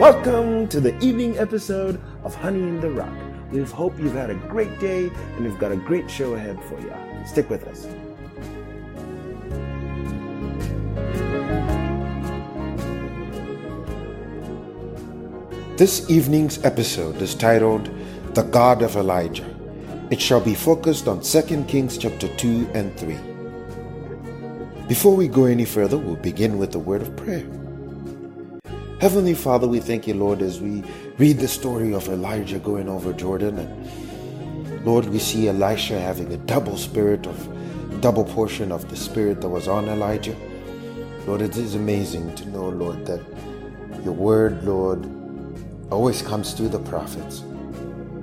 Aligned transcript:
Welcome 0.00 0.66
to 0.68 0.80
the 0.80 0.98
evening 1.04 1.36
episode 1.36 2.00
of 2.24 2.34
Honey 2.34 2.60
in 2.60 2.80
the 2.80 2.88
Rock. 2.88 3.12
We 3.52 3.62
hope 3.64 3.98
you've 3.98 4.14
had 4.14 4.30
a 4.30 4.34
great 4.34 4.80
day 4.80 5.10
and 5.36 5.44
we've 5.44 5.58
got 5.58 5.72
a 5.72 5.76
great 5.76 6.10
show 6.10 6.32
ahead 6.32 6.58
for 6.64 6.80
you. 6.80 6.90
Stick 7.26 7.50
with 7.50 7.68
us. 7.68 7.86
This 15.76 16.08
evening's 16.08 16.64
episode 16.64 17.20
is 17.20 17.34
titled 17.34 17.90
The 18.32 18.44
God 18.44 18.80
of 18.80 18.96
Elijah. 18.96 19.54
It 20.10 20.18
shall 20.18 20.40
be 20.40 20.54
focused 20.54 21.08
on 21.08 21.20
2 21.20 21.64
Kings 21.64 21.98
chapter 21.98 22.34
2 22.38 22.70
and 22.72 22.96
3. 22.96 23.18
Before 24.88 25.14
we 25.14 25.28
go 25.28 25.44
any 25.44 25.66
further, 25.66 25.98
we'll 25.98 26.16
begin 26.16 26.56
with 26.56 26.74
a 26.74 26.78
word 26.78 27.02
of 27.02 27.14
prayer. 27.16 27.44
Heavenly 29.00 29.32
Father, 29.32 29.66
we 29.66 29.80
thank 29.80 30.06
you, 30.06 30.12
Lord, 30.12 30.42
as 30.42 30.60
we 30.60 30.84
read 31.16 31.38
the 31.38 31.48
story 31.48 31.94
of 31.94 32.06
Elijah 32.08 32.58
going 32.58 32.86
over 32.86 33.14
Jordan. 33.14 33.58
And 33.58 34.84
Lord, 34.84 35.06
we 35.06 35.18
see 35.18 35.48
Elisha 35.48 35.98
having 35.98 36.30
a 36.34 36.36
double 36.36 36.76
spirit 36.76 37.26
of, 37.26 38.02
double 38.02 38.24
portion 38.24 38.70
of 38.70 38.90
the 38.90 38.96
spirit 38.96 39.40
that 39.40 39.48
was 39.48 39.68
on 39.68 39.88
Elijah. 39.88 40.36
Lord, 41.26 41.40
it 41.40 41.56
is 41.56 41.76
amazing 41.76 42.34
to 42.34 42.48
know, 42.50 42.68
Lord, 42.68 43.06
that 43.06 43.22
your 44.04 44.12
word, 44.12 44.62
Lord, 44.64 45.08
always 45.90 46.20
comes 46.20 46.52
through 46.52 46.68
the 46.68 46.80
prophets. 46.80 47.40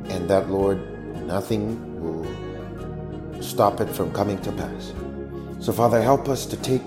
And 0.10 0.30
that, 0.30 0.48
Lord, 0.52 0.78
nothing 1.26 1.74
will 2.00 3.42
stop 3.42 3.82
it 3.82 3.90
from 3.90 4.14
coming 4.14 4.40
to 4.42 4.52
pass. 4.52 4.94
So, 5.60 5.74
Father, 5.74 6.04
help 6.04 6.30
us 6.30 6.46
to 6.46 6.58
take 6.58 6.84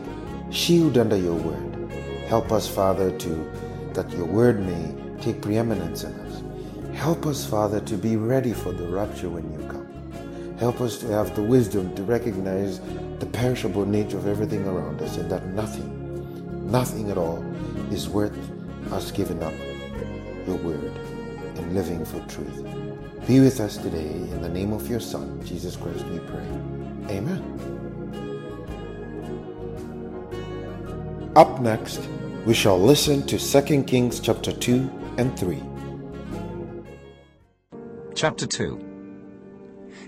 shield 0.50 0.96
under 0.96 1.16
your 1.16 1.34
word. 1.34 1.91
Help 2.28 2.52
us, 2.52 2.69
Father, 2.69 3.10
to 3.19 3.50
that 3.94 4.10
your 4.12 4.27
word 4.27 4.60
may 4.60 4.94
take 5.22 5.42
preeminence 5.42 6.05
in 6.05 6.12
us. 6.20 6.42
Help 6.96 7.27
us, 7.27 7.46
Father, 7.46 7.80
to 7.80 7.97
be 7.97 8.16
ready 8.16 8.52
for 8.52 8.72
the 8.72 8.86
rapture 8.86 9.28
when 9.28 9.50
you 9.52 9.58
come. 9.69 10.56
Help 10.58 10.80
us 10.80 10.98
to 10.98 11.06
have 11.08 11.34
the 11.36 11.42
wisdom 11.42 11.94
to 11.97 12.02
recognize 12.02 12.80
the 13.19 13.27
perishable 13.27 13.86
nature 13.86 14.19
of 14.19 14.27
everything 14.27 14.66
around 14.66 15.00
us 15.02 15.16
and 15.16 15.30
that 15.30 15.47
nothing, 15.48 16.70
nothing 16.70 17.10
at 17.10 17.19
all 17.19 17.42
is 17.91 18.08
worth 18.08 18.36
us 18.92 19.10
giving 19.10 19.42
up 19.42 19.55
your 20.47 20.56
word 20.56 20.92
and 21.56 21.75
living 21.75 22.04
for 22.04 22.20
truth. 22.28 22.64
Be 23.27 23.41
with 23.41 23.60
us 23.60 23.77
today 23.77 24.10
in 24.10 24.42
the 24.42 24.48
name 24.48 24.72
of 24.72 24.88
your 24.88 25.00
Son, 25.00 25.41
Jesus 25.44 25.77
Christ, 25.77 26.04
we 26.06 26.19
pray. 26.20 26.47
Amen. 27.16 27.42
Up 31.36 31.60
next, 31.60 32.00
we 32.46 32.55
shall 32.55 32.80
listen 32.80 33.27
to 33.27 33.38
2 33.38 33.83
Kings 33.84 34.19
chapter 34.19 34.50
2 34.50 34.91
and 35.19 35.38
3. 35.38 35.62
Chapter 38.14 38.47
2 38.47 38.80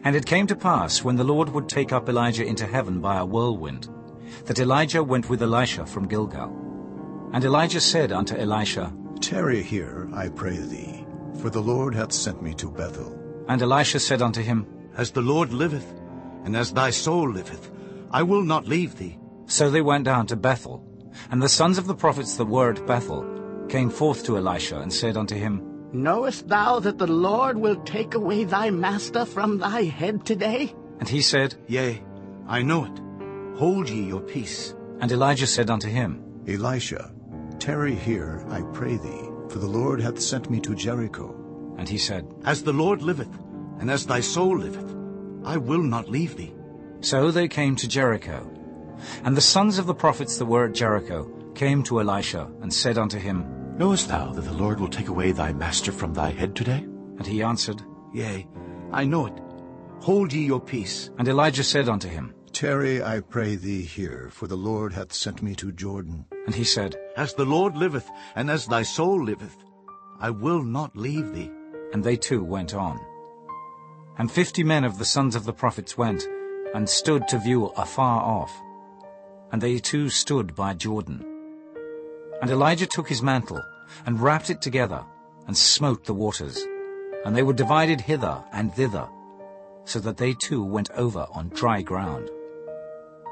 And 0.05 0.17
it 0.17 0.25
came 0.25 0.47
to 0.47 0.57
pass, 0.57 1.05
when 1.05 1.17
the 1.17 1.25
Lord 1.25 1.51
would 1.51 1.69
take 1.69 1.93
up 1.93 2.09
Elijah 2.09 2.45
into 2.45 2.67
heaven 2.67 3.01
by 3.01 3.19
a 3.19 3.27
whirlwind, 3.27 3.89
that 4.47 4.61
Elijah 4.61 5.03
went 5.03 5.29
with 5.29 5.43
Elisha 5.43 5.85
from 5.85 6.09
Gilgal. 6.09 6.51
And 7.35 7.45
Elijah 7.45 7.81
said 7.81 8.13
unto 8.13 8.37
Elisha, 8.37 8.93
Tarry 9.21 9.63
here, 9.63 10.09
I 10.15 10.29
pray 10.29 10.57
thee, 10.57 11.05
for 11.41 11.51
the 11.51 11.61
Lord 11.61 11.95
hath 11.95 12.13
sent 12.13 12.43
me 12.43 12.55
to 12.55 12.71
Bethel. 12.71 13.19
And 13.49 13.61
Elisha 13.61 14.01
said 14.01 14.23
unto 14.23 14.41
him, 14.41 14.67
As 14.97 15.11
the 15.11 15.21
Lord 15.21 15.53
liveth, 15.53 16.01
and 16.45 16.57
as 16.57 16.73
thy 16.73 16.91
soul 16.91 17.31
liveth, 17.31 17.71
I 18.11 18.23
will 18.23 18.43
not 18.43 18.67
leave 18.67 18.97
thee. 18.97 19.19
So 19.47 19.69
they 19.69 19.83
went 19.83 20.05
down 20.05 20.27
to 20.29 20.37
Bethel. 20.37 20.83
And 21.31 21.43
the 21.43 21.49
sons 21.49 21.79
of 21.79 21.87
the 21.87 21.95
prophets 21.95 22.37
that 22.37 22.47
were 22.47 22.71
at 22.71 22.87
Bethel 22.87 23.27
came 23.69 23.91
forth 23.91 24.25
to 24.25 24.37
Elisha, 24.37 24.81
and 24.81 24.93
said 24.93 25.17
unto 25.17 25.35
him, 25.35 25.63
Knowest 25.93 26.49
thou 26.49 26.79
that 26.81 26.99
the 26.99 27.07
Lord 27.07 27.59
will 27.59 27.77
take 27.85 28.15
away 28.15 28.45
thy 28.45 28.71
master 28.71 29.25
from 29.25 29.59
thy 29.59 29.85
head 29.85 30.25
today? 30.25 30.75
And 31.01 31.09
he 31.09 31.21
said, 31.21 31.55
Yea, 31.69 32.03
I 32.47 32.63
know 32.63 32.85
it. 32.85 33.01
Hold 33.59 33.89
ye 33.91 34.03
your 34.03 34.21
peace. 34.21 34.75
And 35.01 35.13
Elijah 35.13 35.47
said 35.47 35.69
unto 35.69 35.89
him, 35.89 36.23
Elisha, 36.47 37.13
tarry 37.59 37.95
here, 37.95 38.45
I 38.49 38.63
pray 38.73 38.97
thee, 38.97 39.29
for 39.49 39.59
the 39.59 39.67
Lord 39.67 40.01
hath 40.01 40.21
sent 40.21 40.51
me 40.51 40.61
to 40.61 40.75
Jericho. 40.75 41.35
And 41.77 41.89
he 41.89 41.99
said, 41.99 42.27
As 42.45 42.63
the 42.63 42.73
Lord 42.73 43.03
liveth, 43.03 43.35
and 43.79 43.91
as 43.91 44.07
thy 44.07 44.21
soul 44.21 44.59
liveth, 44.59 44.95
I 45.45 45.57
will 45.57 45.83
not 45.83 46.09
leave 46.09 46.37
thee. 46.37 46.55
So 47.01 47.31
they 47.31 47.49
came 47.49 47.75
to 47.77 47.89
Jericho. 47.89 48.52
And 49.25 49.37
the 49.37 49.41
sons 49.41 49.79
of 49.79 49.87
the 49.87 49.95
prophets 49.95 50.39
that 50.39 50.47
were 50.47 50.67
at 50.67 50.75
Jericho 50.75 51.31
came 51.55 51.83
to 51.85 52.01
Elisha, 52.01 52.51
and 52.61 52.73
said 52.73 52.99
unto 52.99 53.19
him, 53.19 53.45
Knowest 53.77 54.09
thou 54.09 54.33
that 54.33 54.43
the 54.43 54.53
Lord 54.53 54.81
will 54.81 54.89
take 54.89 55.09
away 55.09 55.33
thy 55.33 55.53
master 55.53 55.93
from 55.93 56.13
thy 56.13 56.31
head 56.31 56.55
today? 56.55 56.87
And 57.19 57.27
he 57.27 57.43
answered, 57.43 57.83
Yea, 58.13 58.47
I 58.93 59.05
know 59.05 59.27
it. 59.27 59.41
Hold 60.03 60.33
ye 60.33 60.45
your 60.45 60.61
peace. 60.61 61.11
And 61.19 61.29
Elijah 61.29 61.65
said 61.65 61.89
unto 61.89 62.09
him, 62.09 62.35
Tarry, 62.53 63.03
I 63.03 63.21
pray 63.21 63.57
thee 63.57 63.83
here, 63.83 64.29
for 64.31 64.47
the 64.47 64.57
Lord 64.57 64.93
hath 64.93 65.13
sent 65.13 65.43
me 65.43 65.55
to 65.55 65.73
Jordan. 65.73 66.27
And 66.47 66.55
he 66.55 66.65
said, 66.65 66.97
As 67.17 67.35
the 67.35 67.45
Lord 67.45 67.77
liveth, 67.77 68.09
and 68.35 68.51
as 68.51 68.67
thy 68.67 68.83
soul 68.83 69.25
liveth, 69.25 69.57
I 70.21 70.31
will 70.31 70.63
not 70.63 70.97
leave 70.97 71.35
thee. 71.35 71.51
And 71.93 72.05
they 72.05 72.17
two 72.17 72.45
went 72.45 72.75
on. 72.75 73.01
And 74.19 74.31
fifty 74.31 74.63
men 74.63 74.85
of 74.85 74.99
the 74.99 75.05
sons 75.05 75.35
of 75.35 75.45
the 75.45 75.53
prophets 75.53 75.97
went, 75.97 76.27
and 76.75 76.89
stood 76.89 77.27
to 77.29 77.39
view 77.39 77.67
afar 77.77 78.23
off. 78.23 78.53
And 79.53 79.61
they 79.61 79.79
too 79.79 80.09
stood 80.09 80.55
by 80.55 80.75
Jordan. 80.75 81.25
And 82.41 82.51
Elijah 82.51 82.87
took 82.87 83.09
his 83.09 83.23
mantle, 83.23 83.63
and 84.07 84.21
wrapped 84.21 84.51
it 84.51 84.61
together, 84.61 85.05
and 85.47 85.57
smote 85.57 86.05
the 86.05 86.15
waters. 86.15 86.67
And 87.25 87.37
they 87.37 87.43
were 87.43 87.53
divided 87.53 88.01
hither 88.01 88.43
and 88.53 88.75
thither, 88.75 89.09
so 89.85 90.01
that 90.01 90.17
they 90.17 90.35
too 90.35 90.65
went 90.65 90.91
over 90.93 91.27
on 91.33 91.51
dry 91.51 91.83
ground. 91.83 92.31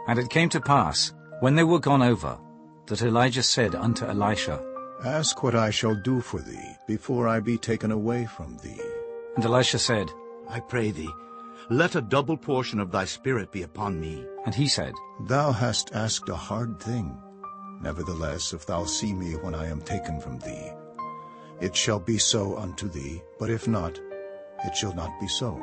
And 0.06 0.18
it 0.18 0.30
came 0.30 0.48
to 0.50 0.60
pass, 0.60 1.12
when 1.40 1.54
they 1.54 1.64
were 1.64 1.80
gone 1.80 2.02
over, 2.02 2.38
that 2.86 3.02
Elijah 3.02 3.42
said 3.42 3.74
unto 3.74 4.04
Elisha, 4.04 4.62
Ask 5.04 5.42
what 5.42 5.54
I 5.54 5.70
shall 5.70 5.94
do 5.94 6.20
for 6.20 6.40
thee, 6.40 6.76
before 6.86 7.26
I 7.26 7.40
be 7.40 7.56
taken 7.56 7.90
away 7.90 8.26
from 8.26 8.58
thee. 8.58 8.80
And 9.36 9.44
Elisha 9.44 9.78
said, 9.78 10.10
I 10.48 10.60
pray 10.60 10.90
thee, 10.90 11.08
let 11.70 11.94
a 11.94 12.00
double 12.00 12.36
portion 12.36 12.80
of 12.80 12.90
thy 12.90 13.04
spirit 13.04 13.52
be 13.52 13.62
upon 13.62 14.00
me. 14.00 14.26
And 14.44 14.52
he 14.52 14.66
said, 14.66 14.92
Thou 15.20 15.52
hast 15.52 15.94
asked 15.94 16.28
a 16.28 16.34
hard 16.34 16.80
thing. 16.80 17.16
Nevertheless, 17.80 18.52
if 18.52 18.66
thou 18.66 18.84
see 18.84 19.12
me 19.12 19.34
when 19.36 19.54
I 19.54 19.66
am 19.66 19.80
taken 19.80 20.20
from 20.20 20.40
thee, 20.40 20.72
it 21.60 21.76
shall 21.76 22.00
be 22.00 22.18
so 22.18 22.56
unto 22.56 22.88
thee, 22.88 23.22
but 23.38 23.50
if 23.50 23.68
not, 23.68 23.96
it 24.64 24.74
shall 24.74 24.94
not 24.94 25.12
be 25.20 25.28
so. 25.28 25.60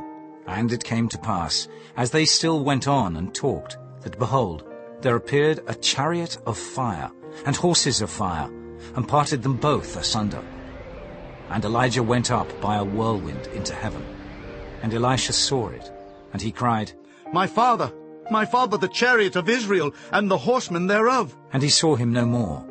And 0.47 0.71
it 0.71 0.83
came 0.83 1.09
to 1.09 1.17
pass, 1.17 1.67
as 1.97 2.11
they 2.11 2.23
still 2.23 2.63
went 2.63 2.87
on 2.87 3.17
and 3.17 3.35
talked, 3.35 3.77
that 4.01 4.17
behold, 4.17 4.63
there 5.01 5.17
appeared 5.17 5.59
a 5.67 5.75
chariot 5.75 6.37
of 6.45 6.57
fire, 6.57 7.11
and 7.45 7.55
horses 7.55 8.01
of 8.01 8.09
fire, 8.09 8.49
and 8.95 9.07
parted 9.07 9.43
them 9.43 9.57
both 9.57 9.97
asunder. 9.97 10.41
And 11.49 11.65
Elijah 11.65 12.03
went 12.03 12.31
up 12.31 12.61
by 12.61 12.77
a 12.77 12.83
whirlwind 12.83 13.47
into 13.47 13.73
heaven. 13.73 14.05
And 14.81 14.93
Elisha 14.93 15.33
saw 15.33 15.69
it, 15.69 15.91
and 16.33 16.41
he 16.41 16.51
cried, 16.51 16.91
My 17.33 17.47
father, 17.47 17.91
my 18.29 18.45
father, 18.45 18.77
the 18.77 18.87
chariot 18.87 19.35
of 19.35 19.49
Israel, 19.49 19.93
and 20.11 20.29
the 20.29 20.37
horsemen 20.37 20.87
thereof. 20.87 21.35
And 21.53 21.63
he 21.63 21.69
saw 21.69 21.95
him 21.95 22.11
no 22.11 22.25
more. 22.25 22.65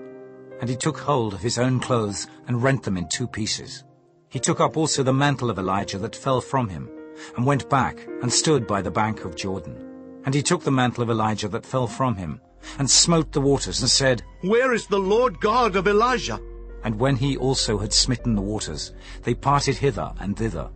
And 0.61 0.69
he 0.69 0.77
took 0.77 0.99
hold 0.99 1.35
of 1.35 1.41
his 1.41 1.59
own 1.59 1.81
clothes, 1.81 2.27
and 2.47 2.63
rent 2.63 2.83
them 2.83 2.97
in 2.97 3.09
two 3.09 3.27
pieces. 3.27 3.85
He 4.29 4.39
took 4.39 4.61
up 4.61 4.77
also 4.77 5.03
the 5.03 5.13
mantle 5.13 5.51
of 5.51 5.59
Elijah 5.59 5.99
that 5.99 6.17
fell 6.17 6.41
from 6.41 6.69
him, 6.69 6.91
and 7.37 7.47
went 7.47 7.69
back, 7.71 8.07
and 8.23 8.33
stood 8.33 8.67
by 8.67 8.83
the 8.83 8.91
bank 8.91 9.25
of 9.25 9.37
Jordan. 9.37 10.21
And 10.25 10.35
he 10.35 10.43
took 10.43 10.63
the 10.63 10.71
mantle 10.71 11.03
of 11.03 11.11
Elijah 11.11 11.49
that 11.49 11.65
fell 11.67 11.87
from 11.87 12.17
him, 12.17 12.41
and 12.79 12.91
smote 12.91 13.33
the 13.33 13.41
waters, 13.41 13.81
and 13.81 13.91
said, 13.91 14.23
Where 14.43 14.73
is 14.75 14.87
the 14.87 14.99
Lord 14.99 15.41
God 15.41 15.77
of 15.77 15.87
Elijah? 15.87 16.41
And 16.85 16.99
when 16.99 17.17
he 17.17 17.37
also 17.37 17.79
had 17.79 17.93
smitten 17.93 18.35
the 18.35 18.43
waters, 18.43 18.93
they 19.23 19.35
parted 19.35 19.77
hither 19.77 20.13
and 20.21 20.37
thither. 20.37 20.71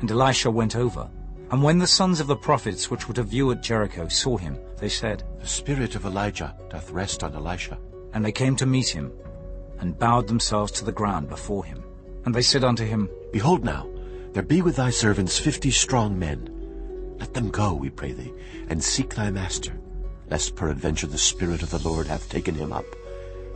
And 0.00 0.10
Elisha 0.10 0.50
went 0.50 0.76
over. 0.76 1.10
And 1.50 1.62
when 1.62 1.78
the 1.78 1.86
sons 1.86 2.18
of 2.18 2.26
the 2.26 2.36
prophets 2.36 2.90
which 2.90 3.06
were 3.06 3.14
to 3.14 3.22
view 3.22 3.52
at 3.52 3.62
Jericho 3.62 4.08
saw 4.08 4.36
him, 4.36 4.58
they 4.78 4.88
said, 4.88 5.22
The 5.40 5.46
spirit 5.46 5.94
of 5.94 6.04
Elijah 6.04 6.56
doth 6.70 6.90
rest 6.90 7.22
on 7.22 7.34
Elisha. 7.34 7.78
And 8.12 8.24
they 8.24 8.32
came 8.32 8.56
to 8.56 8.66
meet 8.66 8.88
him, 8.88 9.12
and 9.78 9.98
bowed 9.98 10.26
themselves 10.26 10.72
to 10.72 10.84
the 10.84 10.92
ground 10.92 11.28
before 11.28 11.64
him. 11.64 11.84
And 12.24 12.34
they 12.34 12.42
said 12.42 12.64
unto 12.64 12.84
him, 12.84 13.08
Behold 13.32 13.64
now, 13.64 13.88
there 14.32 14.42
be 14.42 14.60
with 14.60 14.76
thy 14.76 14.90
servants 14.90 15.38
fifty 15.38 15.70
strong 15.70 16.18
men. 16.18 16.50
Let 17.18 17.32
them 17.32 17.50
go, 17.50 17.74
we 17.74 17.90
pray 17.90 18.12
thee, 18.12 18.32
and 18.68 18.82
seek 18.82 19.14
thy 19.14 19.30
master, 19.30 19.72
lest 20.28 20.56
peradventure 20.56 21.06
the 21.06 21.16
Spirit 21.16 21.62
of 21.62 21.70
the 21.70 21.88
Lord 21.88 22.06
hath 22.06 22.28
taken 22.28 22.54
him 22.54 22.72
up, 22.72 22.84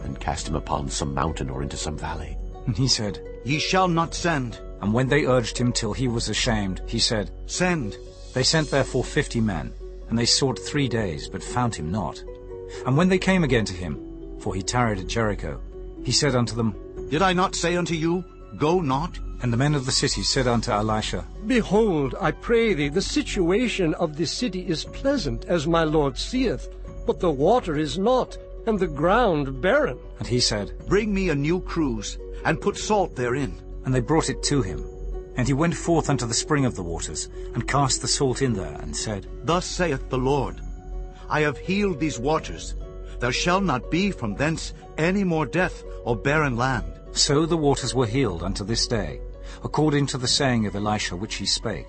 and 0.02 0.20
cast 0.20 0.48
him 0.48 0.54
upon 0.54 0.88
some 0.88 1.12
mountain 1.12 1.50
or 1.50 1.62
into 1.62 1.76
some 1.76 1.98
valley. 1.98 2.38
And 2.66 2.76
he 2.76 2.86
said, 2.86 3.20
Ye 3.44 3.58
shall 3.58 3.88
not 3.88 4.14
send. 4.14 4.60
And 4.80 4.94
when 4.94 5.08
they 5.08 5.26
urged 5.26 5.58
him 5.58 5.72
till 5.72 5.92
he 5.92 6.08
was 6.08 6.28
ashamed, 6.28 6.80
he 6.86 6.98
said, 6.98 7.30
Send. 7.46 7.96
They 8.32 8.42
sent 8.42 8.70
therefore 8.70 9.04
fifty 9.04 9.40
men, 9.40 9.72
and 10.08 10.18
they 10.18 10.24
sought 10.24 10.58
three 10.58 10.88
days, 10.88 11.28
but 11.28 11.42
found 11.42 11.74
him 11.74 11.90
not. 11.90 12.22
And 12.86 12.96
when 12.96 13.08
they 13.08 13.18
came 13.18 13.44
again 13.44 13.64
to 13.66 13.74
him, 13.74 14.38
for 14.40 14.54
he 14.54 14.62
tarried 14.62 14.98
at 14.98 15.06
Jericho, 15.06 15.60
he 16.04 16.12
said 16.12 16.34
unto 16.34 16.54
them, 16.54 16.74
Did 17.10 17.22
I 17.22 17.32
not 17.32 17.54
say 17.54 17.76
unto 17.76 17.94
you, 17.94 18.24
Go 18.56 18.80
not? 18.80 19.18
And 19.42 19.52
the 19.52 19.56
men 19.56 19.74
of 19.74 19.86
the 19.86 19.92
city 19.92 20.22
said 20.22 20.46
unto 20.46 20.70
Elisha, 20.70 21.24
Behold, 21.46 22.14
I 22.20 22.30
pray 22.30 22.74
thee, 22.74 22.88
the 22.88 23.02
situation 23.02 23.94
of 23.94 24.16
this 24.16 24.30
city 24.30 24.66
is 24.66 24.84
pleasant, 24.84 25.44
as 25.46 25.66
my 25.66 25.84
lord 25.84 26.18
seeth, 26.18 26.68
but 27.06 27.20
the 27.20 27.30
water 27.30 27.76
is 27.76 27.98
not, 27.98 28.36
and 28.66 28.78
the 28.78 28.86
ground 28.86 29.60
barren. 29.62 29.98
And 30.18 30.28
he 30.28 30.40
said, 30.40 30.72
Bring 30.86 31.12
me 31.12 31.30
a 31.30 31.34
new 31.34 31.60
cruse, 31.60 32.18
and 32.44 32.60
put 32.60 32.76
salt 32.76 33.16
therein. 33.16 33.60
And 33.84 33.94
they 33.94 34.00
brought 34.00 34.30
it 34.30 34.42
to 34.44 34.62
him. 34.62 34.84
And 35.36 35.46
he 35.46 35.54
went 35.54 35.74
forth 35.74 36.10
unto 36.10 36.26
the 36.26 36.34
spring 36.34 36.64
of 36.64 36.74
the 36.74 36.82
waters, 36.82 37.28
and 37.54 37.66
cast 37.66 38.02
the 38.02 38.08
salt 38.08 38.42
in 38.42 38.52
there, 38.52 38.76
and 38.82 38.94
said, 38.94 39.26
Thus 39.44 39.64
saith 39.64 40.08
the 40.10 40.18
Lord, 40.18 40.60
I 41.28 41.40
have 41.40 41.58
healed 41.58 42.00
these 42.00 42.18
waters. 42.18 42.74
There 43.20 43.32
shall 43.32 43.60
not 43.60 43.90
be 43.90 44.10
from 44.10 44.34
thence 44.34 44.74
any 44.98 45.24
more 45.24 45.46
death 45.46 45.84
or 46.04 46.16
barren 46.16 46.56
land. 46.56 46.92
So 47.12 47.46
the 47.46 47.56
waters 47.56 47.94
were 47.94 48.06
healed 48.06 48.42
unto 48.42 48.64
this 48.64 48.86
day, 48.86 49.20
according 49.62 50.06
to 50.08 50.18
the 50.18 50.28
saying 50.28 50.66
of 50.66 50.74
Elisha 50.74 51.16
which 51.16 51.36
he 51.36 51.46
spake. 51.46 51.86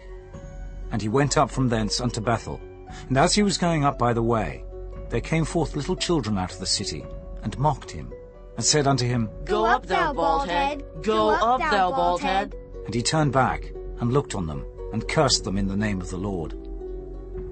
And 0.92 1.02
he 1.02 1.10
went 1.10 1.38
up 1.38 1.50
from 1.50 1.70
thence 1.70 2.00
unto 2.02 2.22
Bethel. 2.22 2.60
And 3.08 3.18
as 3.18 3.34
he 3.34 3.44
was 3.44 3.58
going 3.58 3.86
up 3.86 3.98
by 3.98 4.14
the 4.14 4.24
way, 4.24 4.64
there 5.10 5.22
came 5.22 5.46
forth 5.46 5.76
little 5.76 5.96
children 5.96 6.38
out 6.38 6.54
of 6.54 6.60
the 6.60 6.66
city, 6.66 7.06
and 7.44 7.58
mocked 7.58 7.92
him, 7.92 8.14
and 8.56 8.66
said 8.66 8.88
unto 8.88 9.06
him, 9.06 9.30
Go 9.46 9.66
up, 9.66 9.86
thou 9.86 10.14
bald 10.14 10.48
head. 10.48 10.84
Go 11.02 11.30
up, 11.30 11.60
thou 11.60 11.92
bald 11.92 12.22
head. 12.22 12.56
And 12.86 12.94
he 12.94 13.02
turned 13.02 13.32
back, 13.32 13.72
and 14.00 14.12
looked 14.12 14.36
on 14.36 14.48
them, 14.48 14.66
and 14.94 15.08
cursed 15.08 15.44
them 15.44 15.58
in 15.58 15.68
the 15.68 15.78
name 15.78 16.02
of 16.02 16.10
the 16.10 16.18
Lord. 16.18 16.54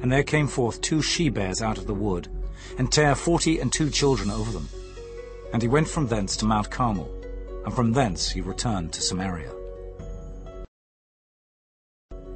And 0.02 0.12
there 0.12 0.24
came 0.24 0.48
forth 0.48 0.82
two 0.82 1.02
she-bears 1.02 1.62
out 1.62 1.78
of 1.78 1.88
the 1.88 1.94
wood, 1.94 2.28
and 2.78 2.92
tare 2.92 3.16
forty 3.16 3.60
and 3.60 3.72
two 3.72 3.90
children 3.90 4.30
over 4.30 4.52
them. 4.52 4.68
And 5.54 5.62
he 5.62 5.68
went 5.68 5.88
from 5.88 6.08
thence 6.08 6.38
to 6.38 6.46
Mount 6.46 6.70
Carmel, 6.70 7.10
and 7.66 7.74
from 7.74 7.94
thence 7.94 8.30
he 8.30 8.42
returned 8.42 8.94
to 8.94 9.02
Samaria. 9.02 9.52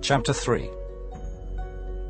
Chapter 0.02 0.34
3 0.34 0.70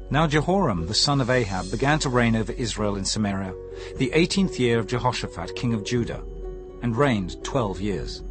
Now 0.10 0.26
Jehoram 0.28 0.88
the 0.88 0.94
son 0.94 1.22
of 1.22 1.30
Ahab 1.30 1.70
began 1.70 2.00
to 2.00 2.10
reign 2.10 2.36
over 2.36 2.52
Israel 2.54 2.96
in 2.96 3.06
Samaria, 3.06 3.54
the 3.98 4.12
eighteenth 4.14 4.60
year 4.60 4.80
of 4.80 4.88
Jehoshaphat 4.88 5.56
king 5.56 5.76
of 5.76 5.84
Judah, 5.84 6.24
and 6.84 6.96
reigned 6.96 7.44
twelve 7.44 7.82
years. 7.82 8.22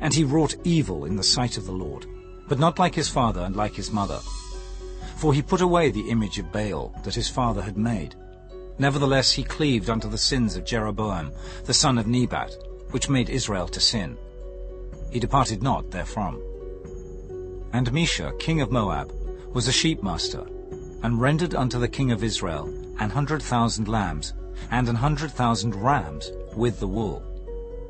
And 0.00 0.12
he 0.12 0.24
wrought 0.24 0.56
evil 0.64 1.04
in 1.04 1.14
the 1.14 1.22
sight 1.22 1.56
of 1.56 1.66
the 1.66 1.72
Lord, 1.72 2.06
but 2.48 2.58
not 2.58 2.78
like 2.78 2.94
his 2.94 3.08
father 3.08 3.42
and 3.42 3.54
like 3.54 3.74
his 3.74 3.92
mother. 3.92 4.18
For 5.16 5.32
he 5.32 5.42
put 5.42 5.60
away 5.60 5.90
the 5.90 6.10
image 6.10 6.38
of 6.38 6.50
Baal 6.50 6.92
that 7.04 7.14
his 7.14 7.28
father 7.28 7.62
had 7.62 7.76
made. 7.76 8.16
Nevertheless 8.78 9.30
he 9.32 9.44
cleaved 9.44 9.90
unto 9.90 10.08
the 10.08 10.18
sins 10.18 10.56
of 10.56 10.64
Jeroboam, 10.64 11.30
the 11.66 11.74
son 11.74 11.98
of 11.98 12.06
Nebat, 12.06 12.56
which 12.90 13.10
made 13.10 13.28
Israel 13.28 13.68
to 13.68 13.80
sin. 13.80 14.16
He 15.10 15.20
departed 15.20 15.62
not 15.62 15.90
therefrom. 15.90 16.40
And 17.72 17.92
Mesha, 17.92 18.36
king 18.38 18.62
of 18.62 18.72
Moab, 18.72 19.12
was 19.52 19.68
a 19.68 19.72
sheepmaster, 19.72 20.46
and 21.02 21.20
rendered 21.20 21.54
unto 21.54 21.78
the 21.78 21.88
king 21.88 22.10
of 22.12 22.24
Israel 22.24 22.66
an 22.98 23.10
hundred 23.10 23.42
thousand 23.42 23.88
lambs, 23.88 24.32
and 24.70 24.88
an 24.88 24.96
hundred 24.96 25.30
thousand 25.30 25.74
rams, 25.74 26.30
with 26.54 26.80
the 26.80 26.88
wool. 26.88 27.22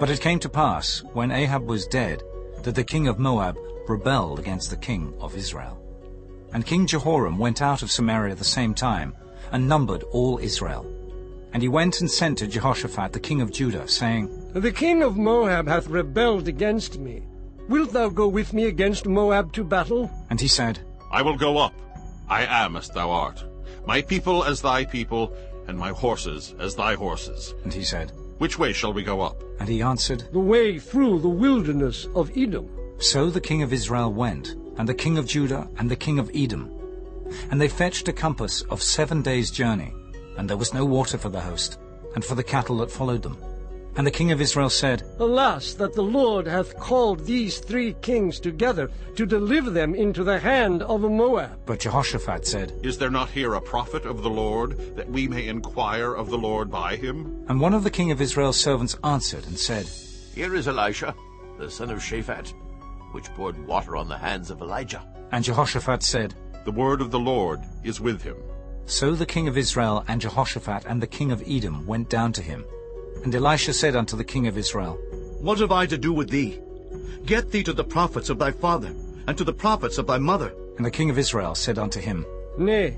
But 0.00 0.08
it 0.08 0.22
came 0.22 0.38
to 0.38 0.48
pass, 0.48 1.04
when 1.12 1.30
Ahab 1.30 1.66
was 1.66 1.86
dead, 1.86 2.22
that 2.62 2.74
the 2.74 2.82
king 2.82 3.06
of 3.06 3.18
Moab 3.18 3.58
rebelled 3.86 4.38
against 4.38 4.70
the 4.70 4.76
king 4.78 5.12
of 5.20 5.36
Israel. 5.36 5.76
And 6.54 6.64
King 6.64 6.86
Jehoram 6.86 7.36
went 7.36 7.60
out 7.60 7.82
of 7.82 7.90
Samaria 7.90 8.34
the 8.34 8.42
same 8.42 8.72
time, 8.72 9.14
and 9.52 9.68
numbered 9.68 10.02
all 10.04 10.38
Israel. 10.38 10.86
And 11.52 11.62
he 11.62 11.68
went 11.68 12.00
and 12.00 12.10
sent 12.10 12.38
to 12.38 12.46
Jehoshaphat 12.46 13.12
the 13.12 13.20
king 13.20 13.42
of 13.42 13.52
Judah, 13.52 13.86
saying, 13.86 14.30
The 14.54 14.72
king 14.72 15.02
of 15.02 15.18
Moab 15.18 15.68
hath 15.68 15.86
rebelled 15.86 16.48
against 16.48 16.98
me. 16.98 17.22
Wilt 17.68 17.92
thou 17.92 18.08
go 18.08 18.26
with 18.26 18.54
me 18.54 18.64
against 18.64 19.06
Moab 19.06 19.52
to 19.52 19.62
battle? 19.62 20.10
And 20.30 20.40
he 20.40 20.48
said, 20.48 20.80
I 21.12 21.20
will 21.20 21.36
go 21.36 21.58
up. 21.58 21.74
I 22.26 22.46
am 22.46 22.76
as 22.76 22.88
thou 22.88 23.10
art. 23.10 23.44
My 23.86 24.00
people 24.00 24.44
as 24.44 24.62
thy 24.62 24.86
people, 24.86 25.34
and 25.68 25.78
my 25.78 25.90
horses 25.90 26.54
as 26.58 26.74
thy 26.74 26.94
horses. 26.94 27.54
And 27.64 27.74
he 27.74 27.84
said, 27.84 28.12
Which 28.40 28.58
way 28.58 28.72
shall 28.72 28.94
we 28.94 29.02
go 29.02 29.20
up? 29.20 29.44
And 29.58 29.68
he 29.68 29.82
answered, 29.82 30.24
The 30.32 30.38
way 30.40 30.78
through 30.78 31.20
the 31.20 31.28
wilderness 31.28 32.08
of 32.14 32.30
Edom. 32.34 32.70
So 32.98 33.28
the 33.28 33.38
king 33.38 33.60
of 33.60 33.70
Israel 33.70 34.14
went, 34.14 34.56
and 34.78 34.88
the 34.88 34.94
king 34.94 35.18
of 35.18 35.26
Judah, 35.26 35.68
and 35.76 35.90
the 35.90 35.94
king 35.94 36.18
of 36.18 36.30
Edom. 36.34 36.70
And 37.50 37.60
they 37.60 37.68
fetched 37.68 38.08
a 38.08 38.14
compass 38.14 38.62
of 38.70 38.82
seven 38.82 39.20
days' 39.20 39.50
journey, 39.50 39.92
and 40.38 40.48
there 40.48 40.56
was 40.56 40.72
no 40.72 40.86
water 40.86 41.18
for 41.18 41.28
the 41.28 41.38
host, 41.38 41.78
and 42.14 42.24
for 42.24 42.34
the 42.34 42.42
cattle 42.42 42.78
that 42.78 42.90
followed 42.90 43.20
them. 43.22 43.36
And 43.96 44.06
the 44.06 44.10
king 44.10 44.30
of 44.30 44.40
Israel 44.40 44.70
said, 44.70 45.02
Alas, 45.18 45.74
that 45.74 45.94
the 45.94 46.02
Lord 46.02 46.46
hath 46.46 46.78
called 46.78 47.26
these 47.26 47.58
three 47.58 47.94
kings 48.02 48.38
together 48.38 48.90
to 49.16 49.26
deliver 49.26 49.70
them 49.70 49.94
into 49.94 50.22
the 50.22 50.38
hand 50.38 50.82
of 50.82 51.00
Moab. 51.00 51.58
But 51.66 51.80
Jehoshaphat 51.80 52.46
said, 52.46 52.72
Is 52.82 52.98
there 52.98 53.10
not 53.10 53.30
here 53.30 53.54
a 53.54 53.60
prophet 53.60 54.06
of 54.06 54.22
the 54.22 54.30
Lord, 54.30 54.96
that 54.96 55.10
we 55.10 55.26
may 55.26 55.48
inquire 55.48 56.14
of 56.14 56.30
the 56.30 56.38
Lord 56.38 56.70
by 56.70 56.96
him? 56.96 57.44
And 57.48 57.60
one 57.60 57.74
of 57.74 57.84
the 57.84 57.90
king 57.90 58.10
of 58.10 58.20
Israel's 58.20 58.58
servants 58.58 58.96
answered 59.02 59.46
and 59.46 59.58
said, 59.58 59.86
Here 60.34 60.54
is 60.54 60.68
Elisha, 60.68 61.14
the 61.58 61.70
son 61.70 61.90
of 61.90 61.98
Shaphat, 61.98 62.54
which 63.12 63.32
poured 63.34 63.66
water 63.66 63.96
on 63.96 64.08
the 64.08 64.18
hands 64.18 64.50
of 64.50 64.60
Elijah. 64.60 65.02
And 65.32 65.44
Jehoshaphat 65.44 66.02
said, 66.02 66.34
The 66.64 66.72
word 66.72 67.00
of 67.00 67.10
the 67.10 67.18
Lord 67.18 67.60
is 67.82 68.00
with 68.00 68.22
him. 68.22 68.36
So 68.86 69.14
the 69.14 69.26
king 69.26 69.46
of 69.46 69.58
Israel 69.58 70.04
and 70.08 70.20
Jehoshaphat 70.20 70.84
and 70.86 71.02
the 71.02 71.06
king 71.06 71.32
of 71.32 71.42
Edom 71.46 71.86
went 71.86 72.08
down 72.08 72.32
to 72.32 72.42
him. 72.42 72.64
And 73.24 73.34
Elisha 73.34 73.72
said 73.72 73.96
unto 73.96 74.16
the 74.16 74.24
king 74.24 74.46
of 74.46 74.56
Israel, 74.56 74.98
What 75.40 75.58
have 75.58 75.72
I 75.72 75.86
to 75.86 75.98
do 75.98 76.12
with 76.12 76.30
thee? 76.30 76.58
Get 77.26 77.50
thee 77.50 77.62
to 77.64 77.72
the 77.72 77.84
prophets 77.84 78.30
of 78.30 78.38
thy 78.38 78.50
father, 78.50 78.94
and 79.26 79.36
to 79.36 79.44
the 79.44 79.52
prophets 79.52 79.98
of 79.98 80.06
thy 80.06 80.18
mother. 80.18 80.54
And 80.76 80.86
the 80.86 80.90
king 80.90 81.10
of 81.10 81.18
Israel 81.18 81.54
said 81.54 81.78
unto 81.78 82.00
him, 82.00 82.24
Nay, 82.56 82.96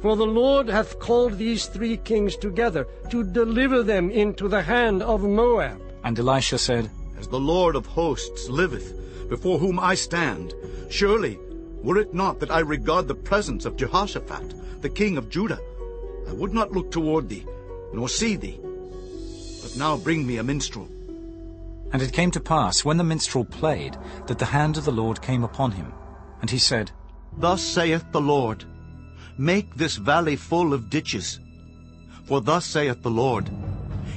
for 0.00 0.16
the 0.16 0.26
Lord 0.26 0.68
hath 0.68 0.98
called 0.98 1.36
these 1.36 1.66
three 1.66 1.98
kings 1.98 2.36
together 2.36 2.86
to 3.10 3.24
deliver 3.24 3.82
them 3.82 4.10
into 4.10 4.48
the 4.48 4.62
hand 4.62 5.02
of 5.02 5.22
Moab. 5.22 5.80
And 6.04 6.18
Elisha 6.18 6.58
said, 6.58 6.90
As 7.18 7.28
the 7.28 7.40
Lord 7.40 7.76
of 7.76 7.84
hosts 7.84 8.48
liveth, 8.48 8.94
before 9.28 9.58
whom 9.58 9.78
I 9.78 9.94
stand, 9.94 10.54
surely, 10.88 11.38
were 11.82 11.98
it 11.98 12.14
not 12.14 12.40
that 12.40 12.50
I 12.50 12.60
regard 12.60 13.06
the 13.06 13.14
presence 13.14 13.66
of 13.66 13.76
Jehoshaphat, 13.76 14.82
the 14.82 14.88
king 14.88 15.18
of 15.18 15.28
Judah, 15.28 15.60
I 16.28 16.32
would 16.32 16.54
not 16.54 16.72
look 16.72 16.90
toward 16.90 17.28
thee, 17.28 17.44
nor 17.92 18.08
see 18.08 18.36
thee. 18.36 18.60
But 19.68 19.76
now 19.76 19.98
bring 19.98 20.26
me 20.26 20.38
a 20.38 20.42
minstrel. 20.42 20.88
And 21.92 22.00
it 22.00 22.14
came 22.14 22.30
to 22.30 22.40
pass, 22.40 22.86
when 22.86 22.96
the 22.96 23.04
minstrel 23.04 23.44
played, 23.44 23.98
that 24.26 24.38
the 24.38 24.46
hand 24.46 24.78
of 24.78 24.86
the 24.86 24.92
Lord 24.92 25.20
came 25.20 25.44
upon 25.44 25.72
him. 25.72 25.92
And 26.40 26.48
he 26.50 26.56
said, 26.56 26.90
Thus 27.36 27.62
saith 27.62 28.04
the 28.10 28.20
Lord, 28.20 28.64
Make 29.36 29.74
this 29.74 29.96
valley 29.96 30.36
full 30.36 30.72
of 30.72 30.88
ditches. 30.88 31.38
For 32.24 32.40
thus 32.40 32.64
saith 32.64 33.02
the 33.02 33.10
Lord, 33.10 33.50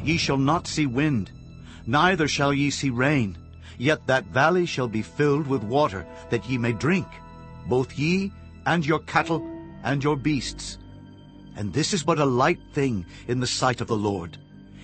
Ye 0.05 0.15
shall 0.15 0.37
not 0.37 0.67
see 0.67 0.85
wind, 0.85 1.31
neither 1.85 2.29
shall 2.29 2.53
ye 2.53 2.69
see 2.69 2.89
rain, 2.89 3.37
yet 3.77 4.07
that 4.07 4.27
valley 4.27 4.65
shall 4.65 4.87
be 4.87 5.01
filled 5.01 5.47
with 5.47 5.63
water, 5.63 6.07
that 6.29 6.49
ye 6.49 6.57
may 6.57 6.71
drink, 6.71 7.07
both 7.67 7.99
ye 7.99 8.31
and 8.65 8.85
your 8.85 8.99
cattle 8.99 9.45
and 9.83 10.01
your 10.01 10.15
beasts. 10.15 10.77
And 11.57 11.73
this 11.73 11.93
is 11.93 12.03
but 12.03 12.19
a 12.19 12.25
light 12.25 12.61
thing 12.71 13.05
in 13.27 13.41
the 13.41 13.47
sight 13.47 13.81
of 13.81 13.87
the 13.87 13.97
Lord. 13.97 14.37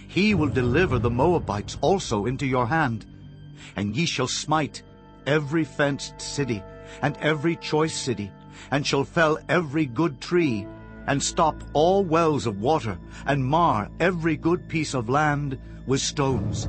He 0.07 0.33
will 0.33 0.49
deliver 0.49 0.99
the 0.99 1.09
Moabites 1.09 1.77
also 1.81 2.25
into 2.25 2.45
your 2.45 2.67
hand. 2.67 3.05
And 3.75 3.95
ye 3.95 4.05
shall 4.05 4.27
smite 4.27 4.81
every 5.25 5.63
fenced 5.63 6.21
city, 6.21 6.63
and 7.01 7.17
every 7.17 7.55
choice 7.57 7.95
city, 7.95 8.31
and 8.71 8.87
shall 8.87 9.03
fell 9.03 9.37
every 9.49 9.85
good 9.85 10.21
tree, 10.21 10.65
and 11.05 11.21
stop 11.21 11.63
all 11.73 12.03
wells 12.03 12.45
of 12.47 12.61
water, 12.61 12.97
and 13.25 13.45
mar 13.45 13.89
every 13.99 14.37
good 14.37 14.67
piece 14.69 14.93
of 14.93 15.09
land 15.09 15.59
with 15.85 16.01
stones. 16.01 16.67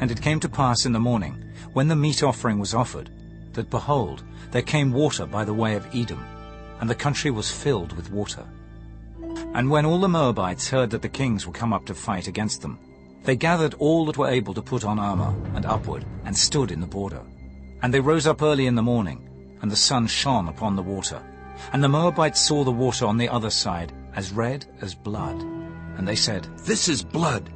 And 0.00 0.10
it 0.10 0.22
came 0.22 0.40
to 0.40 0.48
pass 0.48 0.86
in 0.86 0.92
the 0.92 1.00
morning, 1.00 1.52
when 1.72 1.88
the 1.88 1.96
meat 1.96 2.22
offering 2.22 2.58
was 2.58 2.74
offered, 2.74 3.10
that 3.52 3.70
behold, 3.70 4.24
there 4.50 4.62
came 4.62 4.92
water 4.92 5.26
by 5.26 5.44
the 5.44 5.54
way 5.54 5.76
of 5.76 5.86
Edom, 5.94 6.24
and 6.80 6.90
the 6.90 6.94
country 6.94 7.30
was 7.30 7.50
filled 7.50 7.92
with 7.92 8.10
water. 8.10 8.44
And 9.52 9.68
when 9.68 9.84
all 9.84 9.98
the 9.98 10.08
Moabites 10.08 10.68
heard 10.68 10.90
that 10.90 11.02
the 11.02 11.08
kings 11.08 11.46
were 11.46 11.52
come 11.52 11.72
up 11.72 11.84
to 11.86 11.94
fight 11.94 12.28
against 12.28 12.62
them, 12.62 12.78
they 13.24 13.36
gathered 13.36 13.74
all 13.74 14.06
that 14.06 14.16
were 14.16 14.28
able 14.28 14.54
to 14.54 14.62
put 14.62 14.84
on 14.84 14.98
armor, 14.98 15.34
and 15.54 15.66
upward, 15.66 16.04
and 16.24 16.36
stood 16.36 16.70
in 16.70 16.80
the 16.80 16.86
border. 16.86 17.20
And 17.82 17.92
they 17.92 18.00
rose 18.00 18.26
up 18.26 18.42
early 18.42 18.66
in 18.66 18.74
the 18.74 18.82
morning, 18.82 19.28
and 19.60 19.70
the 19.70 19.76
sun 19.76 20.06
shone 20.06 20.48
upon 20.48 20.76
the 20.76 20.82
water. 20.82 21.20
And 21.72 21.82
the 21.82 21.88
Moabites 21.88 22.40
saw 22.40 22.64
the 22.64 22.70
water 22.70 23.06
on 23.06 23.18
the 23.18 23.28
other 23.28 23.50
side, 23.50 23.92
as 24.14 24.32
red 24.32 24.66
as 24.80 24.94
blood. 24.94 25.42
And 25.98 26.06
they 26.06 26.16
said, 26.16 26.44
This 26.64 26.88
is 26.88 27.02
blood. 27.02 27.50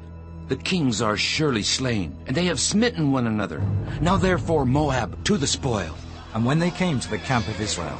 The 0.48 0.56
kings 0.56 1.00
are 1.00 1.16
surely 1.16 1.62
slain, 1.62 2.18
and 2.26 2.36
they 2.36 2.44
have 2.46 2.60
smitten 2.60 3.12
one 3.12 3.26
another. 3.26 3.62
Now 4.02 4.18
therefore, 4.18 4.66
Moab, 4.66 5.24
to 5.24 5.38
the 5.38 5.46
spoil. 5.46 5.96
And 6.34 6.44
when 6.44 6.58
they 6.58 6.70
came 6.70 7.00
to 7.00 7.08
the 7.08 7.18
camp 7.18 7.48
of 7.48 7.60
Israel, 7.60 7.98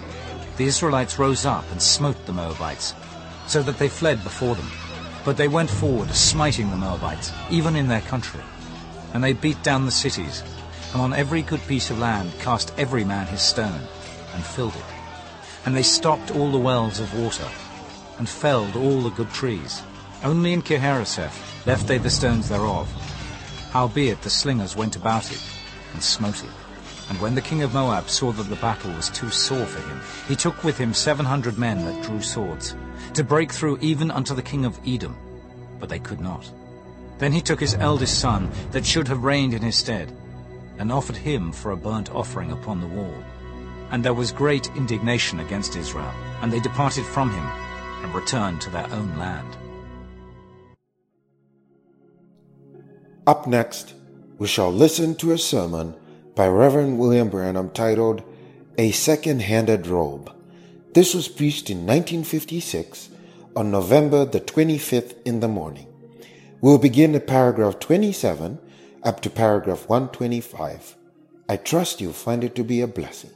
the 0.57 0.67
Israelites 0.67 1.19
rose 1.19 1.47
up 1.47 1.65
and 1.71 1.81
smote 1.81 2.27
the 2.27 2.33
Moabites, 2.33 2.95
so 3.47 3.63
that 3.63 3.79
they 3.79 3.89
fled 3.89 4.23
before 4.23 4.55
them. 4.55 4.71
But 5.25 5.37
they 5.37 5.49
went 5.49 5.71
forward, 5.71 6.11
smiting 6.11 6.71
the 6.71 6.77
Moabites, 6.77 7.33
even 7.51 7.77
in 7.77 7.89
their 7.89 8.03
country. 8.03 8.41
And 9.13 9.23
they 9.23 9.33
beat 9.33 9.63
down 9.63 9.87
the 9.87 9.93
cities, 9.93 10.43
and 10.93 11.01
on 11.01 11.13
every 11.13 11.43
good 11.43 11.67
piece 11.67 11.91
of 11.91 11.99
land 11.99 12.33
cast 12.41 12.73
every 12.79 13.05
man 13.05 13.27
his 13.27 13.43
stone, 13.43 13.83
and 14.35 14.45
filled 14.45 14.75
it. 14.75 14.83
And 15.65 15.75
they 15.75 15.83
stopped 15.83 16.31
all 16.31 16.51
the 16.53 16.59
wells 16.59 17.01
of 17.01 17.19
water, 17.19 17.49
and 18.19 18.29
felled 18.29 18.77
all 18.77 19.01
the 19.01 19.11
good 19.11 19.31
trees. 19.31 19.83
Only 20.23 20.53
in 20.53 20.63
Kirharaseth 20.63 21.67
left 21.67 21.87
they 21.87 21.99
the 21.99 22.11
stones 22.11 22.49
thereof. 22.49 22.89
Howbeit 23.71 24.23
the 24.23 24.31
slingers 24.31 24.77
went 24.77 24.97
about 24.97 25.31
it, 25.33 25.43
and 25.93 26.03
smote 26.03 26.43
it. 26.45 26.64
And 27.09 27.21
when 27.21 27.35
the 27.35 27.43
king 27.43 27.63
of 27.63 27.75
Moab 27.75 28.09
saw 28.09 28.33
that 28.33 28.45
the 28.45 28.57
battle 28.57 28.91
was 28.93 29.11
too 29.11 29.31
sore 29.31 29.67
for 29.67 29.81
him, 29.89 30.01
he 30.27 30.35
took 30.35 30.65
with 30.65 30.79
him 30.79 30.95
seven 30.95 31.27
hundred 31.27 31.59
men 31.59 31.85
that 31.85 32.03
drew 32.03 32.23
swords, 32.23 32.75
to 33.13 33.23
break 33.23 33.53
through 33.53 33.79
even 33.81 34.11
unto 34.11 34.35
the 34.35 34.43
king 34.43 34.65
of 34.65 34.81
Edom, 34.87 35.17
but 35.79 35.89
they 35.89 35.99
could 35.99 36.21
not. 36.21 36.51
Then 37.19 37.33
he 37.33 37.41
took 37.41 37.61
his 37.61 37.75
eldest 37.75 38.19
son, 38.19 38.51
that 38.73 38.87
should 38.87 39.07
have 39.09 39.23
reigned 39.23 39.55
in 39.55 39.63
his 39.63 39.77
stead, 39.77 40.11
and 40.79 40.91
offered 40.91 41.17
him 41.17 41.53
for 41.53 41.73
a 41.73 41.77
burnt 41.77 42.13
offering 42.15 42.51
upon 42.51 42.81
the 42.81 42.87
wall. 42.87 43.15
And 43.91 44.03
there 44.03 44.15
was 44.15 44.33
great 44.33 44.69
indignation 44.75 45.41
against 45.41 45.77
Israel, 45.77 46.13
and 46.41 46.53
they 46.53 46.61
departed 46.61 47.05
from 47.05 47.31
him, 47.31 47.47
and 48.03 48.15
returned 48.15 48.61
to 48.63 48.71
their 48.71 48.91
own 48.91 49.17
land. 49.19 49.57
Up 53.27 53.47
next, 53.47 53.95
we 54.39 54.47
shall 54.47 54.73
listen 54.73 55.15
to 55.17 55.33
a 55.33 55.39
sermon 55.39 55.95
by 56.35 56.49
Reverend 56.49 56.99
William 56.99 57.29
Branham 57.29 57.71
titled 57.71 58.23
A 58.77 58.91
Second 58.91 59.43
Handed 59.43 59.87
Robe. 59.87 60.33
This 60.93 61.15
was 61.15 61.29
preached 61.29 61.71
in 61.71 61.87
1956 61.87 63.11
on 63.55 63.71
November 63.71 64.25
the 64.25 64.41
25th 64.41 65.15
in 65.25 65.41
the 65.41 65.49
morning. 65.49 65.87
We'll 66.61 66.79
begin 66.79 67.15
at 67.15 67.27
paragraph 67.27 67.79
27 67.79 68.59
up 69.05 69.21
to 69.21 69.31
paragraph 69.31 69.89
125. 69.89 70.97
I 71.49 71.57
trust 71.57 72.01
you'll 72.01 72.13
find 72.13 72.43
it 72.43 72.55
to 72.57 72.65
be 72.65 72.81
a 72.81 72.89
blessing. 72.89 73.31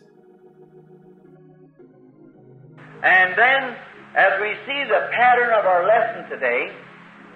And 3.04 3.38
then, 3.38 3.76
as 4.16 4.40
we 4.40 4.54
see 4.66 4.82
the 4.88 5.08
pattern 5.12 5.50
of 5.50 5.64
our 5.66 5.86
lesson 5.86 6.28
today, 6.30 6.72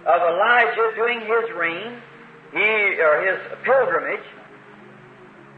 of 0.06 0.20
Elijah 0.20 0.92
doing 0.96 1.20
his 1.20 1.56
reign, 1.56 2.02
he, 2.50 3.00
or 3.00 3.22
his 3.22 3.38
pilgrimage 3.62 4.26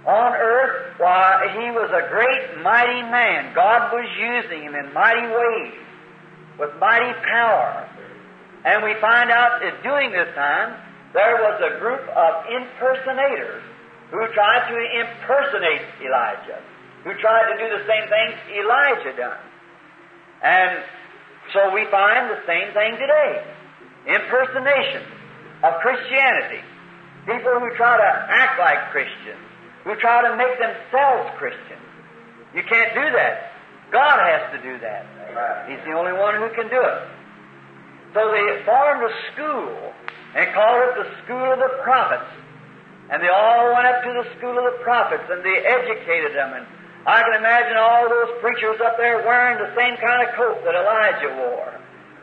on 0.07 0.33
earth, 0.37 1.01
why, 1.01 1.49
he 1.57 1.73
was 1.73 1.89
a 1.89 2.09
great, 2.13 2.63
mighty 2.63 3.03
man. 3.09 3.55
God 3.55 3.93
was 3.93 4.05
using 4.21 4.63
him 4.63 4.75
in 4.75 4.93
mighty 4.93 5.27
ways, 5.27 5.81
with 6.61 6.77
mighty 6.79 7.13
power. 7.25 7.89
And 8.65 8.85
we 8.85 8.95
find 9.01 9.31
out 9.31 9.61
that 9.61 9.83
during 9.83 10.13
this 10.13 10.29
time, 10.35 10.77
there 11.13 11.37
was 11.41 11.57
a 11.61 11.79
group 11.81 12.05
of 12.09 12.33
impersonators 12.53 13.63
who 14.11 14.21
tried 14.35 14.69
to 14.69 14.77
impersonate 14.77 15.83
Elijah, 16.05 16.61
who 17.05 17.15
tried 17.21 17.53
to 17.53 17.57
do 17.57 17.69
the 17.73 17.85
same 17.89 18.07
things 18.09 18.35
Elijah 18.53 19.17
done. 19.17 19.41
And 20.43 20.85
so 21.53 21.73
we 21.73 21.85
find 21.91 22.29
the 22.29 22.41
same 22.47 22.73
thing 22.73 22.93
today. 23.01 23.45
Impersonation 24.07 25.03
of 25.65 25.81
Christianity. 25.81 26.61
People 27.25 27.57
who 27.57 27.73
try 27.77 27.97
to 27.97 28.11
act 28.29 28.61
like 28.61 28.93
Christians, 28.93 29.49
who 29.85 29.95
try 29.97 30.25
to 30.29 30.37
make 30.37 30.59
themselves 30.59 31.31
Christians. 31.38 31.85
You 32.55 32.62
can't 32.64 32.93
do 32.95 33.05
that. 33.05 33.53
God 33.93 34.19
has 34.19 34.50
to 34.57 34.59
do 34.64 34.79
that. 34.81 35.05
He's 35.69 35.85
the 35.85 35.93
only 35.93 36.12
one 36.12 36.41
who 36.41 36.49
can 36.57 36.69
do 36.73 36.81
it. 36.81 37.00
So 38.14 38.31
they 38.33 38.64
formed 38.64 39.05
a 39.05 39.12
school 39.33 39.93
and 40.35 40.47
called 40.55 40.81
it 40.88 40.93
the 41.05 41.09
School 41.25 41.53
of 41.53 41.59
the 41.59 41.83
Prophets. 41.83 42.31
And 43.11 43.23
they 43.23 43.29
all 43.29 43.75
went 43.75 43.87
up 43.87 44.03
to 44.03 44.12
the 44.25 44.26
School 44.38 44.57
of 44.57 44.64
the 44.64 44.79
Prophets 44.83 45.29
and 45.29 45.45
they 45.45 45.62
educated 45.62 46.35
them. 46.35 46.55
And 46.55 46.64
I 47.07 47.21
can 47.23 47.35
imagine 47.37 47.76
all 47.76 48.09
those 48.09 48.33
preachers 48.41 48.81
up 48.81 48.97
there 48.97 49.21
wearing 49.23 49.61
the 49.61 49.71
same 49.76 50.00
kind 50.00 50.26
of 50.26 50.35
coat 50.35 50.64
that 50.64 50.75
Elijah 50.75 51.37
wore. 51.37 51.75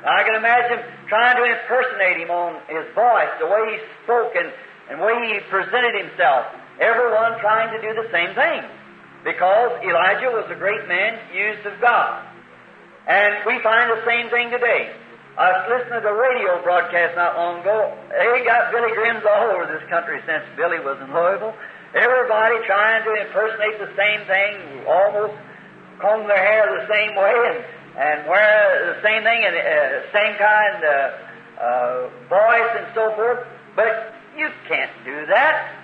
I 0.02 0.24
can 0.24 0.34
imagine 0.34 0.82
trying 1.08 1.38
to 1.38 1.46
impersonate 1.46 2.18
him 2.18 2.32
on 2.32 2.58
his 2.66 2.90
voice, 2.98 3.30
the 3.38 3.46
way 3.46 3.78
he 3.78 3.80
spoke 4.04 4.34
and, 4.34 4.50
and 4.90 4.98
the 4.98 5.06
way 5.06 5.14
he 5.30 5.40
presented 5.46 5.94
himself. 5.94 6.50
Everyone 6.82 7.38
trying 7.40 7.70
to 7.78 7.80
do 7.80 7.94
the 7.94 8.10
same 8.10 8.34
thing. 8.34 8.66
Because 9.24 9.78
Elijah 9.86 10.34
was 10.34 10.50
a 10.50 10.58
great 10.58 10.88
man 10.90 11.22
used 11.30 11.62
of 11.70 11.78
God. 11.80 12.26
And 13.06 13.46
we 13.46 13.62
find 13.62 13.86
the 13.94 14.02
same 14.02 14.34
thing 14.34 14.50
today. 14.50 14.90
I 15.38 15.62
was 15.62 15.64
listening 15.70 16.02
to 16.02 16.06
the 16.10 16.18
radio 16.18 16.58
broadcast 16.66 17.16
not 17.16 17.38
long 17.38 17.62
ago. 17.62 17.94
They 18.10 18.44
got 18.44 18.74
Billy 18.74 18.92
Grahams 18.98 19.24
all 19.24 19.54
over 19.54 19.70
this 19.70 19.86
country 19.90 20.20
since 20.26 20.44
Billy 20.58 20.82
was 20.82 20.98
in 21.00 21.14
Louisville. 21.14 21.54
Everybody 21.94 22.66
trying 22.66 23.06
to 23.06 23.14
impersonate 23.30 23.78
the 23.78 23.94
same 23.94 24.26
thing, 24.26 24.86
almost 24.90 25.38
comb 26.02 26.28
their 26.28 26.42
hair 26.42 26.66
the 26.82 26.88
same 26.90 27.14
way 27.16 27.36
and, 27.54 27.60
and 27.94 28.18
wear 28.28 28.96
the 28.96 29.00
same 29.06 29.22
thing 29.22 29.40
and 29.46 29.54
uh, 29.54 30.12
same 30.12 30.34
kind 30.36 30.82
of 30.82 30.84
uh, 30.84 31.62
uh, 31.62 31.98
voice 32.26 32.72
and 32.82 32.88
so 32.96 33.14
forth. 33.16 33.46
But 33.76 34.14
you 34.36 34.50
can't 34.68 34.92
do 35.06 35.26
that. 35.28 35.81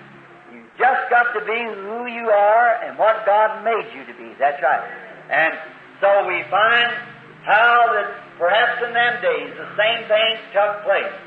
Just 0.78 1.10
got 1.10 1.34
to 1.34 1.42
be 1.42 1.58
who 1.58 2.06
you 2.06 2.30
are 2.30 2.84
and 2.86 2.96
what 2.96 3.26
God 3.26 3.64
made 3.64 3.90
you 3.94 4.06
to 4.06 4.14
be. 4.14 4.34
That's 4.38 4.62
right. 4.62 4.86
And 5.28 5.52
so 6.00 6.26
we 6.26 6.44
find 6.48 6.94
how 7.42 7.90
that 7.98 8.38
perhaps 8.38 8.78
in 8.86 8.94
them 8.94 9.14
days 9.20 9.50
the 9.58 9.68
same 9.74 10.06
thing 10.06 10.38
took 10.54 10.84
place. 10.86 11.18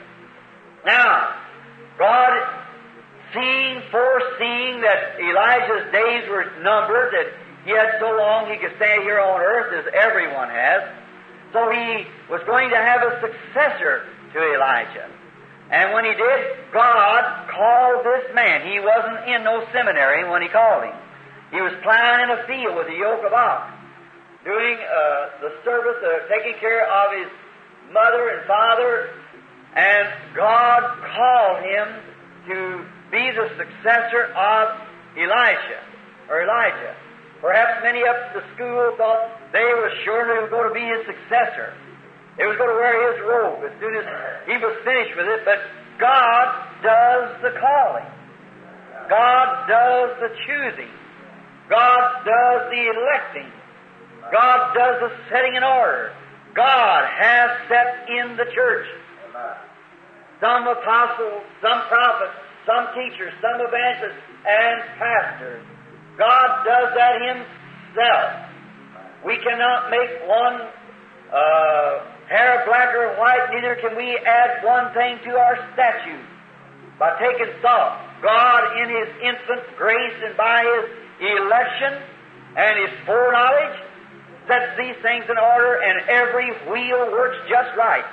Now, 0.86 1.36
God 2.00 2.32
seeing, 3.34 3.84
foreseeing 3.92 4.82
that 4.82 5.20
Elijah's 5.20 5.92
days 5.92 6.30
were 6.30 6.48
numbered, 6.64 7.12
that 7.12 7.28
he 7.66 7.72
had 7.72 8.00
so 8.00 8.08
long 8.16 8.50
he 8.50 8.58
could 8.58 8.76
stay 8.78 9.04
here 9.04 9.20
on 9.20 9.42
earth 9.42 9.86
as 9.86 9.94
everyone 9.94 10.50
has. 10.50 10.82
So 11.54 11.70
he 11.70 12.08
was 12.32 12.42
going 12.48 12.70
to 12.70 12.78
have 12.78 13.04
a 13.04 13.20
successor 13.20 14.08
to 14.34 14.40
Elijah. 14.56 15.12
And 15.72 15.94
when 15.96 16.04
he 16.04 16.12
did, 16.12 16.42
God 16.76 17.48
called 17.48 18.04
this 18.04 18.36
man. 18.36 18.68
He 18.68 18.84
wasn't 18.84 19.24
in 19.32 19.44
no 19.48 19.64
seminary 19.72 20.28
when 20.28 20.42
he 20.44 20.50
called 20.52 20.84
him. 20.84 20.96
He 21.52 21.64
was 21.64 21.72
plowing 21.84 22.28
in 22.28 22.30
a 22.32 22.44
field 22.44 22.76
with 22.76 22.88
a 22.92 22.98
yoke 23.00 23.24
of 23.24 23.32
ox, 23.32 23.72
doing 24.44 24.76
uh, 24.76 25.40
the 25.40 25.52
service, 25.64 26.00
taking 26.28 26.60
care 26.60 26.84
of 26.84 27.16
his 27.16 27.32
mother 27.92 28.36
and 28.36 28.48
father, 28.48 29.16
and 29.76 30.08
God 30.36 30.84
called 31.08 31.64
him 31.64 31.88
to 32.52 32.58
be 33.12 33.32
the 33.32 33.48
successor 33.56 34.32
of 34.36 34.76
Elisha 35.16 35.80
or 36.28 36.44
Elijah. 36.44 36.96
Perhaps 37.40 37.84
many 37.84 38.04
up 38.04 38.16
at 38.16 38.34
the 38.36 38.44
school 38.56 38.96
thought 38.98 39.40
they 39.52 39.64
were 39.64 39.92
sure 40.04 40.36
he 40.36 40.42
was 40.44 40.52
going 40.52 40.68
to 40.68 40.76
be 40.76 40.84
his 40.84 41.04
successor. 41.08 41.74
They 42.42 42.50
was 42.50 42.58
going 42.58 42.74
to 42.74 42.80
wear 42.82 42.98
his 43.14 43.22
robe 43.22 43.62
as 43.70 43.74
soon 43.78 43.94
as 43.94 44.06
he 44.50 44.58
was 44.58 44.74
finished 44.82 45.14
with 45.14 45.30
it, 45.30 45.46
but 45.46 45.62
God 46.02 46.50
does 46.82 47.38
the 47.46 47.54
calling. 47.62 48.10
God 49.06 49.70
does 49.70 50.10
the 50.26 50.34
choosing. 50.50 50.90
God 51.70 52.26
does 52.26 52.62
the 52.74 52.82
electing. 52.98 53.46
God 54.34 54.74
does 54.74 55.06
the 55.06 55.12
setting 55.30 55.54
in 55.54 55.62
order. 55.62 56.18
God 56.58 57.06
has 57.14 57.62
set 57.70 58.10
in 58.10 58.34
the 58.34 58.50
church 58.58 58.90
some 60.42 60.66
apostles, 60.66 61.46
some 61.62 61.86
prophets, 61.94 62.42
some 62.66 62.90
teachers, 62.98 63.38
some 63.38 63.62
evangelists, 63.62 64.18
and 64.50 64.82
pastors. 64.98 65.62
God 66.18 66.66
does 66.66 66.90
that 66.98 67.22
Himself. 67.22 68.50
We 69.30 69.38
cannot 69.46 69.94
make 69.94 70.10
one 70.26 70.58
uh, 71.30 72.11
hair 72.32 72.64
black 72.66 72.96
or 72.96 73.20
white, 73.20 73.52
neither 73.52 73.76
can 73.84 73.96
we 74.00 74.16
add 74.24 74.64
one 74.64 74.94
thing 74.96 75.20
to 75.28 75.36
our 75.36 75.60
statute 75.76 76.26
by 76.98 77.12
taking 77.20 77.52
salt. 77.62 78.00
God, 78.24 78.80
in 78.80 78.88
His 78.88 79.10
infinite 79.20 79.68
grace 79.76 80.16
and 80.24 80.38
by 80.38 80.64
His 80.64 80.86
election 81.20 82.00
and 82.56 82.74
His 82.88 82.94
foreknowledge, 83.06 83.78
sets 84.48 84.74
these 84.80 84.96
things 85.04 85.26
in 85.30 85.38
order, 85.38 85.84
and 85.84 86.08
every 86.10 86.50
wheel 86.72 87.12
works 87.12 87.38
just 87.52 87.76
right. 87.78 88.06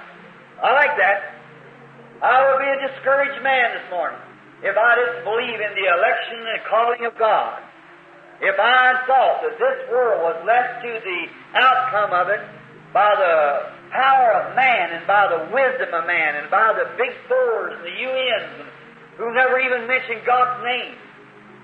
I 0.62 0.72
like 0.75 0.94
that. 0.98 1.38
I 2.20 2.42
would 2.42 2.58
be 2.58 2.68
a 2.68 2.80
discouraged 2.90 3.42
man 3.42 3.78
this 3.78 3.87
morning 3.90 4.18
if 4.62 4.75
I 4.75 4.90
didn't 4.98 5.22
believe 5.22 5.58
in 5.62 5.72
the 5.78 5.87
election 5.87 6.42
and 6.42 6.60
calling 6.66 7.06
of 7.06 7.14
God. 7.16 7.62
If 8.40 8.58
I 8.58 9.06
thought 9.06 9.42
that 9.46 9.54
this 9.58 9.78
world 9.90 10.22
was 10.22 10.38
left 10.46 10.82
to 10.82 10.90
the 10.98 11.20
outcome 11.58 12.12
of 12.14 12.28
it 12.28 12.42
by 12.92 13.14
the 13.14 13.77
power 13.90 14.28
of 14.42 14.57
man 14.57 14.92
and 14.97 15.07
by 15.07 15.28
the 15.28 15.50
wisdom 15.52 15.90
of 15.95 16.07
man 16.07 16.37
and 16.37 16.50
by 16.50 16.73
the 16.76 16.87
big 16.97 17.12
fours 17.28 17.76
and 17.76 17.85
the 17.85 17.97
UNs 17.97 18.68
who 19.16 19.35
never 19.35 19.59
even 19.59 19.87
mentioned 19.87 20.23
God's 20.25 20.62
name, 20.64 20.95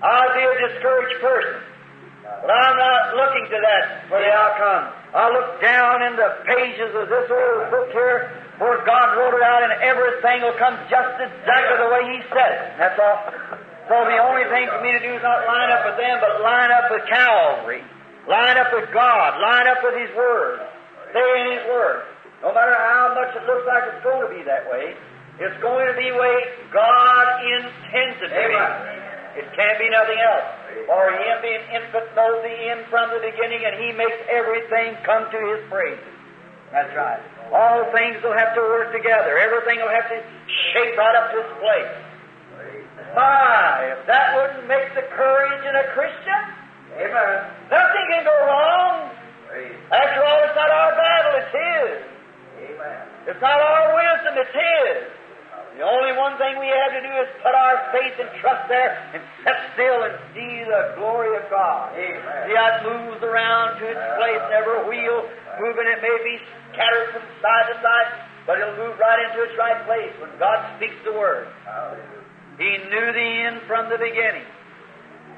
I'd 0.03 0.33
be 0.35 0.43
a 0.43 0.55
discouraged 0.69 1.19
person. 1.21 1.61
But 2.25 2.51
I'm 2.51 2.77
not 2.77 3.01
looking 3.15 3.45
to 3.53 3.57
that 3.61 4.09
for 4.09 4.19
the 4.19 4.31
outcome. 4.33 4.91
I 5.15 5.31
look 5.31 5.61
down 5.61 6.03
in 6.03 6.13
the 6.17 6.29
pages 6.43 6.91
of 6.91 7.07
this 7.07 7.27
old 7.31 7.71
book 7.71 7.89
here 7.93 8.33
where 8.59 8.83
God 8.83 9.15
wrote 9.15 9.35
it 9.37 9.43
out 9.45 9.63
and 9.63 9.73
everything 9.79 10.41
will 10.41 10.57
come 10.57 10.75
just 10.89 11.15
exactly 11.21 11.77
the 11.79 11.89
way 11.91 12.03
He 12.17 12.19
said 12.33 12.51
it. 12.51 12.63
That's 12.81 12.97
all. 12.99 13.19
So 13.87 13.95
the 14.09 14.17
only 14.17 14.45
thing 14.49 14.65
for 14.73 14.81
me 14.81 14.97
to 14.97 15.01
do 15.01 15.11
is 15.13 15.21
not 15.21 15.45
line 15.45 15.69
up 15.69 15.85
with 15.85 15.97
them, 16.01 16.17
but 16.17 16.41
line 16.41 16.71
up 16.73 16.89
with 16.89 17.05
Calvary. 17.05 17.85
Line 18.27 18.57
up 18.57 18.73
with 18.73 18.89
God. 18.89 19.37
Line 19.37 19.67
up 19.69 19.79
with 19.85 19.95
His 20.01 20.09
Word. 20.17 20.65
Stay 21.13 21.29
in 21.45 21.45
His 21.53 21.63
Word. 21.69 22.14
No 22.43 22.51
matter 22.51 22.75
how 22.75 23.15
much 23.15 23.35
it 23.35 23.43
looks 23.47 23.65
like 23.67 23.83
it's 23.91 24.03
going 24.03 24.23
to 24.23 24.31
be 24.31 24.43
that 24.43 24.67
way, 24.67 24.95
it's 25.39 25.59
going 25.59 25.87
to 25.87 25.95
be 25.95 26.11
the 26.11 26.19
way 26.19 26.35
God 26.71 27.25
intends 27.43 28.17
it 28.23 28.31
to 28.31 28.43
be. 28.47 28.59
It 29.35 29.47
can't 29.51 29.79
be 29.79 29.91
nothing 29.91 30.15
else. 30.15 30.47
For 30.87 31.11
Him 31.11 31.35
being 31.43 31.63
infant 31.75 32.07
knows 32.15 32.39
the 32.39 32.55
end 32.71 32.87
from 32.87 33.11
the 33.11 33.19
beginning, 33.19 33.67
and 33.67 33.75
He 33.83 33.91
makes 33.91 34.15
everything 34.31 34.95
come 35.03 35.27
to 35.27 35.39
His 35.55 35.61
praise. 35.67 35.99
That's 36.71 36.91
right. 36.95 37.19
All 37.51 37.91
things 37.91 38.23
will 38.23 38.35
have 38.35 38.55
to 38.55 38.63
work 38.63 38.95
together. 38.95 39.35
Everything 39.35 39.83
will 39.83 39.91
have 39.91 40.07
to 40.07 40.19
shape 40.71 40.95
right 40.95 41.15
up 41.19 41.35
to 41.35 41.37
its 41.43 41.53
place. 41.59 41.93
My, 43.15 43.95
if 43.95 44.07
that 44.07 44.35
wouldn't 44.35 44.67
make 44.67 44.91
the 44.95 45.07
courage 45.15 45.63
in 45.63 45.75
a 45.75 45.87
Christian, 45.95 46.41
Amen. 46.95 47.35
Nothing 47.67 48.05
can 48.07 48.23
go 48.23 48.35
wrong. 48.47 49.11
After 49.91 50.19
all, 50.23 50.39
it's 50.47 50.55
not 50.55 50.71
our 50.71 50.95
battle, 50.95 51.33
it's 51.43 51.51
His. 51.51 52.14
It's 53.27 53.41
not 53.41 53.57
our 53.57 53.95
wisdom, 53.95 54.33
it's 54.37 54.55
His. 54.55 55.25
The 55.75 55.83
only 55.83 56.15
one 56.15 56.39
thing 56.39 56.55
we 56.55 56.71
have 56.71 56.95
to 56.95 57.03
do 57.03 57.13
is 57.19 57.27
put 57.43 57.51
our 57.51 57.91
faith 57.91 58.15
and 58.15 58.31
trust 58.39 58.71
there 58.71 58.95
and 59.11 59.19
sit 59.43 59.57
still 59.75 60.07
and 60.07 60.15
see 60.31 60.63
the 60.63 60.95
glory 60.95 61.35
of 61.35 61.43
God. 61.51 61.91
Amen. 61.99 62.47
See 62.47 62.55
how 62.55 62.79
it 62.79 62.83
moves 62.87 63.19
around 63.19 63.83
to 63.83 63.85
its 63.91 64.05
place, 64.15 64.39
never 64.55 64.79
a 64.79 64.83
wheel 64.87 65.27
moving. 65.59 65.83
It 65.91 65.99
may 65.99 66.15
be 66.23 66.39
scattered 66.71 67.11
from 67.11 67.27
side 67.43 67.67
to 67.71 67.75
side, 67.83 68.09
but 68.47 68.55
it'll 68.55 68.79
move 68.79 68.95
right 68.95 69.19
into 69.27 69.43
its 69.43 69.55
right 69.59 69.83
place 69.83 70.15
when 70.23 70.31
God 70.39 70.63
speaks 70.79 70.95
the 71.03 71.11
word. 71.11 71.51
He 72.55 72.71
knew 72.87 73.07
the 73.11 73.29
end 73.43 73.67
from 73.67 73.91
the 73.91 73.99
beginning. 73.99 74.47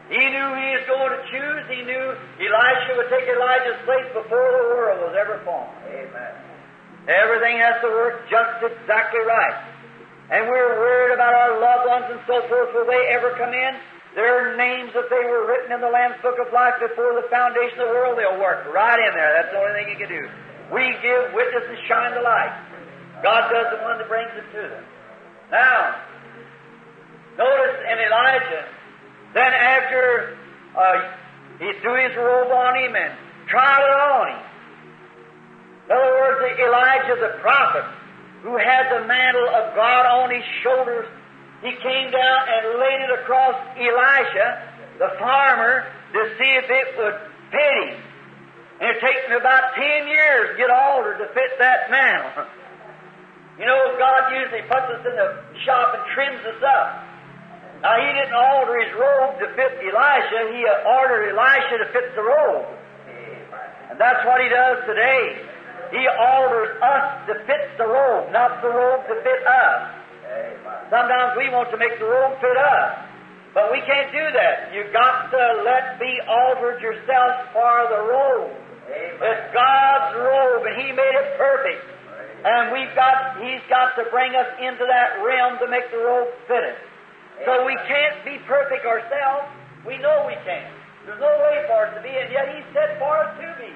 He 0.06 0.22
knew 0.22 0.48
he 0.54 0.70
was 0.78 0.86
going 0.86 1.18
to 1.18 1.22
choose. 1.34 1.64
He 1.66 1.82
knew 1.82 2.06
Elisha 2.40 2.94
would 2.94 3.10
take 3.10 3.26
Elijah's 3.26 3.82
place 3.90 4.06
before 4.14 4.54
the 4.54 4.64
world 4.70 5.02
was 5.02 5.18
ever 5.18 5.42
formed. 5.42 5.74
Amen. 5.90 6.47
Everything 7.08 7.58
has 7.64 7.80
to 7.82 7.88
work 7.88 8.28
just 8.30 8.60
exactly 8.68 9.24
right. 9.24 9.58
And 10.28 10.52
we're 10.52 10.76
worried 10.76 11.16
about 11.16 11.34
our 11.34 11.56
loved 11.56 11.88
ones 11.88 12.06
and 12.12 12.20
so 12.28 12.44
forth. 12.52 12.76
Will 12.76 12.86
they 12.86 13.16
ever 13.16 13.32
come 13.40 13.56
in? 13.56 13.74
Their 14.16 14.58
names, 14.58 14.92
if 14.92 15.08
they 15.08 15.24
were 15.24 15.48
written 15.48 15.72
in 15.72 15.80
the 15.80 15.88
Lamb's 15.88 16.20
Book 16.22 16.36
of 16.36 16.52
Life 16.52 16.76
before 16.84 17.16
the 17.16 17.30
foundation 17.32 17.80
of 17.80 17.88
the 17.88 17.96
world, 17.96 18.20
they'll 18.20 18.42
work 18.42 18.68
right 18.74 19.00
in 19.00 19.14
there. 19.16 19.32
That's 19.40 19.54
the 19.56 19.62
only 19.62 19.74
thing 19.80 19.88
you 19.94 20.00
can 20.04 20.12
do. 20.12 20.26
We 20.74 20.84
give 21.00 21.32
witness 21.32 21.64
and 21.70 21.80
shine 21.88 22.12
the 22.12 22.26
light. 22.26 22.52
God 23.24 23.48
does 23.54 23.72
the 23.72 23.80
one 23.88 23.98
that 24.00 24.08
brings 24.10 24.32
it 24.36 24.48
to 24.52 24.64
them. 24.68 24.84
Now, 25.52 25.96
notice 27.38 27.78
in 27.88 27.98
Elijah, 28.04 28.66
then 29.34 29.54
after 29.54 30.36
uh, 30.76 31.14
he 31.60 31.72
threw 31.80 31.96
his 32.04 32.18
robe 32.18 32.52
on 32.52 32.76
him 32.76 32.96
and 32.96 33.14
trod 33.48 33.80
it 33.80 33.96
on 33.96 34.28
him. 34.34 34.47
In 35.88 35.96
other 35.96 36.14
words, 36.20 36.38
the 36.44 36.52
Elijah 36.68 37.16
the 37.16 37.40
prophet, 37.40 37.88
who 38.44 38.60
had 38.60 38.92
the 38.92 39.08
mantle 39.08 39.48
of 39.56 39.72
God 39.72 40.04
on 40.04 40.36
his 40.36 40.44
shoulders, 40.60 41.08
he 41.64 41.72
came 41.80 42.12
down 42.12 42.42
and 42.52 42.76
laid 42.76 43.00
it 43.08 43.12
across 43.24 43.56
Elisha, 43.80 44.48
the 45.00 45.16
farmer, 45.18 45.88
to 46.12 46.22
see 46.36 46.52
if 46.60 46.68
it 46.68 46.88
would 47.00 47.18
fit 47.56 47.88
him. 47.88 48.04
And 48.84 48.88
it 48.94 49.00
took 49.00 49.16
me 49.32 49.36
about 49.40 49.74
ten 49.74 50.12
years 50.12 50.54
to 50.54 50.58
get 50.60 50.70
altered 50.70 51.18
to 51.24 51.28
fit 51.34 51.56
that 51.60 51.90
mantle. 51.90 52.46
You 53.58 53.66
know, 53.66 53.98
God 53.98 54.38
usually 54.38 54.62
puts 54.70 54.86
us 54.86 55.02
in 55.02 55.18
the 55.18 55.30
shop 55.66 55.98
and 55.98 56.06
trims 56.14 56.46
us 56.46 56.62
up. 56.62 57.08
Now, 57.82 57.98
he 57.98 58.14
didn't 58.14 58.38
alter 58.38 58.78
his 58.86 58.94
robe 58.94 59.34
to 59.42 59.50
fit 59.58 59.82
Elisha, 59.82 60.54
he 60.54 60.62
ordered 60.86 61.34
Elisha 61.34 61.82
to 61.82 61.90
fit 61.90 62.14
the 62.14 62.22
robe. 62.22 62.70
And 63.90 63.98
that's 63.98 64.22
what 64.30 64.46
he 64.46 64.50
does 64.50 64.86
today. 64.86 65.42
He 65.92 66.04
alters 66.08 66.76
us 66.82 67.06
to 67.28 67.34
fit 67.48 67.78
the 67.78 67.88
robe, 67.88 68.32
not 68.32 68.62
the 68.62 68.70
robe 68.70 69.08
to 69.08 69.16
fit 69.24 69.42
us. 69.48 69.98
Sometimes 70.92 71.36
we 71.40 71.48
want 71.50 71.72
to 71.72 71.78
make 71.80 72.00
the 72.00 72.08
robe 72.08 72.36
fit 72.40 72.56
us, 72.56 73.08
but 73.54 73.72
we 73.72 73.80
can't 73.88 74.12
do 74.12 74.24
that. 74.36 74.72
You've 74.76 74.92
got 74.92 75.32
to 75.32 75.44
let 75.64 76.00
be 76.00 76.12
altered 76.28 76.80
yourself 76.84 77.52
for 77.56 77.76
the 77.92 78.02
robe. 78.04 78.56
It's 78.88 79.48
God's 79.52 80.16
robe, 80.16 80.64
and 80.68 80.76
He 80.80 80.92
made 80.92 81.16
it 81.24 81.36
perfect. 81.36 81.84
And 82.44 82.72
we've 82.72 82.94
got, 82.96 83.40
He's 83.44 83.64
got 83.68 83.96
to 84.00 84.08
bring 84.12 84.36
us 84.36 84.48
into 84.60 84.84
that 84.88 85.24
realm 85.24 85.60
to 85.60 85.68
make 85.68 85.92
the 85.92 86.00
robe 86.00 86.32
fit 86.48 86.64
it. 86.64 86.80
So 87.44 87.66
we 87.66 87.76
can't 87.88 88.24
be 88.24 88.40
perfect 88.48 88.86
ourselves. 88.86 89.52
We 89.86 89.98
know 90.00 90.24
we 90.28 90.36
can't. 90.44 90.72
There's 91.06 91.20
no 91.20 91.32
way 91.48 91.64
for 91.68 91.88
us 91.88 91.96
to 91.96 92.02
be, 92.04 92.12
and 92.12 92.32
yet 92.32 92.52
He 92.56 92.64
said 92.76 93.00
for 93.00 93.12
us 93.24 93.32
to 93.40 93.48
be. 93.60 93.72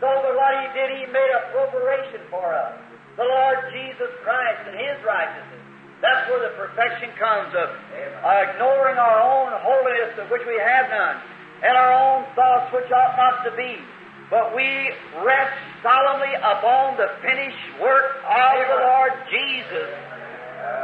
So, 0.00 0.06
but 0.06 0.34
what 0.34 0.52
He 0.62 0.66
did, 0.74 0.88
He 0.98 1.04
made 1.10 1.32
a 1.34 1.42
preparation 1.54 2.22
for 2.30 2.54
us. 2.54 2.74
The 3.16 3.26
Lord 3.26 3.58
Jesus 3.70 4.10
Christ 4.26 4.66
and 4.66 4.74
His 4.74 4.98
righteousness. 5.06 5.64
That's 6.02 6.28
where 6.28 6.42
the 6.42 6.54
perfection 6.58 7.14
comes 7.16 7.54
of 7.54 7.68
uh, 7.70 8.50
ignoring 8.50 8.98
our 8.98 9.18
own 9.24 9.56
holiness, 9.62 10.12
of 10.20 10.28
which 10.28 10.44
we 10.44 10.58
have 10.60 10.90
none, 10.90 11.16
and 11.64 11.72
our 11.78 11.92
own 11.94 12.28
thoughts, 12.34 12.74
which 12.74 12.90
ought 12.92 13.16
not 13.16 13.40
to 13.48 13.56
be. 13.56 13.80
But 14.28 14.52
we 14.52 14.92
rest 15.24 15.56
solemnly 15.80 16.34
upon 16.36 16.96
the 17.00 17.08
finished 17.22 17.80
work 17.80 18.20
of 18.20 18.54
the 18.68 18.80
Lord 18.84 19.12
Jesus. 19.30 19.88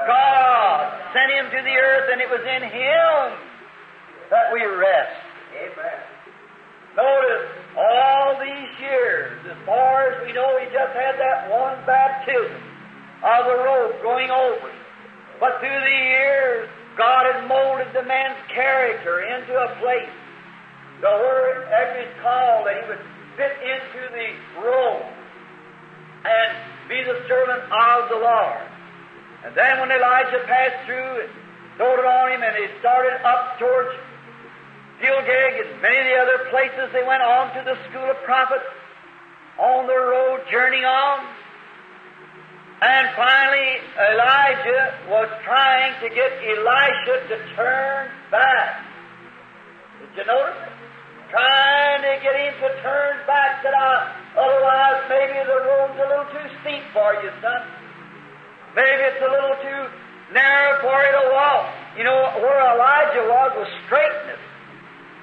God 0.06 1.12
sent 1.12 1.28
Him 1.36 1.46
to 1.52 1.60
the 1.68 1.76
earth, 1.76 2.08
and 2.12 2.20
it 2.20 2.30
was 2.30 2.40
in 2.40 2.62
Him 2.64 3.50
that 4.30 4.52
we 4.54 4.64
rest. 4.64 5.20
Amen. 5.52 6.00
Notice 6.96 7.59
all 7.76 8.38
these 8.40 8.72
years, 8.80 9.38
as 9.46 9.58
far 9.66 10.10
as 10.10 10.26
we 10.26 10.32
know, 10.32 10.58
He 10.58 10.66
just 10.72 10.94
had 10.94 11.18
that 11.18 11.50
one 11.50 11.78
baptism 11.86 12.70
of 13.22 13.44
the 13.46 13.56
robe 13.62 14.02
going 14.02 14.30
over 14.30 14.68
him. 14.68 14.84
But 15.38 15.60
through 15.60 15.80
the 15.80 15.98
years, 16.16 16.68
God 16.96 17.24
had 17.32 17.48
molded 17.48 17.92
the 17.92 18.04
man's 18.04 18.40
character 18.52 19.20
into 19.20 19.52
a 19.56 19.76
place 19.80 20.12
to 21.00 21.08
where 21.08 21.64
every 21.72 22.08
call 22.20 22.64
that 22.64 22.76
he 22.76 22.84
would 22.88 23.04
fit 23.36 23.56
into 23.60 24.02
the 24.12 24.28
robe 24.60 25.08
and 26.24 26.50
be 26.88 27.00
the 27.04 27.16
servant 27.28 27.64
of 27.72 28.08
the 28.08 28.20
Lord. 28.20 28.68
And 29.44 29.56
then 29.56 29.80
when 29.80 29.90
Elijah 29.90 30.44
passed 30.44 30.84
through 30.84 31.24
and 31.24 31.30
throwed 31.76 32.00
it 32.00 32.04
on 32.04 32.32
him 32.32 32.42
and 32.44 32.56
he 32.56 32.68
started 32.80 33.16
up 33.24 33.56
towards 33.58 33.96
Gilgal 35.00 35.52
and 35.64 35.80
many 35.80 35.98
of 35.98 36.06
the 36.06 36.16
other 36.20 36.40
places, 36.52 36.92
they 36.92 37.04
went 37.04 37.22
on 37.22 37.52
to 37.56 37.60
the 37.64 37.76
school 37.88 38.04
of 38.04 38.16
prophets 38.24 38.68
on 39.58 39.86
their 39.86 40.12
road 40.12 40.40
journeying 40.50 40.84
on. 40.84 41.26
And 42.80 43.08
finally, 43.12 43.76
Elijah 43.92 44.96
was 45.08 45.28
trying 45.44 45.92
to 46.00 46.08
get 46.08 46.32
Elisha 46.40 47.28
to 47.28 47.36
turn 47.56 48.08
back. 48.30 48.84
Did 50.00 50.16
you 50.16 50.24
notice? 50.24 50.56
Trying 51.28 52.02
to 52.02 52.14
get 52.24 52.34
him 52.34 52.54
to 52.58 52.70
turn 52.82 53.14
back, 53.28 53.62
said 53.62 53.76
I, 53.76 54.16
otherwise 54.34 54.98
maybe 55.12 55.38
the 55.46 55.60
road's 55.62 55.94
a 56.00 56.06
little 56.08 56.30
too 56.32 56.48
steep 56.64 56.82
for 56.92 57.14
you, 57.22 57.30
son. 57.38 57.62
Maybe 58.74 59.02
it's 59.12 59.22
a 59.22 59.30
little 59.30 59.54
too 59.62 59.82
narrow 60.34 60.80
for 60.82 60.96
you 60.98 61.12
to 61.20 61.24
walk. 61.30 61.70
You 61.96 62.04
know, 62.04 62.18
where 62.42 62.58
Elijah 62.74 63.28
was 63.28 63.50
was 63.62 63.70
straightness. 63.86 64.39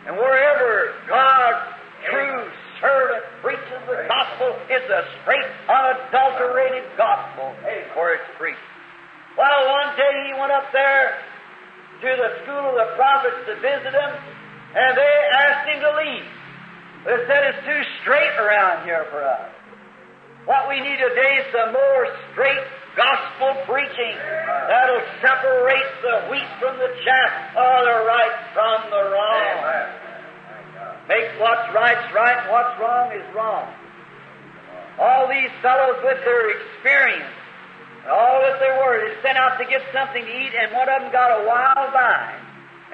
And 0.08 0.16
wherever 0.16 0.96
God's 1.04 1.68
true 2.08 2.48
servant 2.80 3.24
preaches 3.44 3.82
the 3.92 4.08
gospel, 4.08 4.56
it's 4.72 4.88
a 4.88 5.04
straight, 5.20 5.52
unadulterated 5.68 6.88
gospel 6.96 7.52
for 7.92 8.16
it's 8.16 8.24
preached. 8.40 8.64
Well, 9.36 9.68
one 9.68 9.92
day 10.00 10.32
he 10.32 10.40
went 10.40 10.56
up 10.56 10.72
there 10.72 11.20
to 12.00 12.08
the 12.08 12.30
school 12.42 12.72
of 12.72 12.76
the 12.80 12.96
prophets 12.96 13.36
to 13.52 13.54
visit 13.60 13.92
them, 13.92 14.12
and 14.80 14.96
they 14.96 15.16
asked 15.44 15.76
him 15.76 15.80
to 15.84 15.92
leave. 16.00 16.28
They 17.04 17.18
said 17.28 17.44
it's 17.52 17.64
too 17.68 17.82
straight 18.00 18.36
around 18.40 18.86
here 18.88 19.06
for 19.12 19.20
us. 19.20 19.52
What 20.48 20.72
we 20.72 20.80
need 20.80 21.04
today 21.04 21.44
is 21.44 21.52
some 21.52 21.76
more 21.76 22.08
straight 22.32 22.64
gospel 22.98 23.54
preaching 23.70 24.18
that'll 24.18 25.06
separate 25.22 25.92
the 26.02 26.34
wheat 26.34 26.50
from 26.58 26.76
the 26.82 26.90
chaff, 27.06 27.32
or 27.54 27.78
the 27.86 27.98
right 28.10 28.38
from 28.58 28.90
the 28.90 29.04
wrong. 29.14 29.54
Make 31.08 31.30
what's 31.40 31.70
right 31.78 31.96
and 31.96 32.52
what's 32.52 32.76
wrong 32.82 33.14
is 33.14 33.24
wrong. 33.38 33.70
All 34.98 35.30
these 35.30 35.54
fellows 35.62 36.02
with 36.02 36.18
their 36.26 36.58
experience, 36.58 37.38
all 38.10 38.42
that 38.42 38.58
they 38.58 38.74
were, 38.82 38.98
they 38.98 39.14
sent 39.22 39.38
out 39.38 39.62
to 39.62 39.66
get 39.70 39.86
something 39.94 40.26
to 40.26 40.34
eat, 40.34 40.52
and 40.58 40.74
one 40.74 40.90
of 40.90 41.06
them 41.06 41.14
got 41.14 41.30
a 41.38 41.46
wild 41.46 41.94
vine 41.94 42.42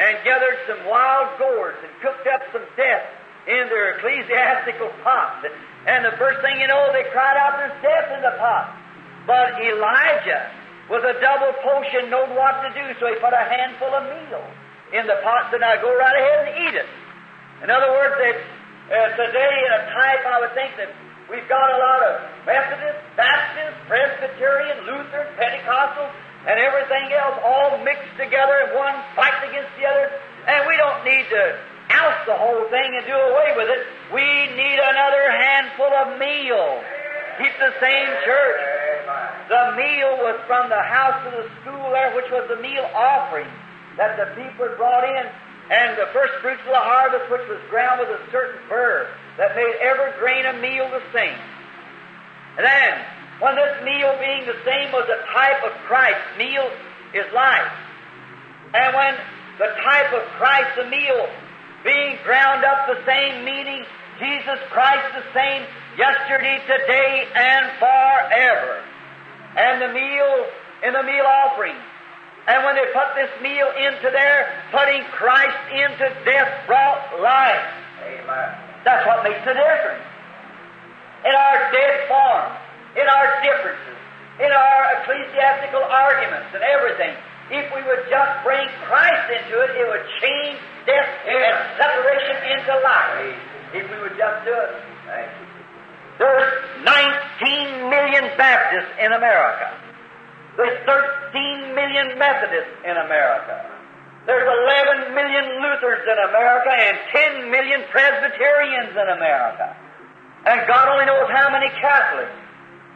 and 0.04 0.20
gathered 0.28 0.60
some 0.68 0.84
wild 0.86 1.40
gourds 1.40 1.80
and 1.80 1.92
cooked 2.04 2.28
up 2.28 2.44
some 2.52 2.68
death 2.76 3.08
in 3.48 3.72
their 3.72 3.96
ecclesiastical 3.98 4.92
pot. 5.02 5.48
And 5.88 6.04
the 6.04 6.16
first 6.20 6.44
thing 6.44 6.60
you 6.60 6.68
know, 6.68 6.92
they 6.92 7.08
cried 7.16 7.40
out, 7.40 7.56
There's 7.56 7.80
death 7.82 8.12
in 8.12 8.22
the 8.22 8.36
pot. 8.36 8.83
But 9.26 9.56
Elijah, 9.64 10.52
with 10.90 11.04
a 11.08 11.16
double 11.24 11.56
potion, 11.64 12.12
knowed 12.12 12.36
what 12.36 12.60
to 12.64 12.70
do, 12.76 12.86
so 13.00 13.08
he 13.08 13.16
put 13.24 13.32
a 13.32 13.46
handful 13.48 13.92
of 13.96 14.04
meal 14.12 14.44
in 14.92 15.08
the 15.08 15.18
pot, 15.24 15.50
so 15.50 15.58
now 15.58 15.80
go 15.82 15.90
right 15.96 16.18
ahead 16.18 16.38
and 16.44 16.50
eat 16.68 16.76
it. 16.76 16.90
In 17.64 17.72
other 17.72 17.90
words, 17.96 18.16
that 18.20 18.36
uh, 18.92 19.16
today 19.16 19.54
in 19.64 19.72
a 19.72 19.82
type, 19.96 20.24
I 20.28 20.38
would 20.44 20.54
think 20.54 20.76
that 20.76 20.92
we've 21.32 21.48
got 21.48 21.64
a 21.72 21.78
lot 21.80 22.00
of 22.04 22.14
Methodist, 22.46 23.00
Baptist, 23.16 23.80
Presbyterian, 23.88 24.84
Lutheran, 24.84 25.32
Pentecostal, 25.40 26.12
and 26.44 26.60
everything 26.60 27.16
else 27.16 27.40
all 27.40 27.80
mixed 27.88 28.12
together 28.20 28.68
and 28.68 28.76
one 28.76 29.00
fighting 29.16 29.56
against 29.56 29.72
the 29.80 29.88
other. 29.88 30.12
And 30.44 30.68
we 30.68 30.76
don't 30.76 31.08
need 31.08 31.24
to 31.32 31.44
oust 32.04 32.28
the 32.28 32.36
whole 32.36 32.68
thing 32.68 32.90
and 33.00 33.08
do 33.08 33.16
away 33.16 33.56
with 33.56 33.72
it. 33.72 33.82
We 34.12 34.28
need 34.52 34.78
another 34.84 35.24
handful 35.32 35.88
of 35.88 36.20
meal. 36.20 36.84
Keep 37.40 37.56
the 37.64 37.74
same 37.80 38.10
church. 38.28 38.83
The 39.54 39.78
meal 39.78 40.18
was 40.26 40.42
from 40.50 40.66
the 40.74 40.82
house 40.82 41.22
of 41.30 41.38
the 41.38 41.46
school 41.62 41.94
there, 41.94 42.10
which 42.18 42.26
was 42.34 42.50
the 42.50 42.58
meal 42.58 42.90
offering 42.90 43.46
that 44.02 44.18
the 44.18 44.34
people 44.34 44.66
had 44.66 44.82
brought 44.82 45.06
in, 45.06 45.30
and 45.70 45.94
the 45.94 46.10
first 46.10 46.34
fruits 46.42 46.66
of 46.66 46.74
the 46.74 46.82
harvest, 46.82 47.30
which 47.30 47.46
was 47.46 47.62
ground 47.70 48.02
with 48.02 48.10
a 48.18 48.22
certain 48.34 48.58
burr 48.66 49.06
that 49.38 49.54
made 49.54 49.78
every 49.78 50.10
grain 50.18 50.50
of 50.50 50.58
meal 50.58 50.90
the 50.90 51.06
same. 51.14 51.38
And 52.58 52.66
then, 52.66 52.94
when 53.46 53.54
this 53.54 53.78
meal 53.86 54.18
being 54.18 54.50
the 54.50 54.58
same 54.66 54.90
was 54.90 55.06
a 55.06 55.22
type 55.30 55.62
of 55.70 55.78
Christ, 55.86 56.18
meal 56.42 56.74
is 57.14 57.30
life. 57.30 57.74
And 58.74 58.90
when 58.98 59.14
the 59.62 59.70
type 59.86 60.18
of 60.18 60.34
Christ, 60.42 60.82
the 60.82 60.90
meal, 60.90 61.30
being 61.86 62.18
ground 62.26 62.66
up 62.66 62.90
the 62.90 63.06
same, 63.06 63.46
meaning 63.46 63.86
Jesus 64.18 64.58
Christ 64.74 65.14
the 65.14 65.30
same 65.30 65.62
yesterday, 65.94 66.58
today, 66.66 67.30
and 67.38 67.70
forever. 67.78 68.82
And 69.56 69.82
the 69.82 69.92
meal 69.94 70.34
in 70.84 70.92
the 70.94 71.04
meal 71.04 71.26
offering. 71.26 71.76
And 72.46 72.60
when 72.68 72.76
they 72.76 72.92
put 72.92 73.16
this 73.16 73.32
meal 73.40 73.72
into 73.80 74.12
there, 74.12 74.52
putting 74.72 75.04
Christ 75.16 75.56
into 75.72 76.12
death 76.28 76.52
brought 76.68 77.22
life. 77.24 77.72
Amen. 78.04 78.50
That's 78.84 79.08
what 79.08 79.24
makes 79.24 79.40
the 79.48 79.56
difference. 79.56 80.04
In 81.24 81.32
our 81.32 81.72
dead 81.72 82.04
form, 82.12 82.52
in 83.00 83.08
our 83.08 83.28
differences, 83.40 84.00
in 84.44 84.52
our 84.52 84.82
ecclesiastical 85.00 85.88
arguments 85.88 86.52
and 86.52 86.64
everything, 86.68 87.16
if 87.48 87.64
we 87.72 87.80
would 87.88 88.04
just 88.12 88.32
bring 88.44 88.68
Christ 88.92 89.32
into 89.32 89.56
it, 89.64 89.72
it 89.80 89.88
would 89.88 90.04
change 90.20 90.60
death 90.84 91.12
and 91.24 91.56
separation 91.80 92.60
into 92.60 92.74
life. 92.84 93.40
If 93.72 93.88
we 93.88 93.98
would 94.04 94.18
just 94.20 94.44
do 94.44 94.52
it. 94.52 95.43
There's 96.20 96.54
19 96.84 97.90
million 97.90 98.30
Baptists 98.38 98.94
in 99.00 99.12
America. 99.14 99.74
There's 100.58 100.78
13 100.86 101.74
million 101.74 102.18
Methodists 102.20 102.78
in 102.86 102.96
America. 102.98 103.74
There's 104.26 104.46
11 104.46 105.16
million 105.16 105.60
Lutherans 105.60 106.06
in 106.06 106.20
America 106.30 106.72
and 106.72 106.96
10 107.44 107.52
million 107.52 107.82
Presbyterians 107.92 108.94
in 108.96 109.08
America. 109.18 109.76
And 110.46 110.68
God 110.68 110.88
only 110.88 111.06
knows 111.06 111.28
how 111.32 111.50
many 111.52 111.68
Catholics, 111.82 112.38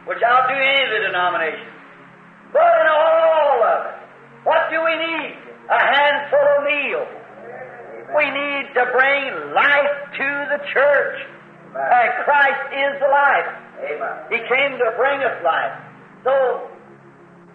which 0.06 0.22
I'll 0.22 0.48
do 0.48 0.54
any 0.54 0.84
of 0.84 0.90
the 0.94 1.00
denominations. 1.10 1.74
But 2.52 2.64
in 2.80 2.86
all 2.88 3.60
of 3.60 3.80
it, 3.92 3.98
what 4.44 4.70
do 4.70 4.80
we 4.80 4.94
need? 4.96 5.36
A 5.68 5.80
handful 5.80 6.40
of 6.40 6.64
meal. 6.64 7.04
We 8.16 8.24
need 8.30 8.72
to 8.72 8.84
bring 8.88 9.52
life 9.52 9.96
to 10.16 10.28
the 10.56 10.64
church. 10.72 11.28
And 11.74 12.08
Christ 12.24 12.62
is 12.72 12.92
the 13.00 13.08
life. 13.08 13.50
He 14.30 14.38
came 14.48 14.78
to 14.78 14.88
bring 14.96 15.20
us 15.22 15.36
life. 15.44 15.74
So 16.24 16.70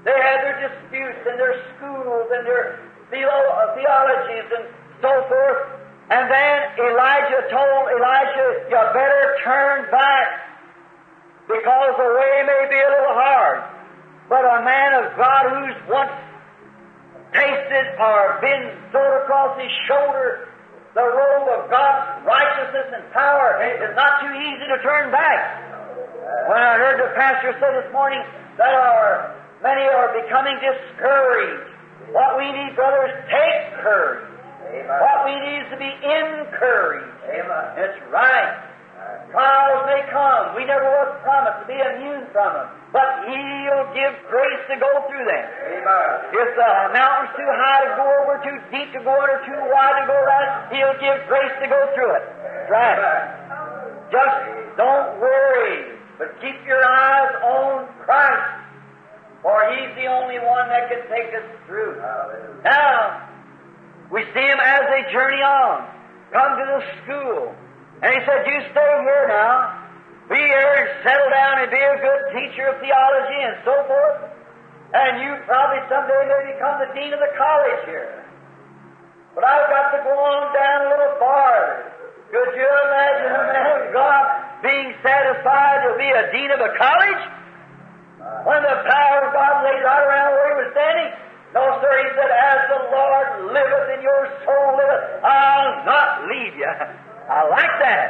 they 0.06 0.13
had 0.13 0.43
their 0.43 0.58
disputes 0.69 1.19
and 1.28 1.39
their 1.39 1.58
schools 1.76 2.28
and 2.32 2.45
their 2.45 2.80
theolo- 3.12 3.76
theologies 3.76 4.47
and 4.52 4.65
so 5.02 5.12
forth. 5.28 5.62
And 6.10 6.30
then 6.30 6.56
Elijah 6.78 7.47
told 7.49 7.89
Elijah, 7.89 8.69
you 8.69 8.80
better 8.93 9.36
turn 9.43 9.89
back 9.89 10.28
because 11.47 11.91
the 11.97 12.10
way 12.13 12.43
may 12.45 12.63
be 12.69 12.80
a 12.80 12.89
little 12.89 13.15
hard. 13.15 13.63
But 14.30 14.45
a 14.45 14.63
man 14.63 15.04
of 15.04 15.17
God 15.17 15.43
who's 15.52 15.89
once 15.89 16.12
tasted 17.34 17.88
or 17.99 18.39
been 18.41 18.71
thrown 18.91 19.21
across 19.23 19.60
his 19.60 19.71
shoulder 19.88 20.53
the 20.93 21.01
robe 21.01 21.49
of 21.49 21.69
God's 21.73 22.21
righteousness 22.25 22.93
and 22.93 23.03
power 23.13 23.58
is 23.65 23.95
not 23.97 24.21
too 24.21 24.29
easy 24.29 24.65
to 24.69 24.77
turn 24.86 25.10
back. 25.10 25.73
When 26.49 26.62
I 26.62 26.77
heard 26.77 27.01
the 27.01 27.13
pastor 27.17 27.53
say 27.58 27.69
this 27.82 27.89
morning 27.91 28.21
that 28.58 28.73
our 28.73 29.34
many 29.62 29.89
are 29.89 30.13
becoming 30.21 30.53
discouraged, 30.62 31.73
what 32.13 32.38
we 32.38 32.45
need, 32.45 32.75
brothers, 32.75 33.10
take 33.25 33.73
courage. 33.82 34.29
What 34.69 35.25
we 35.25 35.34
need 35.34 35.65
is 35.65 35.69
to 35.73 35.77
be 35.77 35.89
encouraged. 35.89 37.10
It's 37.25 37.97
right. 38.12 38.73
Trials 39.34 39.89
may 39.89 40.06
come. 40.13 40.54
We 40.54 40.62
never 40.69 40.86
was 40.86 41.17
promised 41.26 41.65
to 41.65 41.74
be 41.74 41.74
immune 41.74 42.30
from 42.30 42.54
them. 42.54 42.69
But 42.93 43.26
He'll 43.26 43.89
give 43.98 44.13
grace 44.30 44.62
to 44.69 44.78
go 44.78 44.91
through 45.10 45.26
them. 45.26 45.46
If 46.38 46.50
the 46.54 46.72
mountain's 46.93 47.34
too 47.34 47.50
high 47.50 47.82
to 47.89 47.91
go 47.98 48.06
over, 48.06 48.34
too 48.46 48.58
deep 48.69 48.93
to 48.93 49.02
go 49.02 49.10
under, 49.10 49.41
too 49.41 49.58
wide 49.74 49.98
to 49.98 50.06
go 50.06 50.13
around, 50.13 50.69
He'll 50.69 50.98
give 51.02 51.17
grace 51.26 51.56
to 51.65 51.67
go 51.67 51.82
through 51.98 52.13
it. 52.13 52.26
Right. 52.69 53.02
Just 54.13 54.38
don't 54.78 55.17
worry, 55.17 55.98
but 56.22 56.38
keep 56.38 56.62
your 56.69 56.86
eyes 56.86 57.34
on 57.41 57.89
Christ. 58.06 58.69
For 59.41 59.58
He's 59.74 59.98
the 59.98 60.13
only 60.13 60.38
one 60.46 60.69
that 60.69 60.93
can 60.93 61.10
take 61.10 61.34
us 61.34 61.50
through. 61.65 61.98
Now, 62.62 63.34
we 64.13 64.22
see 64.30 64.46
Him 64.46 64.62
as 64.62 64.82
they 64.93 65.10
journey 65.12 65.41
on. 65.41 65.89
Come 66.30 66.54
to 66.54 66.65
the 66.69 66.82
school. 67.02 67.56
And 68.04 68.12
he 68.12 68.20
said, 68.28 68.44
You 68.44 68.60
stay 68.76 68.92
here 69.08 69.26
now. 69.32 69.80
Be 70.28 70.39
here 70.39 70.72
and 70.84 70.89
settle 71.08 71.32
down 71.32 71.63
and 71.63 71.72
be 71.72 71.80
a 71.80 71.98
good 72.04 72.22
teacher 72.36 72.68
of 72.68 72.84
theology 72.84 73.39
and 73.48 73.56
so 73.63 73.76
forth. 73.88 74.20
And 74.92 75.24
you 75.24 75.32
probably 75.48 75.84
someday 75.88 76.22
may 76.28 76.52
become 76.52 76.84
the 76.84 76.92
dean 76.92 77.16
of 77.16 77.24
the 77.24 77.32
college 77.39 77.84
here. 77.88 78.24
But 79.36 79.48
I've 79.48 79.68
got 79.72 79.96
to 79.96 80.00
go 80.04 80.16
on 80.20 80.52
down 80.52 80.80
a 80.84 80.89
little 80.92 81.16
farther. 81.18 81.96
Could 82.28 82.52
you 82.60 82.68
imagine 82.68 83.32
a 83.39 83.44
man 83.56 83.68
of 83.72 83.84
God 83.96 84.24
being 84.62 84.89
satisfied 85.00 85.88
to 85.88 85.92
be 85.96 86.08
a 86.12 86.24
dean 86.36 86.52
of 86.52 86.60
a 86.60 86.72
college? 86.76 87.24
When 88.48 88.62
the 88.68 88.78
power 88.84 89.18
of 89.28 89.32
God 89.32 89.63
laid 89.63 89.80
right 89.80 90.04
around 90.08 90.30
where 90.36 90.48
he 90.52 90.56
was 90.60 90.70
standing? 90.76 91.10
No, 91.56 91.63
sir, 91.80 91.94
he 92.04 92.10
said, 92.20 92.32
As 92.32 92.60
the 92.68 92.82
Lord 92.92 93.28
liveth 93.54 93.88
and 93.96 94.02
your 94.04 94.24
soul 94.44 94.68
liveth, 94.76 95.24
I'll 95.24 95.86
not 95.88 96.28
leave 96.28 96.56
you. 96.60 96.74
I 97.30 97.48
like 97.48 97.76
that. 97.80 98.08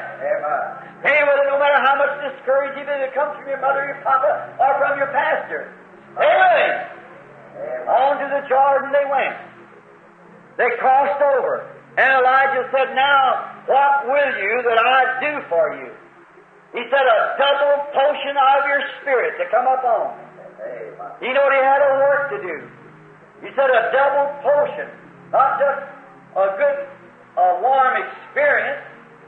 Stay 1.02 1.20
with 1.22 1.38
it 1.38 1.48
no 1.52 1.60
matter 1.60 1.80
how 1.84 1.96
much 2.00 2.14
discouragement 2.34 2.90
it 2.90 3.14
comes 3.14 3.38
from 3.38 3.46
your 3.48 3.62
mother, 3.62 3.86
your 3.86 4.02
papa, 4.02 4.56
or 4.58 4.72
from 4.80 4.98
your 4.98 5.12
pastor. 5.14 5.70
Stay 6.18 6.34
with 6.34 6.56
him. 6.64 6.94
On 7.86 8.18
to 8.18 8.26
the 8.26 8.42
Jordan 8.50 8.90
they 8.90 9.06
went. 9.06 9.38
They 10.58 10.70
crossed 10.80 11.22
over. 11.22 11.70
And 11.98 12.10
Elijah 12.10 12.66
said, 12.74 12.96
Now, 12.98 13.54
what 13.70 14.10
will 14.10 14.32
you 14.42 14.54
that 14.66 14.80
I 14.82 15.02
do 15.22 15.34
for 15.50 15.78
you? 15.78 15.92
He 16.74 16.82
said, 16.90 17.06
A 17.06 17.20
double 17.38 17.86
potion 17.94 18.34
of 18.34 18.60
your 18.66 18.82
spirit 19.02 19.38
to 19.38 19.46
come 19.54 19.68
upon. 19.70 20.18
He 21.22 21.30
knew 21.30 21.46
he 21.54 21.62
had 21.62 21.82
a 21.86 21.92
work 22.02 22.24
to 22.34 22.40
do. 22.42 22.56
He 23.46 23.50
said, 23.54 23.70
A 23.70 23.94
double 23.94 24.26
potion. 24.42 24.90
Not 25.30 25.60
just 25.62 25.82
a 26.34 26.46
good, 26.58 26.78
a 27.38 27.62
warm 27.62 27.94
experience, 28.02 28.82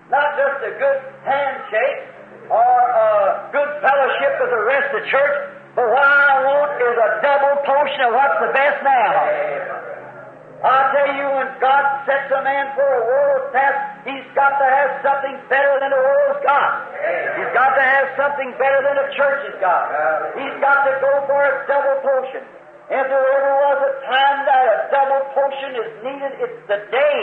not 0.09 0.37
just 0.37 0.57
a 0.61 0.73
good 0.77 0.99
handshake 1.25 2.01
or 2.49 2.61
a 2.61 3.49
good 3.49 3.71
fellowship 3.81 4.33
with 4.37 4.51
the 4.53 4.63
rest 4.69 4.87
of 4.93 5.01
the 5.01 5.05
church, 5.09 5.35
but 5.73 5.89
what 5.89 6.05
I 6.05 6.45
want 6.45 6.71
is 6.77 6.95
a 6.95 7.11
double 7.25 7.55
portion 7.65 8.01
of 8.05 8.11
what's 8.13 8.39
the 8.39 8.51
best 8.53 8.79
now. 8.85 9.11
I 10.65 10.77
tell 10.97 11.11
you, 11.13 11.27
when 11.35 11.49
God 11.61 11.83
sets 12.09 12.31
a 12.31 12.41
man 12.41 12.73
for 12.73 12.85
a 12.85 13.01
world's 13.05 13.53
task, 13.53 14.07
he's 14.07 14.25
got 14.33 14.55
to 14.55 14.65
have 14.65 15.03
something 15.03 15.35
better 15.51 15.73
than 15.77 15.93
the 15.93 16.01
world's 16.01 16.41
got. 16.41 16.89
He's 17.37 17.51
got 17.53 17.75
to 17.75 17.83
have 17.85 18.07
something 18.17 18.49
better 18.57 18.81
than 18.81 18.95
the 18.97 19.09
church 19.13 19.41
has 19.51 19.57
got. 19.61 19.83
He's 20.33 20.57
got 20.63 20.89
to 20.89 20.93
go 21.01 21.11
for 21.29 21.37
a 21.37 21.53
double 21.69 21.97
portion. 22.01 22.41
If 22.87 23.05
there 23.09 23.25
ever 23.35 23.53
was 23.67 23.79
a 23.89 23.93
time 24.09 24.39
that 24.45 24.63
a 24.69 24.77
double 24.93 25.21
portion 25.33 25.71
is 25.75 25.89
needed, 26.05 26.33
it's 26.37 26.61
the 26.69 26.79
day 26.93 27.19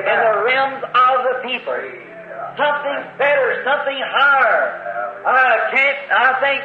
in 0.00 0.16
the 0.16 0.34
realms 0.48 0.82
of 0.82 1.16
the 1.28 1.36
people 1.48 2.11
something 2.56 2.98
better, 3.18 3.62
something 3.64 4.00
higher. 4.00 4.64
I 5.22 5.70
can't, 5.70 5.98
I 6.10 6.28
think 6.42 6.60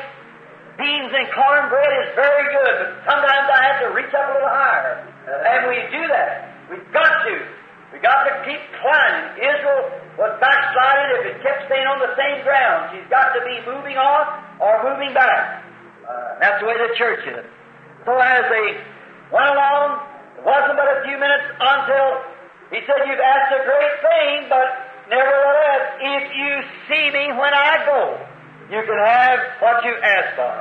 beans 0.77 1.11
and 1.13 1.27
cornbread 1.33 1.91
is 2.05 2.09
very 2.17 2.45
good, 2.53 2.73
but 2.81 2.89
sometimes 3.05 3.45
I 3.49 3.59
have 3.69 3.77
to 3.85 3.87
reach 3.93 4.13
up 4.13 4.25
a 4.29 4.33
little 4.33 4.53
higher. 4.53 5.05
And 5.27 5.59
we 5.69 5.77
do 5.93 6.03
that. 6.09 6.53
We've 6.69 6.89
got 6.93 7.25
to. 7.25 7.35
We've 7.93 8.03
got 8.03 8.27
to 8.27 8.33
keep 8.43 8.59
climbing. 8.83 9.39
Israel 9.39 9.89
was 10.19 10.33
backsliding 10.43 11.07
if 11.17 11.23
it 11.31 11.37
kept 11.41 11.65
staying 11.71 11.87
on 11.87 12.03
the 12.03 12.13
same 12.19 12.43
ground. 12.43 12.91
She's 12.91 13.07
got 13.09 13.31
to 13.31 13.41
be 13.47 13.63
moving 13.63 13.95
on 13.95 14.23
or 14.59 14.83
moving 14.83 15.13
back. 15.13 15.63
Uh, 16.03 16.39
that's 16.41 16.59
the 16.59 16.67
way 16.67 16.75
the 16.75 16.93
church 16.97 17.23
is. 17.25 17.45
So 18.03 18.17
as 18.17 18.43
they 18.51 18.67
went 19.31 19.49
along, 19.55 20.03
it 20.39 20.43
wasn't 20.43 20.75
but 20.75 20.87
a 20.87 20.99
few 21.07 21.15
minutes 21.15 21.47
until 21.59 22.27
see 26.87 27.11
me 27.11 27.31
when 27.35 27.53
I 27.53 27.83
go, 27.85 28.17
you 28.71 28.81
can 28.83 28.99
have 29.05 29.39
what 29.59 29.83
you 29.83 29.93
ask 30.03 30.35
for. 30.35 30.55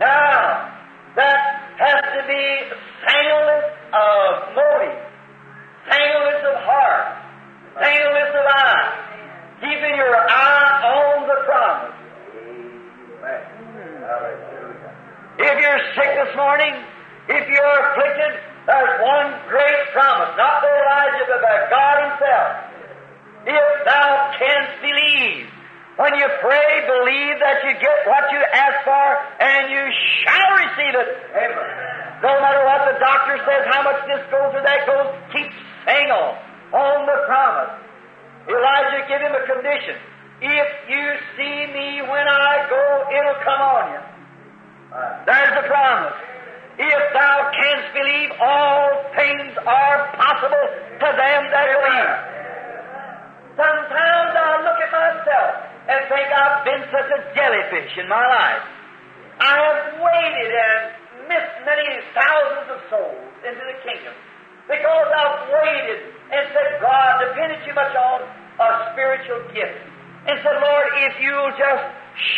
Now, 0.00 0.70
that 1.16 1.38
has 1.78 2.02
to 2.14 2.22
be 2.26 2.44
singleness 3.06 3.66
of 3.94 4.54
motive, 4.54 4.98
singleness 5.90 6.42
of 6.42 6.56
heart, 6.66 7.06
singleness 7.82 8.30
of 8.34 8.46
eye, 8.46 8.90
keeping 9.60 9.94
your 9.96 10.16
eye 10.28 10.70
on 10.90 11.28
the 11.28 11.38
promise. 11.46 11.94
If 15.38 15.54
you're 15.58 15.82
sick 15.94 16.10
this 16.14 16.36
morning, 16.36 16.74
if 17.28 17.48
you're 17.48 17.78
afflicted, 17.90 18.38
there's 18.66 18.94
one 19.02 19.34
great 19.48 19.80
promise, 19.92 20.34
not 20.38 20.62
by 20.62 20.70
Elijah, 20.70 21.26
but 21.30 21.42
by 21.42 21.56
God 21.70 21.96
Himself. 22.10 22.63
If 23.44 23.84
thou 23.84 24.32
canst 24.38 24.80
believe, 24.80 25.46
when 25.96 26.12
you 26.18 26.26
pray, 26.42 26.70
believe 26.90 27.38
that 27.38 27.62
you 27.62 27.72
get 27.78 27.98
what 28.08 28.26
you 28.32 28.40
ask 28.40 28.82
for, 28.82 29.06
and 29.38 29.70
you 29.70 29.84
shall 30.24 30.50
receive 30.58 30.94
it. 30.98 31.08
Amen. 31.38 31.94
No 32.22 32.40
matter 32.40 32.64
what 32.64 32.88
the 32.88 32.98
doctor 32.98 33.38
says, 33.46 33.62
how 33.70 33.84
much 33.84 34.00
this 34.08 34.24
goes 34.32 34.50
or 34.56 34.62
that 34.64 34.86
goes, 34.88 35.12
keep 35.30 35.52
saying 35.86 36.10
on, 36.10 36.34
on 36.72 37.06
the 37.06 37.18
promise. 37.28 37.78
Elijah 38.48 39.06
gave 39.06 39.20
him 39.22 39.34
a 39.36 39.44
condition. 39.46 39.96
If 40.40 40.68
you 40.88 41.04
see 41.36 41.58
me 41.70 42.02
when 42.02 42.26
I 42.26 42.66
go, 42.68 42.84
it'll 43.14 43.40
come 43.44 43.60
on 43.60 43.84
you. 43.92 44.02
There's 45.26 45.52
the 45.62 45.68
promise. 45.68 46.16
If 46.78 47.02
thou 47.14 47.50
canst 47.54 47.94
believe, 47.94 48.30
all 48.40 49.04
things 49.14 49.52
are 49.62 50.10
possible 50.18 50.64
to 51.00 51.08
them 51.12 51.40
that 51.54 51.66
believe. 51.70 52.33
Sometimes 53.54 54.32
I 54.34 54.50
look 54.66 54.78
at 54.82 54.90
myself 54.90 55.52
and 55.86 55.98
think 56.10 56.26
I've 56.26 56.66
been 56.66 56.82
such 56.90 57.06
a 57.06 57.20
jellyfish 57.38 57.94
in 58.02 58.10
my 58.10 58.24
life. 58.26 58.64
I 59.38 59.54
have 59.54 59.82
waited 60.02 60.50
and 60.50 60.80
missed 61.30 61.56
many 61.62 61.86
thousands 62.18 62.68
of 62.74 62.78
souls 62.90 63.30
into 63.46 63.62
the 63.62 63.78
kingdom 63.86 64.14
because 64.66 65.08
I've 65.12 65.54
waited 65.54 66.00
and 66.34 66.42
said, 66.50 66.82
God, 66.82 67.22
depended 67.30 67.62
too 67.62 67.76
much 67.78 67.94
on 67.94 68.26
a 68.26 68.68
spiritual 68.90 69.46
gift. 69.54 69.78
And 70.26 70.40
said, 70.40 70.56
Lord, 70.58 70.86
if 71.06 71.14
you'll 71.20 71.54
just 71.54 71.84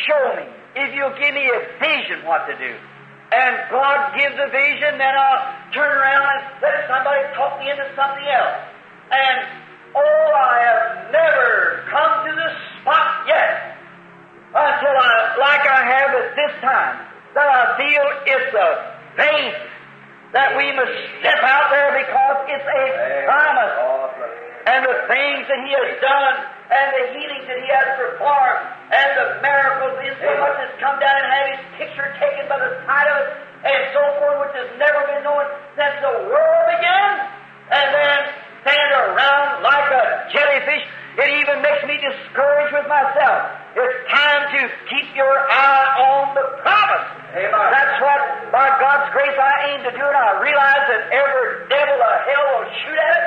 show 0.04 0.24
me, 0.36 0.46
if 0.74 0.92
you'll 0.92 1.16
give 1.16 1.32
me 1.32 1.48
a 1.48 1.60
vision 1.80 2.26
what 2.26 2.44
to 2.50 2.54
do. 2.58 2.72
And 3.32 3.52
God 3.70 4.12
gives 4.18 4.36
a 4.36 4.50
vision, 4.50 4.98
then 4.98 5.14
I'll 5.16 5.42
turn 5.72 5.86
around 5.86 6.24
and 6.28 6.40
let 6.60 6.84
somebody 6.90 7.24
talk 7.38 7.58
me 7.62 7.70
into 7.70 7.86
something 7.94 8.26
else. 8.26 8.58
And 9.10 9.65
oh, 9.94 10.26
I 10.34 10.54
have 10.66 11.12
never 11.12 11.84
come 11.90 12.12
to 12.26 12.32
the 12.34 12.48
spot 12.80 13.26
yet 13.28 13.76
until 14.56 14.94
I, 14.96 15.36
like 15.38 15.64
I 15.68 15.80
have 15.84 16.10
at 16.16 16.28
this 16.34 16.54
time, 16.64 16.96
that 17.34 17.48
I 17.48 17.62
feel 17.76 18.04
it's 18.24 18.54
a 18.56 18.68
faith 19.16 19.58
that 20.32 20.56
we 20.56 20.72
must 20.74 20.94
step 21.20 21.40
out 21.44 21.68
there 21.70 21.92
because 21.96 22.36
it's 22.50 22.64
a 22.64 22.84
promise. 23.28 23.74
And 24.66 24.82
the 24.82 24.98
things 25.06 25.46
that 25.46 25.60
He 25.62 25.70
has 25.78 25.90
done, 26.02 26.34
and 26.74 26.86
the 26.98 27.04
healings 27.14 27.46
that 27.46 27.58
He 27.62 27.68
has 27.70 27.88
performed, 28.02 28.66
and 28.90 29.08
the 29.14 29.26
miracles, 29.38 29.94
in 30.02 30.12
so 30.18 30.32
much 30.42 30.56
has 30.58 30.74
come 30.82 30.98
down 30.98 31.14
and 31.14 31.30
had 31.30 31.46
His 31.54 31.62
picture 31.78 32.10
taken 32.18 32.50
by 32.50 32.58
the 32.58 32.74
side 32.82 33.06
of 33.06 33.16
it, 33.22 33.28
and 33.62 33.80
so 33.94 34.02
forth, 34.18 34.36
which 34.42 34.54
has 34.58 34.70
never 34.78 35.06
been 35.06 35.22
known 35.22 35.46
since 35.78 35.96
the 36.02 36.14
world 36.26 36.64
began. 36.66 37.30
And 37.70 37.88
then 37.94 38.20
stand 38.66 38.90
around 38.98 39.62
like 39.62 39.88
a 39.94 40.04
jellyfish. 40.34 40.82
It 41.16 41.30
even 41.40 41.62
makes 41.62 41.86
me 41.86 41.96
discouraged 42.02 42.74
with 42.74 42.90
myself. 42.90 43.38
It's 43.78 43.98
time 44.10 44.42
to 44.52 44.60
keep 44.90 45.08
your 45.14 45.32
eye 45.48 45.86
on 46.02 46.34
the 46.34 46.44
promise. 46.60 47.06
Amen. 47.32 47.56
That's 47.72 47.96
what, 48.02 48.20
by 48.52 48.68
God's 48.82 49.08
grace, 49.14 49.38
I 49.38 49.54
aim 49.72 49.80
to 49.86 49.92
do, 49.94 50.02
and 50.02 50.18
I 50.18 50.42
realize 50.42 50.84
that 50.92 51.02
every 51.14 51.72
devil 51.72 51.96
of 51.96 52.14
hell 52.26 52.46
will 52.58 52.68
shoot 52.84 53.00
at 53.00 53.16
it. 53.16 53.26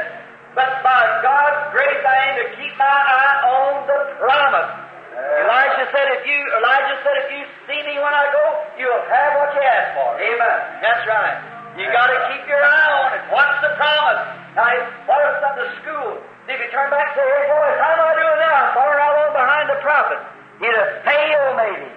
But 0.53 0.69
by 0.85 1.01
God's 1.25 1.73
grace, 1.73 2.03
I 2.03 2.15
aim 2.29 2.35
to 2.45 2.47
keep 2.61 2.73
my 2.77 2.85
eye 2.85 3.37
on 3.47 3.71
the 3.89 3.99
promise. 4.21 4.69
Elijah 5.17 5.87
said, 5.89 6.07
if 6.19 6.29
you, 6.29 6.39
Elijah 6.61 6.97
said, 7.01 7.15
if 7.25 7.29
you 7.33 7.43
see 7.65 7.81
me 7.89 7.97
when 7.97 8.13
I 8.13 8.25
go, 8.29 8.45
you'll 8.77 9.05
have 9.07 9.31
what 9.39 9.49
you 9.57 9.61
ask 9.65 9.87
for. 9.97 10.09
Amen. 10.13 10.57
That's 10.83 11.03
right. 11.09 11.37
You 11.73 11.89
got 11.89 12.09
to 12.13 12.19
keep 12.33 12.45
your 12.45 12.61
eye 12.61 12.91
on 13.01 13.09
it. 13.17 13.23
What's 13.33 13.57
the 13.65 13.73
promise? 13.77 14.38
Now, 14.57 14.65
what 15.05 15.19
if 15.21 15.33
something 15.43 15.65
to 15.65 15.71
school? 15.85 16.09
If 16.49 16.57
you 16.57 16.69
turn 16.73 16.89
back 16.89 17.13
and 17.13 17.15
say, 17.21 17.25
hey 17.25 17.45
boys, 17.53 17.77
how 17.77 17.93
am 17.93 18.01
I 18.01 18.13
doing 18.17 18.39
now? 18.41 18.53
I'm 18.57 18.69
falling 18.73 18.99
all 18.99 19.15
over 19.21 19.33
behind 19.37 19.65
the 19.69 19.79
prophet. 19.85 20.19
He'd 20.57 20.73
have 20.73 20.93
failed 21.05 21.53
maybe. 21.55 21.87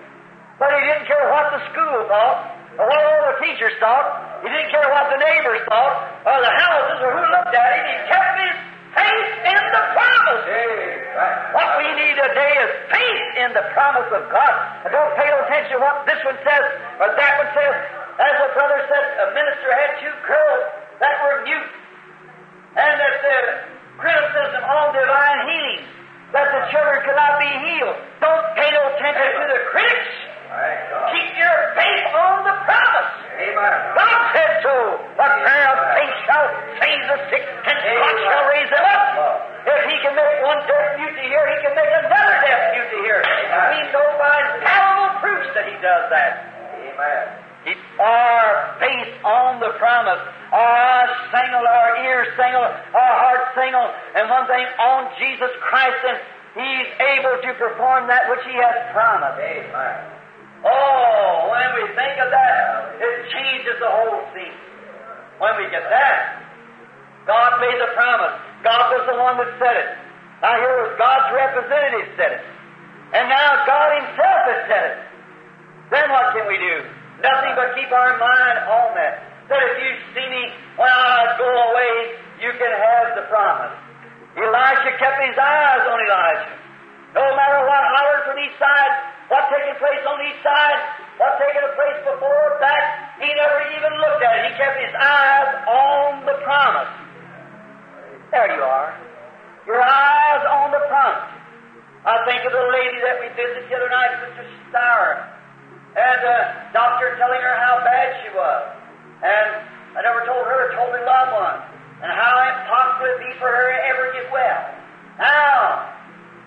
But 0.61 0.77
he 0.77 0.81
didn't 0.85 1.09
care 1.09 1.25
what 1.33 1.49
the 1.57 1.61
school 1.73 1.97
thought, 2.07 2.38
or 2.77 2.85
what 2.87 3.01
all 3.01 3.23
the 3.33 3.37
teachers 3.41 3.73
thought. 3.81 4.45
He 4.45 4.53
didn't 4.53 4.69
care 4.69 4.85
what 4.93 5.09
the 5.09 5.19
neighbors 5.19 5.65
thought, 5.67 5.97
or 6.29 6.37
the 6.38 6.53
houses, 6.53 6.99
or 7.01 7.11
who 7.17 7.25
looked 7.25 7.57
at 7.57 7.69
him. 7.73 7.85
He 7.88 7.97
kept 8.12 8.35
his 8.37 8.57
faith 8.93 9.31
in 9.49 9.62
the 9.73 9.83
promise. 9.97 10.45
What 11.57 11.71
we 11.81 11.88
need 11.97 12.15
today 12.21 12.53
is 12.62 12.71
faith 12.93 13.25
in 13.43 13.51
the 13.57 13.65
promise 13.73 14.12
of 14.12 14.29
God. 14.29 14.55
And 14.85 14.93
don't 14.93 15.12
pay 15.17 15.33
no 15.33 15.41
attention 15.49 15.77
to 15.77 15.81
what 15.81 16.05
this 16.05 16.21
one 16.29 16.37
says 16.45 16.65
or 17.01 17.09
that 17.17 17.33
one 17.41 17.51
says. 17.57 17.77
As 18.21 18.37
a 18.45 18.49
brother 18.53 18.81
said, 18.87 19.05
a 19.25 19.27
minister 19.33 19.69
had 19.73 19.91
two 20.05 20.15
girls 20.29 20.62
that 21.01 21.17
were 21.25 21.43
mute, 21.49 21.71
and 22.76 22.92
that 22.96 23.14
the 23.20 23.38
criticism 24.00 24.62
on 24.64 24.96
divine 24.96 25.40
healing, 25.48 25.85
that 26.32 26.48
the 26.48 26.62
children 26.72 26.98
could 27.04 27.18
not 27.18 27.37
be 27.37 27.50
healed. 27.68 27.96
Don't 28.24 28.46
pay 28.56 28.68
no 28.72 28.82
attention 28.96 29.28
to 29.37 29.44
the 29.52 29.61
critics. 29.68 30.12
Keep 31.12 31.28
your 31.37 31.58
faith 31.76 32.04
on 32.12 32.44
the 32.44 32.56
promise. 32.64 33.11
God 33.96 34.20
said 34.37 34.52
so. 34.64 34.76
The 35.16 35.28
prayer 35.44 35.68
of 35.72 35.78
faith 35.96 36.16
shall 36.28 36.46
save 36.80 37.02
the 37.08 37.18
sick, 37.32 37.44
and 37.44 37.76
God 37.76 38.14
shall 38.20 38.44
raise 38.48 38.70
them 38.72 38.85
up. 38.85 39.08
If 39.64 39.80
He 39.88 39.96
can 40.04 40.12
make 40.16 40.40
one 40.44 40.61
deaf 40.68 41.00
mute 41.00 41.16
to 41.16 41.24
hear, 41.24 41.42
He 41.52 41.58
can 41.64 41.72
make 41.76 41.92
another 41.92 42.37
deaf 42.44 42.61
mute 42.76 42.90
to 42.92 42.98
hear. 43.00 43.18
We 43.20 43.80
know 43.92 44.08
by 44.20 44.37
infallible 44.56 45.12
proofs 45.20 45.50
that 45.56 45.66
He 45.68 45.76
does 45.80 46.04
that. 46.12 46.32
Amen. 46.80 47.41
Keep 47.62 47.79
our 48.03 48.75
faith 48.83 49.12
on 49.22 49.62
the 49.62 49.70
promise. 49.79 50.18
Our 50.51 50.66
eyes 50.66 51.14
single, 51.31 51.62
our 51.62 51.92
ears 52.03 52.29
single, 52.35 52.66
our 52.66 53.14
hearts 53.22 53.55
single, 53.55 53.87
and 54.18 54.27
one 54.27 54.51
thing 54.51 54.66
on 54.83 55.14
Jesus 55.16 55.53
Christ, 55.62 56.03
and 56.03 56.18
He's 56.53 56.90
able 57.01 57.38
to 57.40 57.51
perform 57.57 58.11
that 58.11 58.29
which 58.29 58.44
He 58.44 58.53
has 58.59 58.77
promised. 58.92 59.40
Amen. 59.40 59.96
Oh, 60.66 61.48
when 61.55 61.68
we 61.79 61.85
think 61.94 62.18
of 62.18 62.29
that, 62.35 62.98
it 62.98 63.14
changes 63.31 63.79
the 63.79 63.88
whole 63.88 64.27
scene. 64.35 64.59
When 65.38 65.55
we 65.62 65.70
get 65.70 65.87
that, 65.87 66.42
God 67.27 67.62
made 67.62 67.79
the 67.79 67.90
promise. 67.94 68.37
God 68.62 68.90
was 68.90 69.07
the 69.07 69.18
one 69.18 69.38
that 69.38 69.51
said 69.59 69.77
it. 69.79 69.90
Now 70.42 70.59
here 70.59 70.75
was 70.83 70.98
God's 70.98 71.31
representative 71.31 72.11
said 72.18 72.33
it. 72.38 72.44
And 73.14 73.31
now 73.31 73.62
God 73.66 73.88
Himself 74.03 74.40
has 74.51 74.61
said 74.66 74.85
it. 74.90 74.96
Then 75.94 76.07
what 76.11 76.35
can 76.35 76.46
we 76.51 76.59
do? 76.59 77.02
Nothing 77.20 77.53
but 77.59 77.77
keep 77.77 77.92
our 77.92 78.16
mind 78.16 78.57
on 78.70 78.96
that. 78.96 79.29
That 79.53 79.61
if 79.61 79.77
you 79.85 79.90
see 80.16 80.27
me 80.33 80.42
when 80.81 80.88
I 80.88 81.37
go 81.37 81.44
away, 81.44 82.16
you 82.40 82.51
can 82.57 82.72
have 82.72 83.18
the 83.20 83.29
promise. 83.29 83.77
Elisha 84.38 84.96
kept 84.96 85.18
his 85.20 85.37
eyes 85.37 85.85
on 85.85 85.98
Elijah. 86.01 86.57
No 87.12 87.25
matter 87.37 87.61
what 87.68 87.83
hollered 87.92 88.25
from 88.25 88.38
each 88.40 88.57
side, 88.57 88.92
what 89.29 89.44
taking 89.53 89.77
place 89.77 90.01
on 90.09 90.16
each 90.25 90.40
side, 90.40 90.79
what 91.20 91.37
taking 91.37 91.68
place 91.77 92.01
before 92.09 92.33
or 92.33 92.57
back, 92.57 93.20
he 93.20 93.29
never 93.29 93.61
even 93.77 93.92
looked 94.01 94.25
at 94.25 94.33
it. 94.40 94.42
He 94.48 94.53
kept 94.57 94.81
his 94.81 94.94
eyes 94.96 95.51
on 95.68 96.25
the 96.25 96.37
promise. 96.40 96.92
There 98.33 98.48
you 98.57 98.64
are. 98.64 98.96
Your 99.68 99.85
eyes 99.85 100.42
on 100.48 100.72
the 100.72 100.81
promise. 100.88 101.29
I 102.03 102.25
think 102.27 102.42
of 102.48 102.53
the 102.57 102.66
lady 102.72 102.98
that 103.05 103.20
we 103.20 103.29
visited 103.37 103.68
the 103.68 103.77
other 103.77 103.92
night, 103.92 104.11
Sister 104.27 104.48
Stour, 104.72 105.32
and 105.92 106.16
the 106.24 106.38
doctor 106.72 107.16
telling 107.20 107.40
her 107.40 107.57
how 107.61 107.85
bad 107.85 108.09
she 108.24 108.31
was. 108.33 108.62
And 109.22 109.48
I 109.92 110.00
never 110.00 110.24
told 110.24 110.44
her, 110.48 110.72
told 110.72 110.90
her 110.96 111.05
loved 111.05 111.33
one, 111.37 111.59
and 112.00 112.11
how 112.11 112.33
impossible 112.48 113.07
it 113.07 113.20
would 113.20 113.24
be 113.28 113.33
for 113.38 113.48
her 113.52 113.66
to 113.70 113.81
ever 113.92 114.05
get 114.16 114.26
well. 114.33 114.62
Now, 115.20 115.92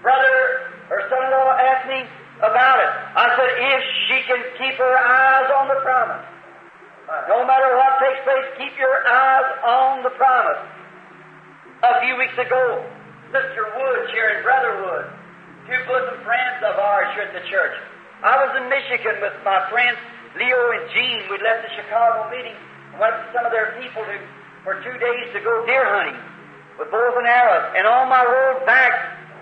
brother 0.02 0.74
or 0.90 1.06
son-in-law 1.10 1.52
asked 1.62 1.88
me 1.88 2.02
about 2.42 2.78
it. 2.82 2.92
I 3.16 3.26
said, 3.38 3.52
if 3.54 3.82
she 4.10 4.18
can 4.28 4.42
keep 4.58 4.76
her 4.82 4.96
eyes 4.98 5.48
on 5.56 5.70
the 5.70 5.80
promise, 5.86 6.26
no 7.30 7.46
matter 7.46 7.70
what 7.78 8.02
takes 8.02 8.22
place, 8.26 8.46
keep 8.58 8.74
your 8.82 8.98
eyes 9.06 9.50
on 9.62 10.04
the 10.04 10.10
promise. 10.18 10.62
A 11.86 12.02
few 12.02 12.18
weeks 12.18 12.34
ago, 12.34 12.82
Sister 13.30 13.64
Woods 13.78 14.10
here 14.10 14.30
and 14.36 14.42
Brother 14.42 14.74
Woods, 14.82 15.14
two 15.70 15.80
bosom 15.86 16.18
friends 16.26 16.66
of 16.66 16.82
ours 16.82 17.14
here 17.14 17.30
at 17.30 17.34
the 17.34 17.46
church. 17.48 17.78
I 18.24 18.40
was 18.40 18.52
in 18.56 18.72
Michigan 18.72 19.20
with 19.20 19.36
my 19.44 19.60
friends 19.68 20.00
Leo 20.40 20.62
and 20.76 20.88
Jean. 20.92 21.28
We 21.28 21.40
left 21.44 21.68
the 21.68 21.74
Chicago 21.76 22.32
meeting 22.32 22.56
and 22.92 23.00
went 23.00 23.16
to 23.16 23.26
some 23.36 23.44
of 23.44 23.52
their 23.52 23.76
people 23.80 24.04
to, 24.04 24.16
for 24.64 24.80
two 24.84 24.96
days 25.00 25.26
to 25.36 25.40
go 25.44 25.64
deer 25.68 25.84
hunting 25.84 26.20
with 26.80 26.92
bows 26.92 27.16
and 27.20 27.28
arrows. 27.28 27.72
And 27.76 27.88
on 27.88 28.08
my 28.08 28.24
road 28.24 28.64
back, 28.68 28.92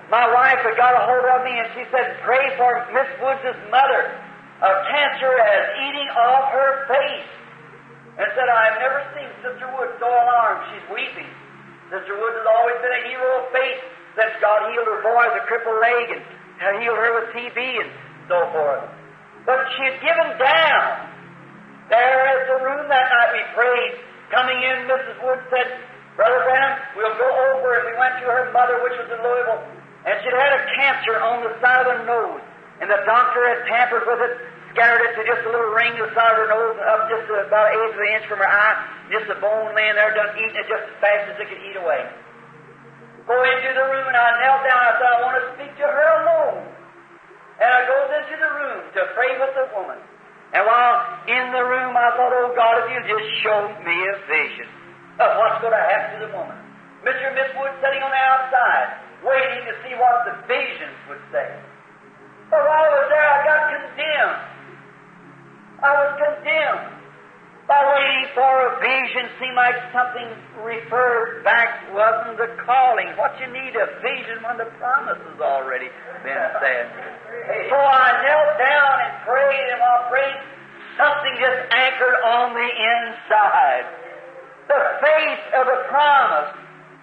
my 0.09 0.25
wife 0.29 0.61
had 0.61 0.77
got 0.77 0.93
a 0.93 1.01
hold 1.05 1.25
of 1.25 1.41
me 1.45 1.53
and 1.57 1.69
she 1.73 1.83
said, 1.89 2.17
pray 2.21 2.53
for 2.57 2.69
Miss 2.93 3.09
Woods' 3.21 3.57
mother. 3.73 4.13
A 4.61 4.71
cancer 4.89 5.33
is 5.33 5.65
eating 5.89 6.09
off 6.13 6.53
her 6.53 6.69
face. 6.89 7.29
And 8.13 8.29
said, 8.37 8.45
I've 8.45 8.77
never 8.77 9.01
seen 9.17 9.25
Sister 9.41 9.65
Woods 9.73 9.97
so 9.97 10.05
alarmed. 10.05 10.61
She's 10.69 10.85
weeping. 10.93 11.25
Sister 11.89 12.13
Woods 12.13 12.37
has 12.37 12.45
always 12.45 12.77
been 12.85 12.93
a 12.93 13.03
hero 13.09 13.41
of 13.41 13.49
faith 13.49 13.81
since 14.13 14.33
God 14.37 14.69
healed 14.69 14.85
her 14.85 15.01
boy 15.01 15.33
with 15.33 15.41
a 15.41 15.45
crippled 15.49 15.81
leg 15.81 16.21
and 16.61 16.77
healed 16.77 17.01
her 17.01 17.11
with 17.17 17.33
TB 17.33 17.57
and 17.57 17.89
so 18.27 18.37
forth. 18.51 18.85
But 19.45 19.59
she 19.75 19.81
had 19.87 19.97
given 19.99 20.29
down. 20.39 21.13
There 21.91 22.21
at 22.31 22.47
the 22.47 22.57
room 22.63 22.87
that 22.87 23.05
night 23.11 23.29
we 23.35 23.43
prayed. 23.53 23.93
Coming 24.31 24.59
in, 24.63 24.87
Mrs. 24.87 25.19
Woods 25.19 25.45
said, 25.51 25.67
Brother 26.15 26.41
Branham, 26.47 26.73
we'll 26.95 27.17
go 27.19 27.29
over. 27.53 27.69
And 27.75 27.83
we 27.91 27.95
went 27.99 28.15
to 28.23 28.27
her 28.31 28.49
mother, 28.55 28.79
which 28.87 28.95
was 28.97 29.09
in 29.11 29.19
Louisville, 29.19 29.63
and 30.07 30.13
she'd 30.23 30.35
had 30.35 30.53
a 30.55 30.63
cancer 30.79 31.15
on 31.19 31.43
the 31.43 31.53
side 31.59 31.83
of 31.83 31.91
her 31.91 32.01
nose. 32.07 32.43
And 32.81 32.87
the 32.89 33.01
doctor 33.05 33.41
had 33.45 33.63
tampered 33.67 34.03
with 34.07 34.19
it, 34.19 34.33
scattered 34.73 35.03
it 35.05 35.13
to 35.15 35.21
just 35.27 35.43
a 35.45 35.49
little 35.51 35.71
ring 35.75 35.93
to 36.01 36.07
the 36.07 36.13
side 36.17 36.33
of 36.33 36.39
her 36.43 36.49
nose, 36.49 36.75
up 36.81 37.07
just 37.07 37.29
about 37.29 37.71
an 37.71 37.77
eighth 37.77 37.95
of 37.95 38.01
an 38.01 38.09
inch 38.17 38.25
from 38.27 38.39
her 38.41 38.49
eye, 38.49 38.75
just 39.13 39.27
a 39.29 39.37
bone 39.39 39.71
laying 39.75 39.95
there, 39.95 40.11
done 40.17 40.33
eating 40.39 40.57
it 40.57 40.67
just 40.67 40.83
as 40.87 40.95
fast 40.99 41.23
as 41.29 41.35
it 41.39 41.47
could 41.47 41.61
eat 41.61 41.77
away. 41.77 42.03
Go 43.23 43.37
into 43.39 43.71
the 43.71 43.85
room, 43.87 44.07
and 44.11 44.17
I 44.17 44.29
knelt 44.43 44.61
down. 44.67 44.81
I 44.83 44.91
said, 44.99 45.07
I 45.07 45.17
want 45.23 45.35
to 45.39 45.45
speak 45.55 45.71
to 45.79 45.87
her 45.87 46.09
alone. 46.25 46.82
And 47.61 47.69
I 47.69 47.81
goes 47.85 48.09
into 48.23 48.35
the 48.39 48.51
room 48.57 48.81
to 48.97 49.01
pray 49.13 49.37
with 49.37 49.53
the 49.53 49.67
woman. 49.77 49.99
And 50.53 50.61
while 50.65 50.97
in 51.25 51.45
the 51.53 51.65
room, 51.65 51.97
I 51.97 52.13
thought, 52.13 52.33
oh 52.33 52.53
God, 52.53 52.85
if 52.85 52.87
you 52.93 52.99
just 53.09 53.27
show 53.41 53.73
me 53.81 53.95
a 54.09 54.15
vision 54.29 54.69
of 55.17 55.29
what's 55.41 55.61
going 55.61 55.73
to 55.73 55.85
happen 55.85 56.21
to 56.21 56.29
the 56.29 56.31
woman. 56.33 56.57
Mr. 57.05 57.29
and 57.29 57.35
Miss 57.35 57.51
Wood 57.57 57.73
sitting 57.83 58.01
on 58.01 58.09
the 58.09 58.23
outside, 58.23 58.87
waiting 59.25 59.65
to 59.67 59.73
see 59.83 59.93
what 59.97 60.23
the 60.29 60.33
visions 60.47 60.97
would 61.09 61.21
say. 61.33 61.51
But 62.49 62.63
while 62.63 62.85
I 62.85 62.91
was 63.01 63.07
there, 63.09 63.27
I 63.27 63.39
got 63.43 63.61
condemned. 63.75 64.41
I 65.83 65.91
was 65.99 66.09
condemned 66.15 67.02
by 67.67 67.79
waiting 67.79 68.27
for 68.35 68.51
a 68.67 68.71
vision. 68.83 69.29
Seemed 69.39 69.55
like 69.55 69.75
something 69.95 70.27
referred 70.63 71.43
back 71.43 71.87
wasn't 71.95 72.37
the 72.37 72.51
calling. 72.63 73.07
What 73.15 73.39
you 73.39 73.47
need 73.51 73.75
a 73.75 73.87
vision 74.03 74.43
when 74.43 74.57
the 74.59 74.67
promise 74.79 75.19
has 75.19 75.39
already 75.39 75.87
been 76.23 76.43
said. 76.59 76.85
So 77.71 77.77
I 77.77 78.07
knelt 78.23 78.51
down 78.59 78.95
and 79.07 79.13
prayed, 79.23 79.67
and 79.73 79.79
while 79.79 80.05
praying, 80.11 80.39
something 80.99 81.33
just 81.39 81.59
anchored 81.71 82.17
on 82.23 82.53
the 82.53 82.69
inside. 82.69 83.85
The 84.67 84.81
faith 85.03 85.43
of 85.59 85.65
a 85.67 85.79
promise. 85.87 86.49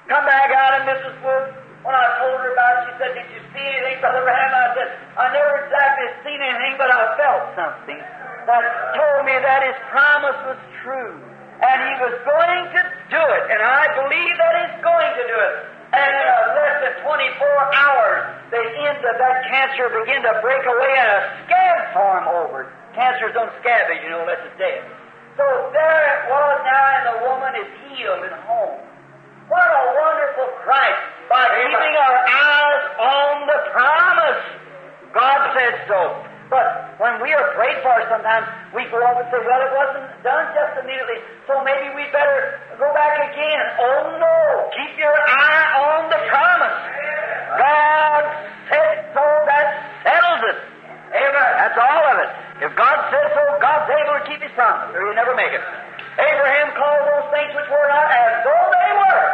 Come 0.08 0.26
back 0.26 0.50
out 0.50 0.80
of 0.80 0.82
Mrs. 0.88 1.16
Wood. 1.22 1.54
When 1.80 1.96
I 1.96 2.06
told 2.20 2.36
her 2.44 2.52
about 2.52 2.72
it, 2.76 2.80
she 2.84 2.92
said, 3.00 3.12
Did 3.16 3.28
you 3.32 3.40
see 3.56 3.64
anything, 3.64 4.04
Brother 4.04 4.20
Ram? 4.20 4.52
I 4.52 4.68
said, 4.76 4.88
I 5.16 5.32
never 5.32 5.64
exactly 5.64 6.08
seen 6.28 6.40
anything, 6.40 6.76
but 6.76 6.92
I 6.92 7.16
felt 7.16 7.56
something 7.56 8.00
that 8.46 8.64
told 8.96 9.26
me 9.26 9.36
that 9.36 9.60
his 9.66 9.78
promise 9.90 10.38
was 10.48 10.60
true. 10.84 11.16
And 11.60 11.76
he 11.76 11.94
was 12.00 12.16
going 12.24 12.64
to 12.72 12.82
do 13.12 13.20
it. 13.20 13.44
And 13.52 13.60
I 13.60 13.84
believe 14.00 14.34
that 14.40 14.54
he's 14.64 14.78
going 14.80 15.12
to 15.12 15.24
do 15.28 15.38
it. 15.44 15.54
And 15.92 16.08
in 16.08 16.26
a 16.30 16.40
less 16.54 16.76
than 16.86 16.94
24 17.02 17.44
hours, 17.74 18.22
the 18.48 18.62
end 18.62 19.02
of 19.02 19.16
that 19.18 19.36
cancer 19.50 19.90
began 19.90 20.22
to 20.24 20.38
break 20.40 20.62
away 20.62 20.92
and 20.96 21.10
a 21.10 21.20
scab 21.44 21.78
form 21.92 22.24
over. 22.30 22.70
Cancers 22.94 23.34
don't 23.34 23.52
scab, 23.60 23.90
as 23.90 23.98
you 24.00 24.08
know, 24.08 24.22
unless 24.22 24.40
it's 24.46 24.56
dead. 24.56 24.86
So 25.36 25.44
there 25.74 26.00
it 26.14 26.20
was 26.30 26.56
now, 26.62 26.84
and 26.94 27.04
the 27.10 27.18
woman 27.26 27.52
is 27.58 27.68
healed 27.90 28.22
and 28.22 28.38
home. 28.46 28.78
What 29.50 29.66
a 29.66 29.84
wonderful 29.98 30.48
Christ 30.62 31.02
by 31.26 31.42
keeping 31.42 31.94
our 31.98 32.18
eyes 32.22 32.84
on 33.02 33.32
the 33.50 33.60
promise. 33.74 34.42
God 35.10 35.58
said 35.58 35.74
so. 35.90 36.29
But 36.50 36.98
when 36.98 37.22
we 37.22 37.30
are 37.30 37.54
prayed 37.54 37.78
for, 37.80 37.94
sometimes 38.10 38.50
we 38.74 38.82
go 38.90 38.98
off 38.98 39.22
and 39.22 39.30
say, 39.30 39.38
well, 39.38 39.62
it 39.62 39.70
wasn't 39.70 40.10
done 40.26 40.50
just 40.50 40.82
immediately, 40.82 41.22
so 41.46 41.62
maybe 41.62 41.94
we 41.94 42.10
better 42.10 42.58
go 42.74 42.90
back 42.90 43.22
again. 43.30 43.64
Oh, 43.78 44.18
no. 44.18 44.34
Keep 44.74 44.98
your 44.98 45.14
eye 45.14 45.66
on 45.78 46.10
the 46.10 46.20
promise. 46.26 46.76
God 47.54 48.22
said 48.66 49.14
so, 49.14 49.22
that 49.46 49.66
settles 50.02 50.42
it. 50.50 50.58
Amen. 51.14 51.50
That's 51.62 51.78
all 51.78 52.04
of 52.10 52.16
it. 52.18 52.30
If 52.66 52.74
God 52.74 52.98
said 53.14 53.30
so, 53.30 53.42
God's 53.62 53.86
able 53.94 54.18
to 54.18 54.24
keep 54.26 54.42
His 54.42 54.50
promise, 54.58 54.90
or 54.90 55.06
He'll 55.06 55.14
never 55.14 55.38
make 55.38 55.54
it. 55.54 55.62
Abraham 56.18 56.74
called 56.74 57.04
those 57.06 57.30
things 57.30 57.54
which 57.54 57.70
were 57.70 57.88
not 57.88 58.10
as 58.10 58.42
though 58.42 58.66
they 58.74 58.90
were, 59.06 59.26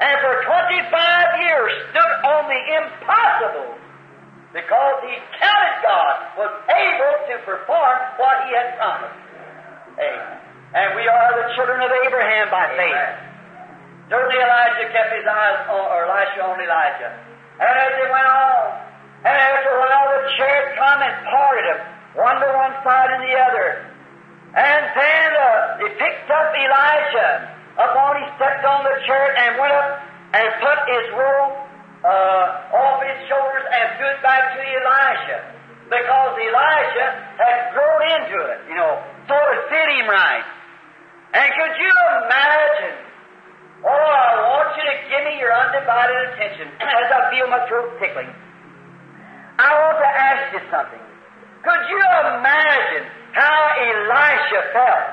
and 0.00 0.16
for 0.24 0.34
25 0.48 1.44
years 1.44 1.70
stood 1.92 2.14
on 2.24 2.48
the 2.48 2.60
impossible, 2.80 3.79
because 4.52 4.96
he 5.06 5.14
counted 5.38 5.76
God 5.86 6.14
was 6.34 6.52
able 6.66 7.14
to 7.30 7.34
perform 7.46 7.98
what 8.18 8.36
he 8.46 8.50
had 8.54 8.74
promised. 8.74 9.18
Amen. 9.94 10.38
And 10.74 10.88
we 10.94 11.06
are 11.06 11.30
the 11.34 11.54
children 11.54 11.82
of 11.82 11.90
Abraham 12.06 12.50
by 12.50 12.66
faith. 12.74 13.30
Certainly 14.10 14.38
Elijah 14.42 14.90
kept 14.90 15.10
his 15.14 15.26
eyes 15.26 15.70
on, 15.70 15.86
or 15.86 16.06
Elisha 16.06 16.42
on 16.42 16.58
Elijah. 16.58 17.14
And 17.62 17.74
as 17.78 17.90
they 17.94 18.08
went 18.10 18.26
on, 18.26 18.90
and 19.22 19.34
after 19.38 19.70
a 19.70 19.78
while 19.86 20.08
the 20.18 20.22
chariot 20.34 20.74
come 20.74 20.98
and 20.98 21.14
parted 21.30 21.66
them, 21.70 21.80
one 22.18 22.36
to 22.42 22.48
one 22.58 22.74
side 22.82 23.10
and 23.14 23.22
the 23.22 23.34
other. 23.38 23.86
And 24.50 24.82
then 24.98 25.28
uh, 25.30 25.78
he 25.78 25.86
picked 25.94 26.26
up 26.26 26.50
Elijah 26.50 27.54
upon 27.78 28.18
he 28.18 28.26
stepped 28.34 28.66
on 28.66 28.82
the 28.82 28.98
chariot 29.06 29.34
and 29.38 29.62
went 29.62 29.74
up 29.78 30.02
and 30.34 30.46
put 30.58 30.78
his 30.90 31.06
robe 31.14 31.69
uh, 32.04 32.76
off 32.76 33.04
his 33.04 33.18
shoulders 33.28 33.64
and 33.68 33.84
threw 34.00 34.08
it 34.08 34.20
back 34.24 34.56
to 34.56 34.60
Elisha. 34.60 35.38
Because 35.90 36.32
Elisha 36.38 37.06
had 37.34 37.74
grown 37.74 38.02
into 38.14 38.38
it, 38.46 38.60
you 38.70 38.76
know, 38.78 39.02
so 39.26 39.34
to 39.34 39.56
fit 39.68 39.88
him 39.98 40.06
right. 40.06 40.46
And 41.34 41.46
could 41.54 41.74
you 41.78 41.94
imagine? 42.24 42.96
Oh, 43.82 43.88
I 43.88 44.30
want 44.54 44.76
you 44.76 44.84
to 44.86 44.96
give 45.08 45.22
me 45.24 45.40
your 45.40 45.50
undivided 45.50 46.30
attention 46.30 46.68
as 46.80 47.06
I 47.10 47.20
feel 47.34 47.48
my 47.48 47.66
throat 47.66 47.90
tickling. 47.98 48.30
I 49.58 49.70
want 49.76 49.98
to 49.98 50.10
ask 50.10 50.42
you 50.54 50.62
something. 50.70 51.02
Could 51.64 51.82
you 51.90 52.00
imagine 52.38 53.04
how 53.32 53.56
Elisha 53.76 54.60
felt 54.72 55.06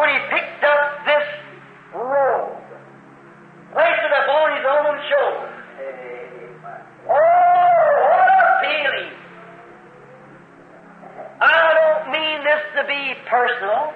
when 0.00 0.08
he 0.12 0.18
picked 0.32 0.64
up 0.64 1.04
this 1.04 1.26
robe, 1.92 2.62
placed 3.72 4.02
it 4.06 4.14
upon 4.22 4.56
his 4.56 4.64
own 4.64 4.94
shoulder? 5.10 5.55
Oh, 5.76 7.12
what 7.12 8.28
a 8.32 8.48
feeling! 8.64 9.12
I 11.36 11.52
don't 11.76 12.12
mean 12.16 12.38
this 12.40 12.62
to 12.80 12.82
be 12.88 13.12
personal, 13.28 13.92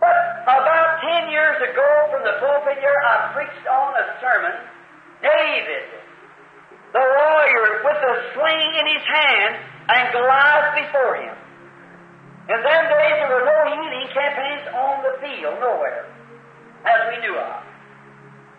but 0.00 0.16
about 0.48 1.04
ten 1.04 1.28
years 1.28 1.60
ago 1.60 1.88
from 2.08 2.24
the 2.24 2.40
pulpit 2.40 2.80
here, 2.80 3.00
I 3.04 3.36
preached 3.36 3.66
on 3.68 3.92
a 4.00 4.04
sermon, 4.24 4.56
David, 5.20 5.92
the 6.96 7.04
warrior 7.04 7.84
with 7.84 8.00
the 8.00 8.14
sling 8.32 8.72
in 8.72 8.86
his 8.96 9.04
hand 9.04 9.52
and 9.92 10.12
Goliath 10.12 10.72
before 10.88 11.16
him. 11.20 11.36
In 12.48 12.58
them 12.64 12.84
days 12.88 13.16
there 13.20 13.28
were 13.28 13.44
no 13.44 13.60
healing 13.76 14.08
campaigns 14.16 14.64
on 14.72 15.04
the 15.04 15.20
field, 15.20 15.60
nowhere, 15.60 16.08
as 16.88 17.00
we 17.12 17.20
knew 17.20 17.36
of. 17.36 17.60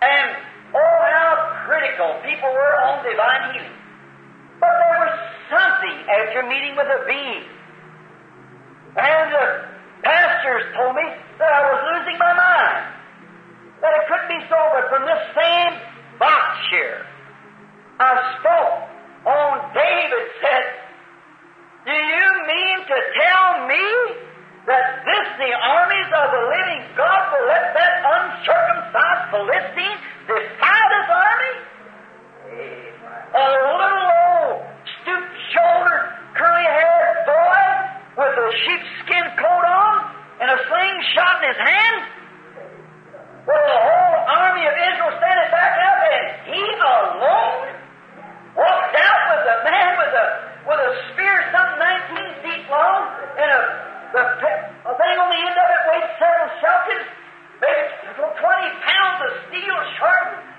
And 0.02 0.53
oh, 0.74 1.00
how 1.14 1.66
critical 1.66 2.20
people 2.26 2.50
were 2.50 2.76
on 2.90 3.06
divine 3.06 3.54
healing. 3.54 3.78
But 4.60 4.74
there 4.74 4.98
was 5.06 5.14
something 5.50 5.96
after 6.10 6.44
meeting 6.50 6.76
with 6.76 6.88
a 6.88 7.02
being. 7.06 7.46
And 8.98 9.26
the 9.34 9.46
pastors 10.04 10.66
told 10.78 10.96
me 10.96 11.08
that 11.40 11.50
I 11.50 11.62
was 11.74 11.80
losing 11.94 12.18
my 12.18 12.34
mind. 12.34 12.84
That 13.82 13.92
it 14.00 14.04
couldn't 14.08 14.30
be 14.30 14.42
so, 14.48 14.60
but 14.72 14.88
from 14.90 15.04
this 15.04 15.22
same 15.36 15.74
box 16.20 16.60
here, 16.72 17.06
I 18.00 18.12
spoke 18.40 18.94
on 19.28 19.74
David 19.74 20.26
said, 20.40 20.66
Do 21.86 21.96
you 21.96 22.28
mean 22.48 22.78
to 22.88 22.98
tell 23.20 23.68
me 23.68 23.86
that 24.66 25.04
this, 25.04 25.28
the 25.44 25.52
armies 25.52 26.10
of 26.16 26.28
the 26.32 26.44
living 26.48 26.82
God, 26.96 27.22
will 27.36 27.48
let 27.52 27.76
that 27.76 27.94
uncircumcised 28.00 29.24
Philistine 29.32 30.00
defy 30.24 30.80
this 30.88 31.08
army? 31.12 31.54
A 33.34 33.46
little 33.76 34.08
old, 34.08 34.64
stooped-shouldered, 35.04 36.06
curly 36.38 36.68
haired 36.70 37.18
boy 37.28 37.64
with 38.24 38.36
a 38.40 38.50
sheepskin 38.64 39.26
coat 39.36 39.66
on 39.68 39.96
and 40.40 40.48
a 40.48 40.60
slingshot 40.64 41.44
in 41.44 41.50
his 41.52 41.60
hand? 41.60 42.00
Well, 43.44 43.60
the 43.60 43.82
whole 43.84 44.18
army 44.32 44.64
of 44.64 44.76
Israel 44.80 45.12
standing 45.20 45.52
back 45.52 45.76
up, 45.76 46.00
and 46.08 46.26
he 46.48 46.64
alone 46.64 47.76
walked 48.56 48.96
out 48.96 49.22
with 49.28 49.44
a 49.44 49.58
man 49.68 49.92
with 50.00 50.14
a 50.16 50.26
with 50.64 50.80
a 50.80 50.92
spear 51.12 51.36
some 51.52 51.76
19 51.76 52.40
feet 52.40 52.64
long 52.72 53.02
and 53.36 53.50
a 53.52 53.62
the, 54.14 54.22
the 54.22 54.94
thing 54.94 55.16
on 55.18 55.26
the 55.26 55.42
end 55.42 55.58
of 55.58 55.68
it 55.74 55.82
weighed 55.90 56.10
several 56.22 56.50
shekels, 56.62 57.08
maybe 57.58 57.82
20 58.14 58.86
pounds 58.86 59.20
of 59.26 59.32
steel 59.50 59.78
sharpened. 59.98 60.53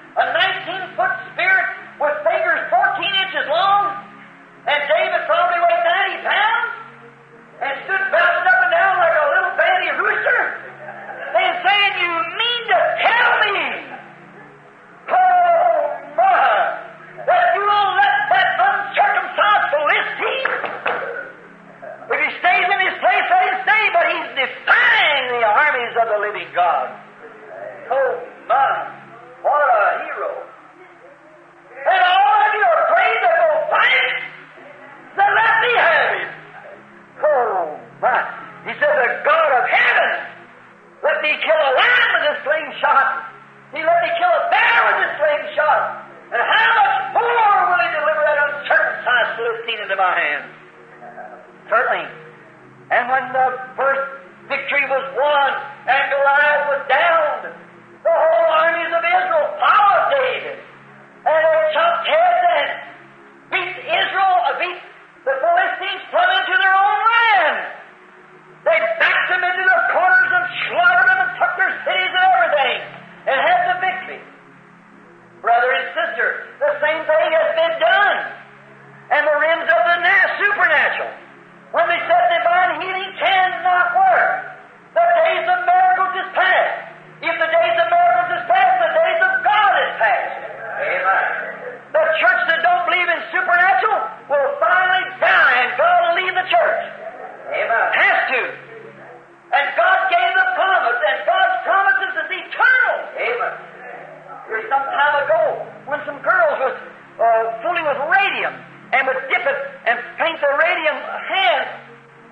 Radium 110.84 111.00
hands 111.00 111.70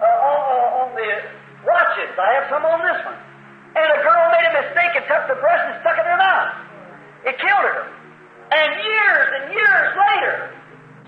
uh, 0.01 0.05
on, 0.05 0.41
on 0.85 0.89
the 0.93 1.09
watches. 1.65 2.13
I 2.21 2.29
have 2.37 2.47
some 2.53 2.65
on 2.69 2.81
this 2.85 3.01
one. 3.05 3.17
And 3.73 3.89
a 3.89 4.01
girl 4.05 4.25
made 4.37 4.47
a 4.53 4.55
mistake 4.61 4.93
and 5.01 5.05
took 5.09 5.25
the 5.33 5.39
brush 5.41 5.63
and 5.73 5.81
stuck 5.81 5.97
it 5.97 6.05
in 6.05 6.13
her 6.13 6.21
mouth. 6.21 6.53
It 7.25 7.35
killed 7.41 7.65
her. 7.65 7.89
And 8.53 8.69
years 8.85 9.27
and 9.41 9.45
years 9.57 9.89
later, 9.97 10.53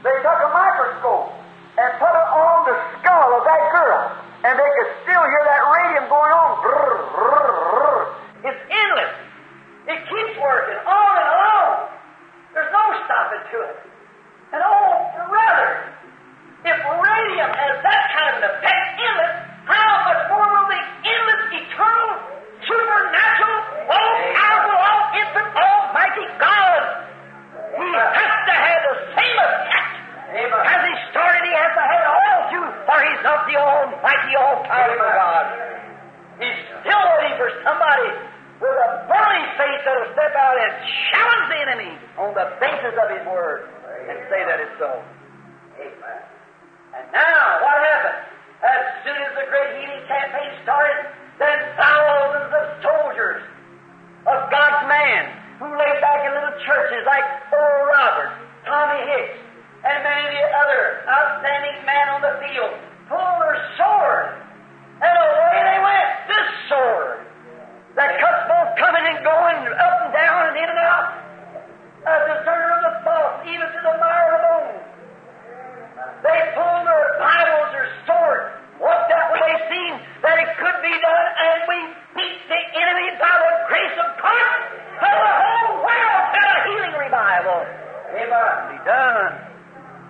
they 0.01 0.17
took 0.25 0.41
a 0.41 0.51
microscope 0.57 1.37
and 1.77 1.89
put 2.01 2.15
it 2.17 2.29
on 2.33 2.57
the 2.65 2.77
skull 2.97 3.29
of 3.37 3.43
that 3.45 3.63
girl, 3.75 4.01
and 4.49 4.53
they 4.57 4.71
could 4.81 4.91
still 5.05 5.25
hear 5.29 5.45
that 5.45 5.63
radium 5.69 6.09
going 6.09 6.33
on. 6.33 6.51
Brrr, 6.65 6.97
brrr, 7.13 7.53
brrr. 7.77 8.01
It's 8.49 8.63
endless. 8.73 9.15
It 9.93 10.01
keeps 10.09 10.35
working 10.41 10.81
on 10.89 11.13
and 11.21 11.31
on. 11.53 11.69
There's 12.57 12.73
no 12.73 12.85
stopping 13.05 13.45
to 13.53 13.57
it. 13.69 13.77
And 14.57 14.63
oh, 14.65 15.29
brother, 15.29 15.93
if 16.65 16.81
radium 17.25 17.49
has 17.49 17.75
that 17.81 18.03
kind 18.12 18.29
of 18.29 18.37
an 18.37 18.45
effect 18.53 18.85
endless, 19.01 19.35
how 19.64 19.91
much 20.05 20.20
more 20.29 20.45
will 20.45 20.68
the 20.68 20.83
endless, 21.09 21.43
eternal, 21.57 22.12
supernatural, 22.68 23.59
all-powerful, 23.89 24.77
all-infant, 24.77 25.49
almighty 25.57 26.27
God? 26.37 26.81
He 27.81 27.89
has 27.97 28.35
to 28.45 28.55
have 28.55 28.81
the 28.85 28.97
same 29.16 29.39
effect 29.41 29.95
as 30.37 30.81
he 30.85 30.95
started. 31.11 31.41
He 31.49 31.55
has 31.57 31.72
to 31.72 31.85
have 31.85 32.01
it 32.05 32.09
all 32.12 32.41
through, 32.53 32.70
for 32.85 32.99
he's 33.01 33.22
not 33.25 33.49
the 33.49 33.57
almighty, 33.57 34.33
all-powerful 34.37 35.11
God. 35.16 35.45
He's 36.45 36.61
still 36.85 37.05
waiting 37.16 37.37
for 37.41 37.49
somebody 37.64 38.09
with 38.61 38.77
a 38.77 38.91
burning 39.09 39.49
faith 39.57 39.81
that'll 39.87 40.12
step 40.12 40.35
out 40.37 40.57
and 40.61 40.72
challenge 41.11 41.47
the 41.49 41.59
enemy 41.72 41.93
on 42.20 42.31
the 42.37 42.47
basis 42.61 42.95
of 43.01 43.09
his 43.11 43.25
word 43.27 43.70
and 44.12 44.18
say 44.29 44.45
that 44.45 44.61
it's 44.61 44.77
so. 44.79 44.93
Amen. 45.81 46.34
And 46.95 47.07
now, 47.11 47.43
what 47.61 47.77
happened? 47.83 48.21
As 48.63 48.83
soon 49.03 49.19
as 49.19 49.33
the 49.35 49.47
great 49.51 49.83
healing 49.83 50.05
campaign 50.07 50.51
started, 50.63 51.11
then 51.43 51.59
thousands 51.75 52.51
of 52.55 52.65
soldiers 52.81 53.43
of 54.31 54.39
God's 54.49 54.87
man 54.89 55.23
who 55.59 55.69
lay 55.75 55.93
back 56.01 56.23
in 56.25 56.31
little 56.33 56.57
churches 56.63 57.03
like 57.05 57.27
Oral 57.51 57.87
Roberts, 57.91 58.35
Tommy 58.65 59.03
Hicks, 59.11 59.39
and 59.85 60.01
many 60.01 60.23
of 60.23 60.33
the 60.33 60.47
other 60.55 60.83
outstanding 61.05 61.77
men 61.85 62.07
on 62.15 62.21
the 62.23 62.35
field 62.41 62.73
pulled 63.11 63.39
their 63.43 63.59
sword, 63.77 64.41
and 65.03 65.13
away 65.13 65.57
they 65.61 65.81
went. 65.83 66.09
This 66.31 66.49
sword 66.73 67.21
that 67.99 68.17
cuts 68.17 68.43
both 68.49 68.71
coming 68.81 69.05
and 69.05 69.21
going, 69.21 69.59
up 69.77 69.97
and 70.09 70.13
down 70.15 70.41
and 70.49 70.57
in 70.57 70.69
and 70.73 70.81
out, 70.81 71.21
a 72.07 72.15
discerner 72.33 72.71
of 72.71 72.83
the 72.87 72.95
false, 73.05 73.45
even 73.45 73.67
to 73.67 73.81
the 73.83 73.95
mire 74.01 74.31
of 74.31 74.33
the 74.35 74.43
bone. 74.47 74.94
They 75.95 76.41
pulled 76.59 76.83
their 76.83 77.07
Bibles, 77.23 77.71
their 77.71 77.91
swords, 78.03 78.51
walked 78.83 79.15
out 79.15 79.31
where 79.31 79.47
they 79.47 79.57
seen 79.71 79.95
that 80.27 80.43
it 80.43 80.51
could 80.59 80.79
be 80.83 80.91
done, 80.91 81.27
and 81.39 81.59
we 81.71 81.79
beat 82.19 82.39
the 82.51 82.63
enemy 82.83 83.15
by 83.23 83.31
the 83.31 83.55
grace 83.71 83.97
of 84.03 84.11
God. 84.19 84.59
And 84.99 85.15
the 85.15 85.35
whole 85.39 85.87
world 85.87 86.23
had 86.35 86.47
a 86.51 86.59
healing 86.67 86.95
revival. 86.99 87.59
Amen. 88.11 88.51
Be 88.75 88.79
done. 88.83 89.31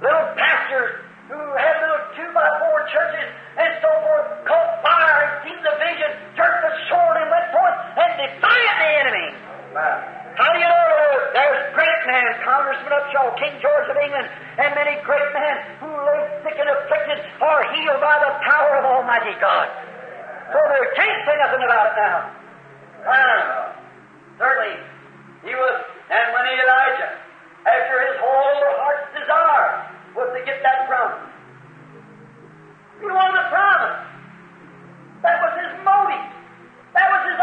Little 0.00 0.28
pastors 0.40 1.04
who 1.28 1.36
had 1.36 1.74
little 1.84 2.04
two 2.16 2.28
by 2.32 2.48
four 2.64 2.88
churches 2.88 3.28
and 3.60 3.70
so 3.84 3.90
forth 4.08 4.28
caught 4.48 4.80
fire 4.80 5.20
and 5.20 5.32
seen 5.44 5.60
the 5.68 5.74
vision, 5.84 6.10
jerked 6.32 6.64
the 6.64 6.72
sword 6.88 7.16
and 7.20 7.28
went 7.28 7.48
forth 7.52 7.76
and 8.00 8.10
defied 8.24 8.74
the 8.80 8.90
enemy. 9.04 9.28
How 10.36 10.48
do 10.48 10.58
you 10.58 10.68
know 10.68 10.84
there's, 10.88 11.24
there's 11.36 11.64
men, 12.34 12.44
Congressman 12.44 12.92
Upshaw, 12.92 13.38
King 13.38 13.60
George 13.62 13.88
of 13.90 13.96
England, 13.96 14.28
and 14.58 14.74
many 14.74 14.98
great 15.04 15.30
men 15.32 15.56
who 15.80 15.86
lay 15.86 16.20
sick 16.42 16.58
and 16.58 16.68
afflicted 16.68 17.18
are 17.40 17.62
healed 17.74 18.00
by 18.00 18.18
the 18.18 18.32
power 18.42 18.78
of 18.78 18.84
Almighty 18.84 19.34
God. 19.40 19.68
So 20.50 20.58
they 20.58 20.82
can't 20.96 21.20
say 21.26 21.34
nothing 21.38 21.62
about 21.64 21.86
it 21.86 21.96
now. 21.96 22.18
Ah, 23.06 23.76
certainly, 24.38 24.76
he 25.44 25.54
was, 25.54 25.74
and 26.10 26.26
when 26.32 26.44
Elijah, 26.46 27.12
after 27.66 27.96
his 28.00 28.16
whole 28.20 28.54
heart's 28.80 29.08
desire 29.14 29.70
was 30.14 30.28
to 30.34 30.40
get 30.44 30.62
that 30.62 30.88
promise, 30.88 31.30
he 33.00 33.06
wanted 33.06 33.36
the 33.36 33.48
promise. 33.50 33.98
That 35.22 35.40
was 35.40 35.52
his 35.56 35.72
motive. 35.84 36.26
That 36.92 37.08
was 37.10 37.22
his 37.32 37.40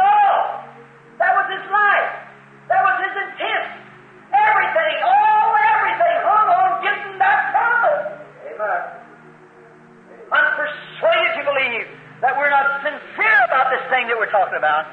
believe 11.52 11.88
that 12.24 12.38
we're 12.40 12.54
not 12.54 12.80
sincere 12.80 13.40
about 13.52 13.68
this 13.76 13.84
thing 13.92 14.08
that 14.08 14.16
we're 14.16 14.32
talking 14.32 14.56
about. 14.56 14.88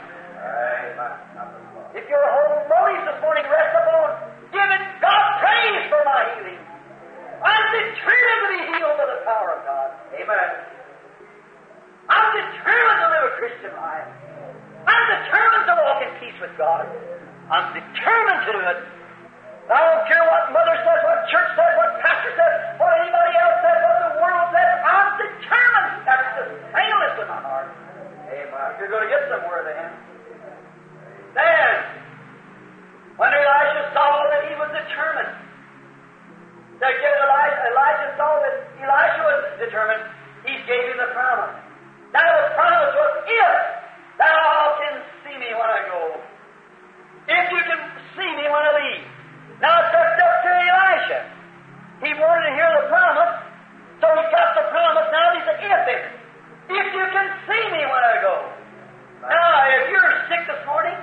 If 1.95 2.05
your 2.11 2.23
whole 2.23 2.67
motive 2.67 3.05
this 3.07 3.19
morning 3.23 3.47
rests 3.47 3.77
upon 3.79 4.09
giving 4.51 4.83
God 4.99 5.25
praise 5.39 5.85
for 5.87 6.03
my 6.03 6.21
healing, 6.35 6.63
I'm 7.39 7.65
determined 7.71 8.41
to 8.43 8.49
be 8.51 8.61
healed 8.75 8.97
by 8.99 9.07
the 9.07 9.21
power 9.23 9.49
of 9.55 9.61
God. 9.63 9.89
Amen. 10.19 10.49
I'm 12.11 12.29
determined 12.35 12.99
to 12.99 13.09
live 13.13 13.25
a 13.29 13.35
Christian 13.39 13.73
life. 13.79 14.09
I'm 14.89 15.05
determined 15.23 15.65
to 15.69 15.75
walk 15.79 16.01
in 16.03 16.13
peace 16.19 16.39
with 16.41 16.55
God. 16.57 16.89
I'm 17.53 17.77
determined 17.77 18.41
to 18.49 18.53
do 18.53 18.59
it. 18.59 18.79
I 19.69 19.85
don't 19.85 20.05
care 20.09 20.25
what 20.25 20.49
mother 20.49 20.81
says, 20.81 21.01
what 21.05 21.29
church 21.29 21.53
says, 21.53 21.73
what 21.77 22.01
pastor 22.01 22.33
says, 22.33 22.53
what 22.81 22.89
anybody 23.05 23.37
else 23.37 23.61
says, 23.61 23.79
what 23.85 23.99
the 24.01 24.13
world 24.17 24.49
says. 24.49 24.69
I'm 24.81 25.09
determined. 25.21 26.09
That's 26.09 26.29
the 26.41 26.45
realness 26.73 27.15
of 27.21 27.29
my 27.29 27.41
heart. 27.45 27.69
Hey, 28.33 28.49
Mark, 28.49 28.81
you're 28.81 28.89
going 28.89 29.05
to 29.05 29.13
get 29.13 29.29
somewhere 29.29 29.69
then. 29.69 29.93
Then, 31.37 31.73
when 33.21 33.29
Elisha 33.29 33.93
saw 33.93 34.25
that 34.33 34.49
he 34.49 34.57
was 34.57 34.73
determined, 34.73 35.37
that 36.81 36.95
Elijah, 36.97 37.61
Elijah 37.69 38.11
saw 38.17 38.41
that 38.41 38.57
Elisha 38.81 39.21
was 39.21 39.41
determined, 39.61 40.03
he 40.49 40.57
gave 40.65 40.97
him 40.97 40.97
the 40.97 41.13
promise. 41.13 41.61
Now 42.17 42.25
the 42.25 42.57
promise 42.57 42.93
was, 42.97 43.13
if 43.29 43.57
thou 44.17 44.81
can 44.81 44.95
see 45.29 45.37
me 45.37 45.53
when 45.53 45.69
I 45.69 45.81
go, 45.93 46.03
if 47.29 47.45
you 47.53 47.61
can 47.69 47.81
see 48.17 48.31
me 48.33 48.49
when 48.49 48.63
I 48.65 48.73
leave, 48.81 49.18
now 49.61 49.75
it's 49.83 49.91
left 49.91 50.19
up 50.23 50.35
to 50.47 50.51
Elisha. 50.55 51.21
He 52.03 52.11
wanted 52.15 52.45
to 52.47 52.53
hear 52.55 52.71
the 52.79 52.87
promise, 52.87 53.35
so 53.99 54.07
he 54.15 54.25
got 54.31 54.55
the 54.55 54.71
promise. 54.71 55.07
Now 55.11 55.35
he 55.35 55.41
said, 55.43 55.59
if 55.59 55.83
it, 55.91 56.03
if 56.71 56.87
you 56.95 57.05
can 57.11 57.29
see 57.49 57.65
me 57.75 57.83
when 57.83 58.03
I 58.07 58.17
go. 58.23 58.37
Now, 59.27 59.51
if 59.67 59.91
you're 59.91 60.15
sick 60.31 60.47
this 60.47 60.63
morning 60.63 60.95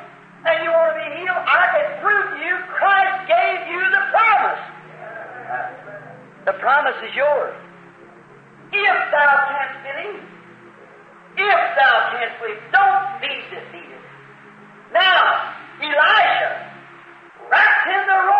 and 0.47 0.56
you 0.64 0.72
want 0.72 0.95
to 0.95 0.97
be 1.03 1.10
healed, 1.20 1.43
I 1.43 1.64
can 1.76 1.88
prove 1.99 2.26
to 2.32 2.39
you 2.39 2.56
Christ 2.72 3.28
gave 3.28 3.60
you 3.68 3.82
the 3.91 4.03
promise. 4.16 4.64
The 6.47 6.56
promise 6.64 6.95
is 7.03 7.14
yours. 7.14 7.60
If 8.72 8.97
thou 9.12 9.32
canst 9.51 9.78
believe, 9.84 10.24
if 11.43 11.62
thou 11.76 11.95
canst 12.16 12.39
believe, 12.39 12.62
don't 12.72 13.20
be 13.20 13.34
defeated. 13.51 14.03
Now, 14.93 15.51
Elisha 15.84 16.72
wrapped 17.51 17.88
in 17.91 18.03
the 18.08 18.20
robe. 18.24 18.34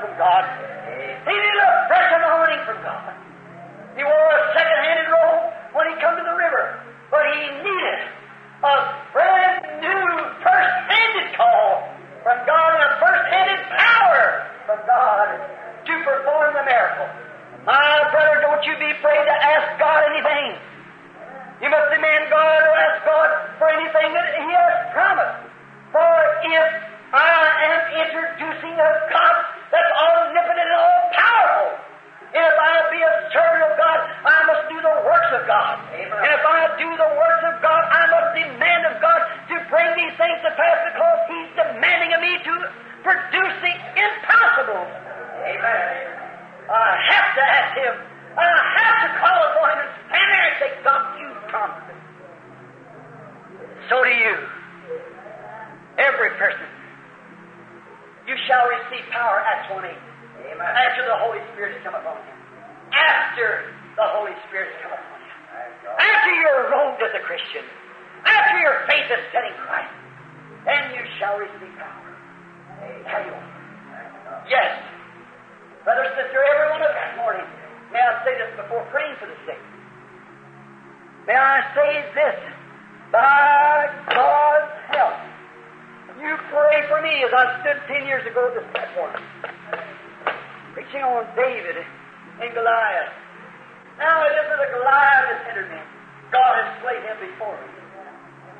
From 0.00 0.12
God. 0.18 0.44
He 1.26 1.32
needed 1.32 1.60
a 1.60 1.70
fresh 1.88 2.10
anointing 2.12 2.62
from 2.64 2.78
God. 2.84 3.12
He 3.96 4.04
wore 4.04 4.32
a 4.36 4.44
second-handed 4.52 5.08
robe 5.08 5.42
when 5.72 5.84
he 5.88 5.94
come 6.00 6.16
to 6.16 6.24
the 6.24 6.36
river, 6.36 6.80
but 7.10 7.24
he 7.32 7.48
needed 7.64 8.00
a 8.60 8.74
brand 9.12 9.60
new 9.80 10.04
first-handed 10.44 11.32
call 11.36 11.88
from 12.22 12.38
God 12.44 12.68
and 12.76 12.84
a 12.84 12.92
first-handed 13.00 13.60
power 13.72 14.24
from 14.68 14.78
God 14.84 15.28
to 15.86 15.94
perform 16.04 16.52
the 16.54 16.64
miracle. 16.66 17.08
My 17.64 18.04
brother, 18.12 18.40
don't 18.42 18.62
you 18.66 18.74
be 18.78 18.90
afraid 18.94 19.22
to 19.24 19.36
ask 19.36 19.78
God 19.80 20.06
anything. 20.12 20.60
You 21.62 21.70
must 21.72 21.88
demand 21.88 22.28
God 22.28 22.60
or 22.68 22.74
ask 22.76 23.00
God 23.08 23.28
for 23.58 23.68
anything 23.72 24.12
that 24.12 24.28
He 24.38 24.48
has 24.52 24.92
promised. 24.92 25.40
For 25.90 26.12
if 26.52 26.68
I 27.16 27.32
am 27.64 27.80
introducing 27.96 28.76
a 28.76 28.90
God 29.08 29.35
God. 35.56 35.76
And 35.96 36.32
if 36.36 36.44
I 36.44 36.60
do 36.76 36.88
the 36.92 37.10
works 37.16 37.44
of 37.48 37.56
God, 37.64 37.82
I 37.88 38.02
must 38.12 38.30
demand 38.36 38.82
of 38.92 39.00
God 39.00 39.20
to 39.48 39.56
bring 39.72 39.88
these 39.96 40.12
things 40.20 40.38
to 40.44 40.52
pass 40.52 40.78
because 40.92 41.18
He's 41.32 41.50
demanding 41.56 42.12
of 42.12 42.20
me 42.20 42.34
to 42.44 42.54
produce 43.00 43.56
the 43.64 43.74
impossible. 43.96 44.84
Amen. 45.48 45.92
I 46.68 46.88
have 47.08 47.28
to 47.40 47.42
ask 47.42 47.70
Him. 47.72 47.94
I 48.36 48.44
have 48.44 48.96
to 49.00 49.10
call 49.16 49.40
upon 49.48 49.66
Him 49.72 49.80
and 49.80 49.92
stand 50.12 50.28
there 50.28 50.44
and 50.44 50.56
say, 50.60 50.70
God, 50.84 51.02
you 51.16 51.28
promised 51.48 51.88
it. 51.88 52.00
So 53.88 53.96
do 54.04 54.12
you. 54.12 54.36
Every 55.96 56.36
person. 56.36 56.68
You 58.28 58.36
shall 58.44 58.66
receive 58.68 59.06
power, 59.08 59.40
Acts 59.40 59.72
1 59.72 59.84
8. 59.86 59.88
Amen. 60.52 60.60
After 60.60 61.06
the 61.06 61.16
Holy 61.16 61.40
Spirit 61.54 61.78
has 61.78 61.82
come 61.86 61.94
upon 61.94 62.18
you. 62.26 62.34
After 62.92 63.72
the 63.96 64.04
Holy 64.12 64.34
Spirit 64.50 64.74
has 64.74 64.82
come 64.82 64.92
upon 64.92 65.00
you. 65.00 65.05
After 65.94 66.32
you're 66.34 66.70
robed 66.70 67.02
as 67.02 67.14
a 67.14 67.22
Christian. 67.22 67.62
After 68.26 68.58
your 68.58 68.82
faith 68.90 69.06
is 69.06 69.22
set 69.30 69.46
in 69.46 69.54
Christ. 69.62 69.94
Then 70.66 70.82
you 70.98 71.04
shall 71.18 71.38
receive 71.38 71.70
power. 71.78 72.10
Now 73.06 73.22
you. 73.22 73.34
Yes. 74.50 74.82
Brother, 75.86 76.10
sister, 76.18 76.42
every 76.42 76.68
one 76.74 76.82
of 76.82 76.90
this 76.90 77.12
morning. 77.22 77.46
May 77.92 78.02
I 78.02 78.18
say 78.26 78.34
this 78.34 78.50
before 78.58 78.82
praying 78.90 79.14
for 79.22 79.30
the 79.30 79.38
sick? 79.46 79.62
May 81.26 81.38
I 81.38 81.62
say 81.74 82.02
this? 82.14 82.38
By 83.12 83.86
God's 84.10 84.74
help, 84.90 85.14
you 86.18 86.34
pray 86.50 86.82
for 86.88 87.00
me 87.02 87.22
as 87.22 87.30
I 87.30 87.62
stood 87.62 87.78
ten 87.86 88.06
years 88.06 88.26
ago 88.26 88.50
at 88.50 88.54
this 88.58 88.66
platform, 88.74 89.14
preaching 90.74 91.02
on 91.02 91.24
David 91.36 91.86
and 92.42 92.52
Goliath. 92.52 93.14
Now 93.96 94.24
it 94.28 94.34
isn't 94.36 94.60
a 94.60 94.68
Goliath 94.76 95.24
that's 95.32 95.44
hindered 95.48 95.70
me. 95.72 95.80
God 96.32 96.52
has 96.60 96.68
slain 96.84 97.00
him 97.00 97.16
before 97.20 97.56
me. 97.56 97.68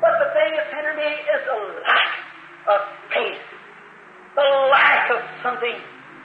But 0.01 0.17
the 0.21 0.29
thing 0.37 0.57
that's 0.57 0.73
hindered 0.73 0.97
me 0.97 1.09
is 1.09 1.41
the 1.45 1.59
lack 1.85 2.13
of 2.69 2.81
faith, 3.13 3.45
the 4.37 4.49
lack 4.73 5.09
of 5.13 5.21
something 5.43 5.77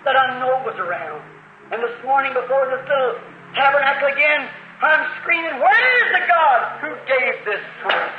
that 0.03 0.15
I 0.15 0.39
know 0.39 0.63
was 0.63 0.75
around. 0.79 1.23
And 1.71 1.79
this 1.79 1.95
morning 2.03 2.35
before 2.35 2.67
this 2.67 2.83
little 2.83 3.15
tabernacle 3.55 4.11
again, 4.11 4.47
I'm 4.81 5.07
screaming, 5.21 5.55
where 5.61 5.87
is 6.03 6.09
the 6.19 6.23
God 6.27 6.59
who 6.83 6.89
gave 7.07 7.35
this 7.45 7.63
to 7.63 7.87
us? 7.87 8.15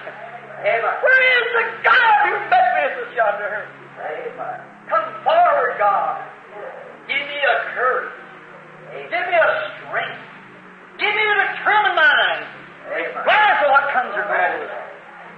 Where 0.62 1.22
is 1.36 1.46
the 1.58 1.66
God 1.82 2.16
who 2.22 2.32
met 2.48 2.68
with 2.78 3.02
us 3.02 3.10
yonder? 3.16 3.66
Come 4.88 5.06
forward, 5.26 5.74
God. 5.76 6.22
Give 7.08 7.18
me 7.18 7.38
a 7.44 7.56
courage. 7.74 8.14
Give 9.10 9.26
me 9.26 9.36
a 9.36 9.50
strength. 9.82 10.22
Give 11.02 11.10
me 11.12 11.24
a 11.28 11.36
determined 11.50 11.96
mind. 11.98 12.46
Regardless 12.92 13.58
of 13.66 13.70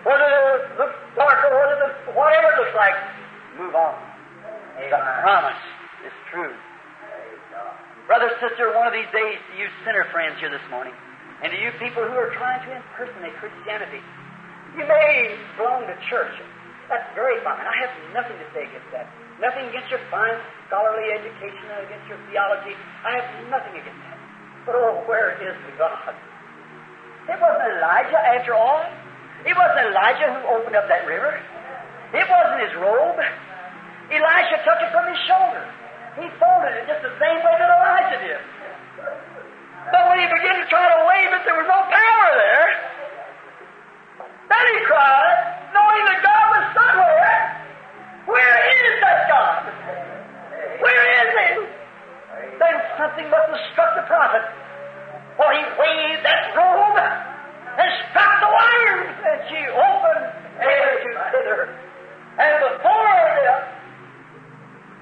what 0.05 0.21
or 0.21 0.31
goes. 0.31 0.63
It 0.71 0.77
looks 0.79 0.99
dark 1.17 1.39
or 1.49 1.53
whether 1.57 1.77
the, 1.81 1.91
whatever 2.13 2.49
it 2.55 2.57
looks 2.61 2.77
like, 2.77 2.97
move 3.59 3.75
on. 3.75 3.95
The 4.79 4.99
promise 5.23 5.63
is 6.07 6.15
true. 6.31 6.55
Brother, 8.07 8.29
sister, 8.37 8.69
one 8.77 8.85
of 8.85 8.93
these 8.93 9.09
days 9.17 9.41
to 9.41 9.53
you 9.57 9.65
sinner 9.87 10.05
friends 10.13 10.37
here 10.37 10.53
this 10.53 10.65
morning, 10.69 10.93
and 11.41 11.49
to 11.49 11.57
you 11.57 11.73
people 11.81 12.05
who 12.05 12.13
are 12.13 12.37
trying 12.37 12.61
to 12.69 12.71
impersonate 12.77 13.33
Christianity, 13.41 14.03
you 14.77 14.85
may 14.85 15.33
belong 15.57 15.89
to 15.89 15.97
church. 16.13 16.37
That's 16.93 17.09
very 17.17 17.41
fine. 17.41 17.65
I 17.65 17.77
have 17.81 17.95
nothing 18.13 18.37
to 18.37 18.47
say 18.53 18.69
against 18.69 18.91
that. 18.93 19.09
Nothing 19.41 19.73
against 19.73 19.89
your 19.89 20.05
fine 20.13 20.37
scholarly 20.69 21.17
education 21.17 21.65
and 21.73 21.89
against 21.89 22.07
your 22.13 22.21
theology. 22.29 22.77
I 23.09 23.19
have 23.19 23.29
nothing 23.49 23.73
against 23.73 24.03
that. 24.05 24.19
But 24.69 24.77
oh, 24.77 25.01
where 25.09 25.33
is 25.41 25.57
the 25.65 25.73
God? 25.81 26.13
It 27.29 27.39
wasn't 27.41 27.69
Elijah 27.81 28.21
after 28.37 28.53
all. 28.53 28.85
It 29.45 29.57
wasn't 29.57 29.93
Elijah 29.93 30.29
who 30.29 30.41
opened 30.57 30.77
up 30.77 30.89
that 30.89 31.09
river. 31.09 31.41
It 32.13 32.27
wasn't 32.29 32.61
his 32.69 32.75
robe. 32.81 33.21
Elisha 34.13 34.57
took 34.65 34.79
it 34.85 34.91
from 34.93 35.09
his 35.09 35.21
shoulder. 35.25 35.65
He 36.21 36.29
folded 36.37 36.77
it 36.77 36.85
just 36.87 37.03
the 37.03 37.17
same 37.19 37.41
way 37.41 37.55
that 37.57 37.69
Elijah 37.69 38.21
did. 38.21 38.41
But 39.91 40.03
when 40.09 40.21
he 40.21 40.29
began 40.29 40.61
to 40.61 40.67
try 40.69 40.85
to 40.85 41.01
wave 41.09 41.31
it, 41.33 41.43
there 41.45 41.57
was 41.57 41.69
no 41.69 41.81
power 41.89 42.29
there. 42.37 42.69
Then 44.49 44.65
he 44.71 44.79
cried, 44.85 45.39
knowing 45.73 46.03
that 46.09 46.19
God 46.23 46.45
was 46.55 46.65
somewhere. 46.77 47.37
Where 48.29 48.57
is 48.69 48.93
that 49.01 49.19
God? 49.29 49.61
Where 50.81 51.05
is 51.21 51.29
he? 51.35 51.49
Then 52.61 52.75
something 52.97 53.27
must 53.29 53.49
have 53.49 53.63
struck 53.73 53.93
the 53.97 54.07
prophet. 54.09 54.45
For 55.37 55.49
he 55.51 55.63
waved 55.79 56.23
that 56.23 56.55
robe 56.55 56.95
and 56.95 57.89
struck 58.11 58.33
the 58.39 58.51
wire, 58.51 59.03
and 59.03 59.39
she 59.51 59.61
opened 59.67 60.31
hither. 60.63 61.75
And 62.39 62.53
before 62.63 63.35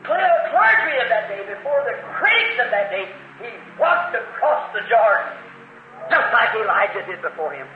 the 0.08 0.32
clergy 0.48 0.96
of 1.00 1.08
that 1.12 1.28
day, 1.28 1.44
before 1.48 1.84
the 1.84 1.96
critics 2.16 2.56
of 2.64 2.68
that 2.72 2.88
day, 2.88 3.08
he 3.40 3.48
walked 3.76 4.16
across 4.16 4.72
the 4.72 4.80
Jordan, 4.88 5.36
just 6.08 6.28
like 6.32 6.52
Elijah 6.56 7.04
did 7.04 7.20
before 7.20 7.52
him. 7.52 7.68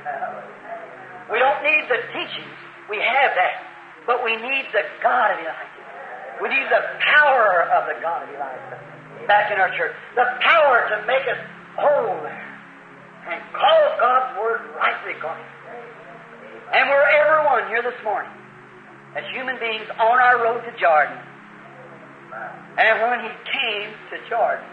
We 1.31 1.39
don't 1.39 1.61
need 1.63 1.89
the 1.89 2.01
teachings. 2.13 2.57
We 2.89 2.97
have 3.01 3.35
that. 3.37 3.65
But 4.07 4.25
we 4.25 4.37
need 4.37 4.65
the 4.73 4.85
God 5.03 5.35
of 5.35 5.41
Elijah. 5.41 5.85
We 6.41 6.49
need 6.49 6.69
the 6.71 6.85
power 7.17 7.69
of 7.75 7.89
the 7.91 8.01
God 8.01 8.23
of 8.23 8.31
Elijah 8.31 8.79
back 9.27 9.51
in 9.51 9.59
our 9.59 9.73
church. 9.77 9.93
The 10.15 10.25
power 10.41 10.89
to 10.89 11.07
make 11.07 11.27
us 11.27 11.41
whole 11.77 12.23
and 13.27 13.43
call 13.53 13.83
God's 13.99 14.39
Word 14.39 14.61
rightly 14.79 15.15
God. 15.21 15.43
And 16.75 16.91
we're 16.91 17.09
everyone 17.11 17.69
here 17.69 17.83
this 17.83 17.99
morning 18.03 18.31
as 19.15 19.25
human 19.35 19.59
beings 19.59 19.87
on 19.99 20.19
our 20.19 20.43
road 20.43 20.63
to 20.63 20.73
Jordan. 20.79 21.19
And 22.79 22.95
when 23.07 23.21
he 23.25 23.33
came 23.51 23.91
to 24.11 24.17
Jordan, 24.29 24.67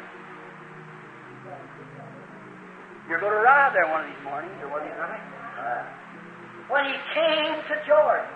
you're 3.10 3.20
going 3.20 3.32
to 3.32 3.40
arrive 3.40 3.74
there 3.74 3.88
one 3.88 4.06
of 4.06 4.10
these 4.10 4.24
mornings 4.24 4.56
or 4.62 4.70
one 4.70 4.82
of 4.82 4.88
these 4.88 5.00
nights. 5.00 5.28
When 6.70 6.86
he 6.86 6.98
came 7.14 7.56
to 7.68 7.76
Jordan, 7.86 8.32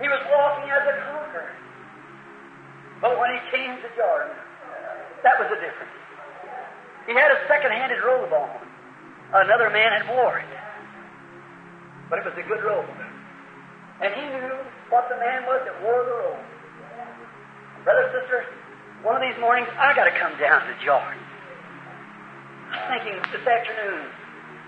he 0.00 0.08
was 0.08 0.22
walking 0.28 0.70
as 0.70 0.82
a 0.82 0.96
conqueror. 1.08 1.52
But 3.00 3.18
when 3.18 3.30
he 3.32 3.40
came 3.54 3.76
to 3.80 3.88
Jordan, 3.96 4.34
that 5.22 5.40
was 5.40 5.48
the 5.48 5.60
difference. 5.62 5.94
He 7.06 7.14
had 7.14 7.30
a 7.30 7.38
second-handed 7.48 8.02
robe 8.02 8.32
on. 8.32 8.65
Another 9.34 9.70
man 9.70 9.90
had 9.90 10.06
wore 10.14 10.38
it. 10.38 10.50
But 12.10 12.22
it 12.22 12.24
was 12.24 12.36
a 12.38 12.46
good 12.46 12.62
robe. 12.62 12.86
And 13.98 14.12
he 14.14 14.22
knew 14.22 14.54
what 14.92 15.08
the 15.08 15.18
man 15.18 15.42
was 15.48 15.64
that 15.66 15.74
wore 15.82 16.04
the 16.04 16.14
robe. 16.14 16.44
Brother, 17.82 18.06
sister, 18.14 18.44
one 19.02 19.18
of 19.18 19.22
these 19.22 19.38
mornings 19.40 19.66
I 19.74 19.94
got 19.94 20.06
to 20.06 20.14
come 20.14 20.34
down 20.38 20.62
to 20.66 20.74
Jordan. 20.84 21.18
I'm 22.70 22.82
thinking 22.98 23.18
this 23.30 23.46
afternoon 23.46 24.10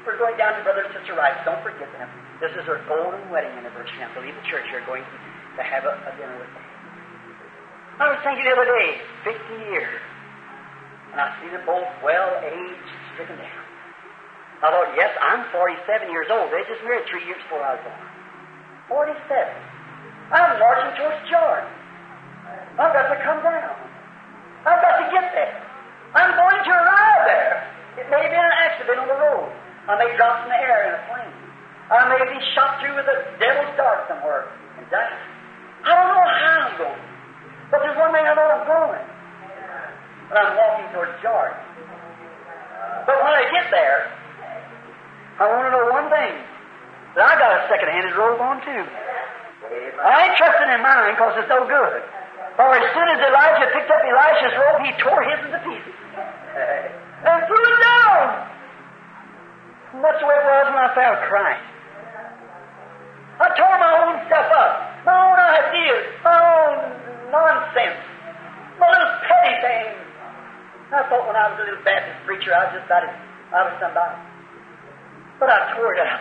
we're 0.07 0.17
going 0.17 0.39
down 0.39 0.57
to 0.57 0.63
Brother 0.65 0.89
and 0.89 0.95
Sister 0.97 1.13
Rice. 1.13 1.37
Don't 1.45 1.61
forget 1.61 1.91
them. 1.93 2.09
This 2.41 2.55
is 2.57 2.65
her 2.65 2.81
golden 2.89 3.29
wedding 3.29 3.53
anniversary. 3.59 4.01
I 4.01 4.09
believe 4.15 4.33
the 4.33 4.47
church 4.49 4.65
here 4.71 4.81
going 4.87 5.03
to 5.05 5.63
have 5.63 5.85
a, 5.85 5.95
a 6.07 6.13
dinner 6.17 6.39
with 6.39 6.49
them. 6.49 6.67
I 7.99 8.15
was 8.15 8.23
thinking 8.23 8.47
the 8.47 8.55
other 8.55 8.65
day, 8.65 9.03
50 9.27 9.75
years, 9.75 9.99
and 11.11 11.19
I 11.19 11.35
see 11.43 11.51
them 11.51 11.67
both 11.67 11.91
well 12.01 12.39
aged, 12.47 12.89
stricken 13.13 13.37
down. 13.37 13.58
I 14.59 14.75
thought, 14.75 14.91
yes, 14.99 15.15
I'm 15.23 15.47
47 15.55 16.11
years 16.11 16.27
old. 16.35 16.51
They 16.51 16.67
just 16.67 16.83
married 16.83 17.07
three 17.07 17.23
years 17.31 17.39
before 17.47 17.63
I 17.63 17.79
was 17.79 17.83
born. 17.87 19.15
47. 19.15 19.15
I'm 20.35 20.59
marching 20.59 20.93
towards 20.99 21.23
Jordan. 21.31 21.71
I've 22.75 22.91
got 22.91 23.07
to 23.07 23.19
come 23.23 23.39
down. 23.47 23.75
I've 24.67 24.83
got 24.83 24.95
to 24.99 25.07
get 25.15 25.31
there. 25.31 25.57
I'm 26.19 26.35
going 26.35 26.59
to 26.59 26.73
arrive 26.75 27.23
there. 27.31 27.55
It 28.03 28.07
may 28.11 28.25
be 28.27 28.35
an 28.35 28.55
accident 28.67 28.99
on 28.99 29.07
the 29.07 29.19
road. 29.19 29.47
I 29.87 29.95
may 29.95 30.11
drop 30.19 30.43
in 30.43 30.51
the 30.51 30.59
air 30.59 30.91
in 30.91 30.93
a 30.99 31.03
plane. 31.07 31.35
I 31.89 32.05
may 32.11 32.23
be 32.27 32.39
shot 32.53 32.83
through 32.83 32.99
with 32.99 33.07
a 33.07 33.19
devil's 33.39 33.73
dart 33.79 34.11
somewhere 34.11 34.51
and 34.77 34.85
die. 34.91 35.19
I 35.87 35.91
don't 35.95 36.11
know 36.13 36.29
how 36.29 36.55
I'm 36.67 36.75
going. 36.77 37.05
But 37.71 37.79
there's 37.87 37.97
one 37.97 38.11
thing 38.11 38.27
I 38.27 38.35
know 38.35 38.49
I'm 38.59 38.67
going. 38.67 39.07
And 40.29 40.37
I'm 40.37 40.53
walking 40.59 40.89
towards 40.93 41.15
Jordan. 41.23 41.57
But 43.07 43.17
when 43.23 43.33
I 43.33 43.49
get 43.49 43.71
there, 43.73 44.18
I 45.39 45.47
want 45.47 45.71
to 45.71 45.73
know 45.73 45.87
one 45.95 46.11
thing. 46.11 46.35
That 47.15 47.25
I 47.31 47.35
got 47.39 47.51
a 47.55 47.61
second-handed 47.71 48.15
robe 48.19 48.43
on 48.43 48.59
too. 48.67 48.85
I 50.03 50.27
ain't 50.27 50.37
trusting 50.39 50.71
in 50.71 50.83
mine 50.83 51.15
because 51.15 51.39
it's 51.39 51.51
no 51.51 51.63
good. 51.67 52.03
For 52.59 52.67
as 52.75 52.87
soon 52.91 53.07
as 53.07 53.19
Elijah 53.23 53.71
picked 53.71 53.91
up 53.91 54.03
Elisha's 54.03 54.55
robe, 54.59 54.83
he 54.83 54.91
tore 54.99 55.23
his 55.23 55.39
into 55.47 55.63
pieces. 55.63 55.95
And 57.23 57.39
threw 57.47 57.63
it 57.63 57.79
down. 57.79 58.23
And 59.95 60.03
that's 60.03 60.19
the 60.19 60.27
way 60.27 60.35
it 60.35 60.47
was 60.47 60.67
when 60.75 60.83
I 60.83 60.91
found 60.95 61.17
Christ. 61.31 61.67
I 63.39 63.47
tore 63.55 63.79
my 63.79 63.95
own 64.03 64.27
stuff 64.27 64.51
up, 64.51 65.07
my 65.07 65.15
own 65.15 65.39
ideas, 65.39 66.03
my 66.27 66.35
own 66.35 66.75
nonsense, 67.31 68.03
my 68.83 68.91
little 68.91 69.15
petty 69.23 69.55
things. 69.63 69.95
I 70.91 71.07
thought 71.07 71.27
when 71.31 71.39
I 71.39 71.47
was 71.55 71.63
a 71.63 71.65
little 71.71 71.85
Baptist 71.87 72.19
preacher, 72.27 72.51
I 72.51 72.67
was 72.67 72.75
just 72.75 72.87
about 72.91 73.07
as, 73.07 73.15
I 73.55 73.63
was 73.71 73.75
somebody. 73.79 74.28
But 75.39 75.51
I 75.51 75.75
tore 75.77 75.95
it 75.95 76.01
up. 76.01 76.21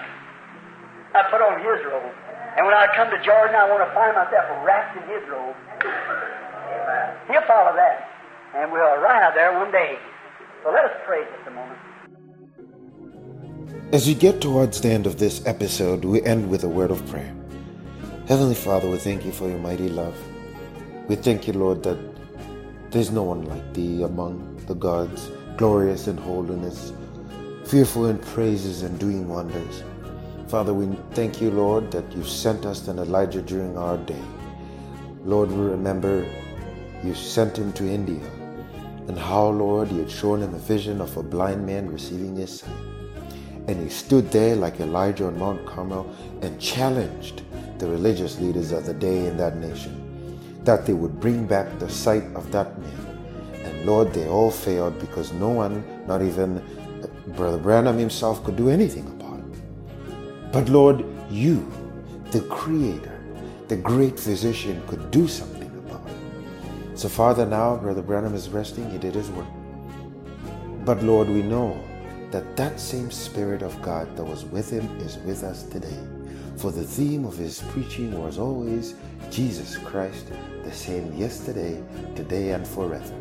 I 1.15 1.23
put 1.31 1.41
on 1.41 1.59
his 1.59 1.85
robe. 1.85 2.13
And 2.57 2.65
when 2.65 2.75
I 2.75 2.87
come 2.95 3.09
to 3.09 3.17
Jordan, 3.23 3.55
I 3.55 3.69
want 3.69 3.87
to 3.87 3.93
find 3.93 4.15
myself 4.15 4.45
wrapped 4.65 4.97
in 4.97 5.03
his 5.09 5.27
robe. 5.29 5.55
He'll 7.29 7.45
follow 7.45 7.73
that. 7.75 8.09
And 8.55 8.71
we'll 8.71 8.81
arrive 8.81 9.33
there 9.35 9.53
one 9.57 9.71
day. 9.71 9.97
So 10.63 10.71
let 10.71 10.85
us 10.85 10.91
pray 11.05 11.23
just 11.23 11.47
a 11.47 11.51
moment. 11.51 11.79
As 13.93 14.05
we 14.07 14.13
get 14.15 14.41
towards 14.41 14.81
the 14.81 14.89
end 14.89 15.05
of 15.07 15.17
this 15.17 15.45
episode, 15.45 16.03
we 16.03 16.21
end 16.23 16.49
with 16.49 16.63
a 16.63 16.67
word 16.67 16.91
of 16.91 17.05
prayer. 17.07 17.33
Heavenly 18.27 18.55
Father, 18.55 18.89
we 18.89 18.97
thank 18.97 19.23
you 19.23 19.31
for 19.31 19.47
your 19.47 19.59
mighty 19.59 19.87
love. 19.87 20.15
We 21.07 21.15
thank 21.15 21.47
you, 21.47 21.53
Lord, 21.53 21.83
that 21.83 21.97
there's 22.91 23.11
no 23.11 23.23
one 23.23 23.45
like 23.45 23.73
thee 23.73 24.03
among 24.03 24.57
the 24.67 24.75
gods, 24.75 25.31
glorious 25.55 26.07
in 26.07 26.17
holiness, 26.17 26.91
fearful 27.67 28.05
in 28.05 28.17
praises 28.17 28.83
and 28.83 28.97
doing 28.97 29.27
wonders. 29.27 29.83
Father, 30.47 30.73
we 30.73 30.87
thank 31.11 31.41
you, 31.41 31.51
Lord, 31.51 31.91
that 31.91 32.09
you 32.15 32.23
sent 32.23 32.65
us 32.65 32.87
an 32.87 32.97
Elijah 32.97 33.41
during 33.41 33.77
our 33.77 33.97
day. 33.97 34.23
Lord, 35.25 35.51
we 35.51 35.65
remember 35.65 36.25
you 37.03 37.13
sent 37.13 37.57
him 37.57 37.73
to 37.73 37.85
India 37.85 38.25
and 39.09 39.19
how, 39.19 39.49
Lord, 39.49 39.91
you 39.91 39.99
had 39.99 40.11
shown 40.11 40.41
him 40.41 40.53
a 40.53 40.59
vision 40.59 41.01
of 41.01 41.17
a 41.17 41.23
blind 41.23 41.65
man 41.65 41.91
receiving 41.91 42.37
his 42.37 42.59
sight. 42.59 42.71
And 43.67 43.83
he 43.83 43.89
stood 43.89 44.31
there 44.31 44.55
like 44.55 44.79
Elijah 44.79 45.27
on 45.27 45.37
Mount 45.37 45.65
Carmel 45.65 46.09
and 46.41 46.61
challenged 46.61 47.41
the 47.79 47.87
religious 47.87 48.39
leaders 48.39 48.71
of 48.71 48.85
the 48.85 48.93
day 48.93 49.27
in 49.27 49.35
that 49.37 49.57
nation 49.57 50.03
that 50.63 50.85
they 50.85 50.93
would 50.93 51.19
bring 51.19 51.45
back 51.45 51.79
the 51.79 51.89
sight 51.89 52.23
of 52.33 52.49
that 52.53 52.79
man. 52.79 53.19
And 53.53 53.85
Lord, 53.85 54.13
they 54.13 54.27
all 54.29 54.51
failed 54.51 54.97
because 54.99 55.33
no 55.33 55.49
one, 55.49 55.83
not 56.07 56.21
even 56.21 56.61
Brother 57.35 57.57
Branham 57.57 57.97
himself, 57.97 58.43
could 58.43 58.55
do 58.55 58.69
anything 58.69 59.05
about 59.07 59.39
it. 59.39 60.51
But 60.51 60.69
Lord, 60.69 61.05
you, 61.29 61.69
the 62.31 62.41
Creator, 62.41 63.19
the 63.67 63.75
great 63.75 64.19
physician, 64.19 64.81
could 64.87 65.11
do 65.11 65.27
something 65.27 65.69
about 65.85 66.07
it. 66.07 66.97
So, 66.97 67.09
Father, 67.09 67.45
now 67.45 67.75
Brother 67.77 68.01
Branham 68.01 68.33
is 68.33 68.49
resting, 68.49 68.89
he 68.89 68.97
did 68.97 69.13
his 69.13 69.29
work. 69.31 69.47
But 70.85 71.03
Lord, 71.03 71.27
we 71.27 71.41
know 71.41 71.77
that 72.31 72.55
that 72.55 72.79
same 72.79 73.11
Spirit 73.11 73.61
of 73.61 73.81
God 73.81 74.15
that 74.15 74.23
was 74.23 74.45
with 74.45 74.69
him 74.69 74.85
is 74.99 75.17
with 75.19 75.43
us 75.43 75.63
today. 75.63 75.99
For 76.55 76.71
the 76.71 76.83
theme 76.83 77.25
of 77.25 77.37
his 77.37 77.61
preaching 77.69 78.17
was 78.19 78.39
always 78.39 78.95
Jesus 79.29 79.77
Christ, 79.77 80.27
the 80.63 80.71
same 80.71 81.13
yesterday, 81.15 81.83
today, 82.15 82.51
and 82.51 82.67
forever. 82.67 83.13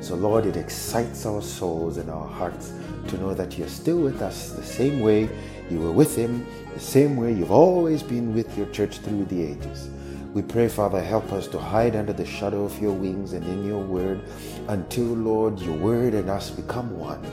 So, 0.00 0.14
Lord, 0.14 0.46
it 0.46 0.56
excites 0.56 1.26
our 1.26 1.42
souls 1.42 1.96
and 1.96 2.08
our 2.08 2.28
hearts 2.28 2.72
to 3.08 3.18
know 3.18 3.34
that 3.34 3.58
you're 3.58 3.68
still 3.68 3.98
with 3.98 4.22
us 4.22 4.52
the 4.52 4.62
same 4.62 5.00
way 5.00 5.28
you 5.70 5.80
were 5.80 5.92
with 5.92 6.16
him, 6.16 6.46
the 6.74 6.80
same 6.80 7.16
way 7.16 7.32
you've 7.32 7.50
always 7.50 8.02
been 8.02 8.34
with 8.34 8.56
your 8.56 8.66
church 8.66 8.98
through 8.98 9.24
the 9.26 9.42
ages. 9.42 9.90
We 10.34 10.42
pray, 10.42 10.68
Father, 10.68 11.02
help 11.02 11.32
us 11.32 11.48
to 11.48 11.58
hide 11.58 11.96
under 11.96 12.12
the 12.12 12.24
shadow 12.24 12.64
of 12.64 12.80
your 12.80 12.92
wings 12.92 13.32
and 13.32 13.44
in 13.46 13.66
your 13.66 13.82
word 13.82 14.20
until, 14.68 15.06
Lord, 15.06 15.58
your 15.58 15.76
word 15.76 16.14
and 16.14 16.28
us 16.30 16.50
become 16.50 16.98
one 16.98 17.24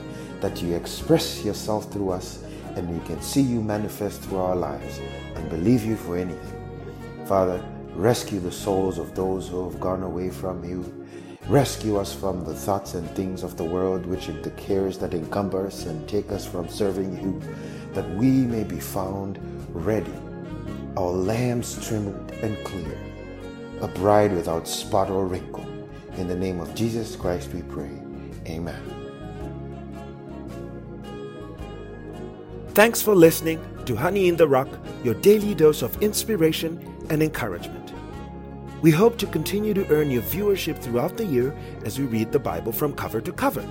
that 0.41 0.61
you 0.61 0.75
express 0.75 1.43
yourself 1.43 1.91
through 1.91 2.11
us 2.11 2.43
and 2.75 2.89
we 2.89 3.05
can 3.05 3.21
see 3.21 3.41
you 3.41 3.61
manifest 3.61 4.21
through 4.21 4.39
our 4.39 4.55
lives 4.55 4.99
and 5.35 5.49
believe 5.49 5.85
you 5.85 5.95
for 5.95 6.17
anything. 6.17 6.61
Father, 7.25 7.63
rescue 7.93 8.39
the 8.39 8.51
souls 8.51 8.97
of 8.97 9.15
those 9.15 9.47
who 9.47 9.69
have 9.69 9.79
gone 9.79 10.03
away 10.03 10.29
from 10.29 10.63
you. 10.63 10.83
Rescue 11.47 11.97
us 11.97 12.11
from 12.11 12.43
the 12.43 12.55
thoughts 12.55 12.95
and 12.95 13.07
things 13.11 13.43
of 13.43 13.55
the 13.55 13.63
world, 13.63 14.07
which 14.07 14.29
are 14.29 14.41
the 14.41 14.49
cares 14.51 14.97
that 14.97 15.13
encumber 15.13 15.67
us, 15.67 15.85
and 15.85 16.09
take 16.09 16.31
us 16.31 16.43
from 16.43 16.67
serving 16.67 17.21
you, 17.21 17.39
that 17.93 18.09
we 18.15 18.31
may 18.31 18.63
be 18.63 18.79
found 18.79 19.37
ready, 19.69 20.13
our 20.97 21.11
lambs 21.11 21.87
trimmed 21.87 22.31
and 22.41 22.57
clear, 22.65 22.97
a 23.81 23.87
bride 23.87 24.33
without 24.33 24.67
spot 24.67 25.11
or 25.11 25.27
wrinkle. 25.27 25.65
In 26.17 26.27
the 26.27 26.35
name 26.35 26.59
of 26.59 26.73
Jesus 26.73 27.15
Christ 27.15 27.53
we 27.53 27.61
pray. 27.61 27.91
Amen. 28.47 28.81
Thanks 32.73 33.03
for 33.03 33.13
listening 33.13 33.63
to 33.85 33.95
Honey 33.95 34.29
in 34.29 34.35
the 34.35 34.47
Rock, 34.47 34.69
your 35.03 35.13
daily 35.13 35.53
dose 35.53 35.83
of 35.83 36.01
inspiration 36.01 36.79
and 37.11 37.21
encouragement. 37.21 37.84
We 38.81 38.91
hope 38.91 39.17
to 39.19 39.27
continue 39.27 39.73
to 39.73 39.87
earn 39.89 40.11
your 40.11 40.21
viewership 40.23 40.79
throughout 40.79 41.17
the 41.17 41.25
year 41.25 41.55
as 41.85 41.97
we 41.97 42.05
read 42.05 42.31
the 42.31 42.39
Bible 42.39 42.71
from 42.71 42.93
cover 42.93 43.21
to 43.21 43.31
cover. 43.31 43.63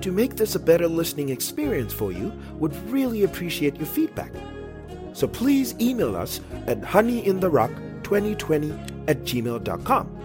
To 0.00 0.12
make 0.12 0.36
this 0.36 0.54
a 0.54 0.58
better 0.58 0.88
listening 0.88 1.28
experience 1.28 1.92
for 1.92 2.10
you, 2.10 2.32
would 2.54 2.74
really 2.90 3.24
appreciate 3.24 3.76
your 3.76 3.86
feedback. 3.86 4.32
So 5.12 5.28
please 5.28 5.74
email 5.80 6.16
us 6.16 6.40
at 6.66 6.80
honeyintherock2020 6.80 9.08
at 9.08 9.20
gmail.com. 9.22 10.16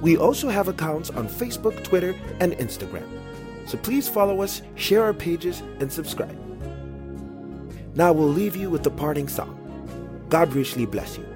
We 0.00 0.16
also 0.16 0.48
have 0.48 0.68
accounts 0.68 1.10
on 1.10 1.26
Facebook, 1.28 1.82
Twitter, 1.82 2.14
and 2.38 2.52
Instagram. 2.52 3.02
So 3.66 3.76
please 3.78 4.08
follow 4.08 4.42
us, 4.42 4.62
share 4.76 5.02
our 5.02 5.12
pages, 5.12 5.60
and 5.80 5.92
subscribe. 5.92 6.38
Now 7.96 8.12
we'll 8.12 8.28
leave 8.28 8.54
you 8.54 8.70
with 8.70 8.84
the 8.84 8.90
parting 8.90 9.26
song. 9.28 9.56
God 10.28 10.54
richly 10.54 10.86
bless 10.86 11.18
you. 11.18 11.26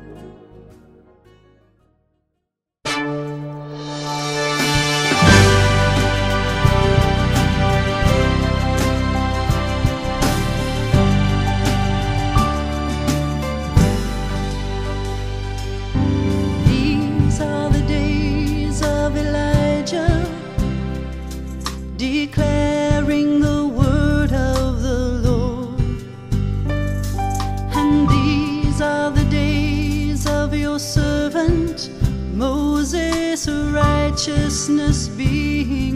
Righteousness 34.28 35.08
being 35.08 35.91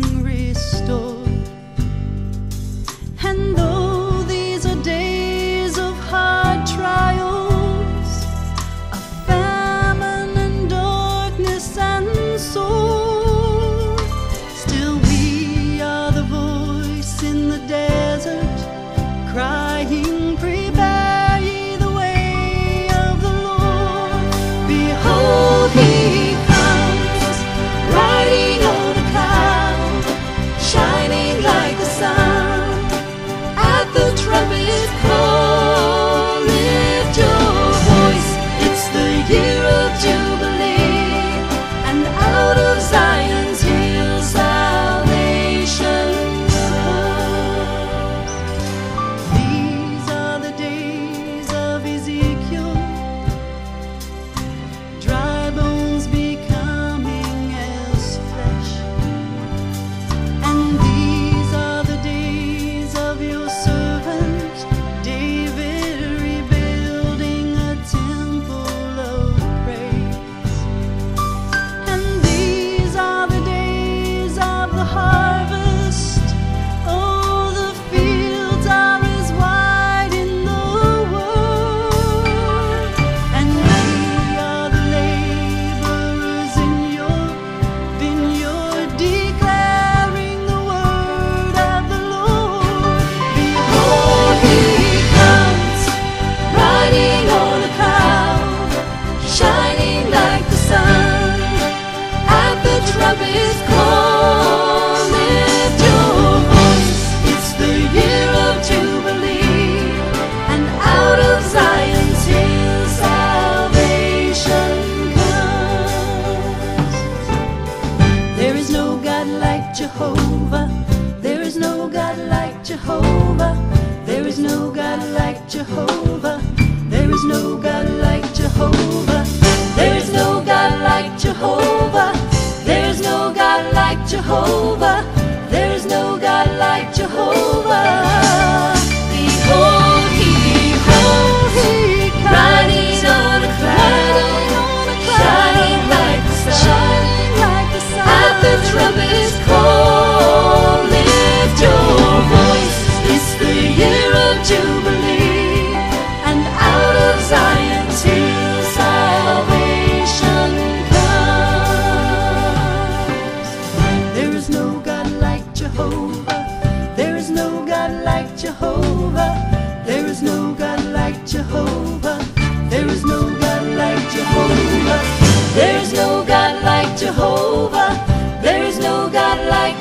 Jehovah. 125.48 126.40
There 126.88 127.08
is 127.08 127.24
no 127.24 127.56
God. 127.56 127.65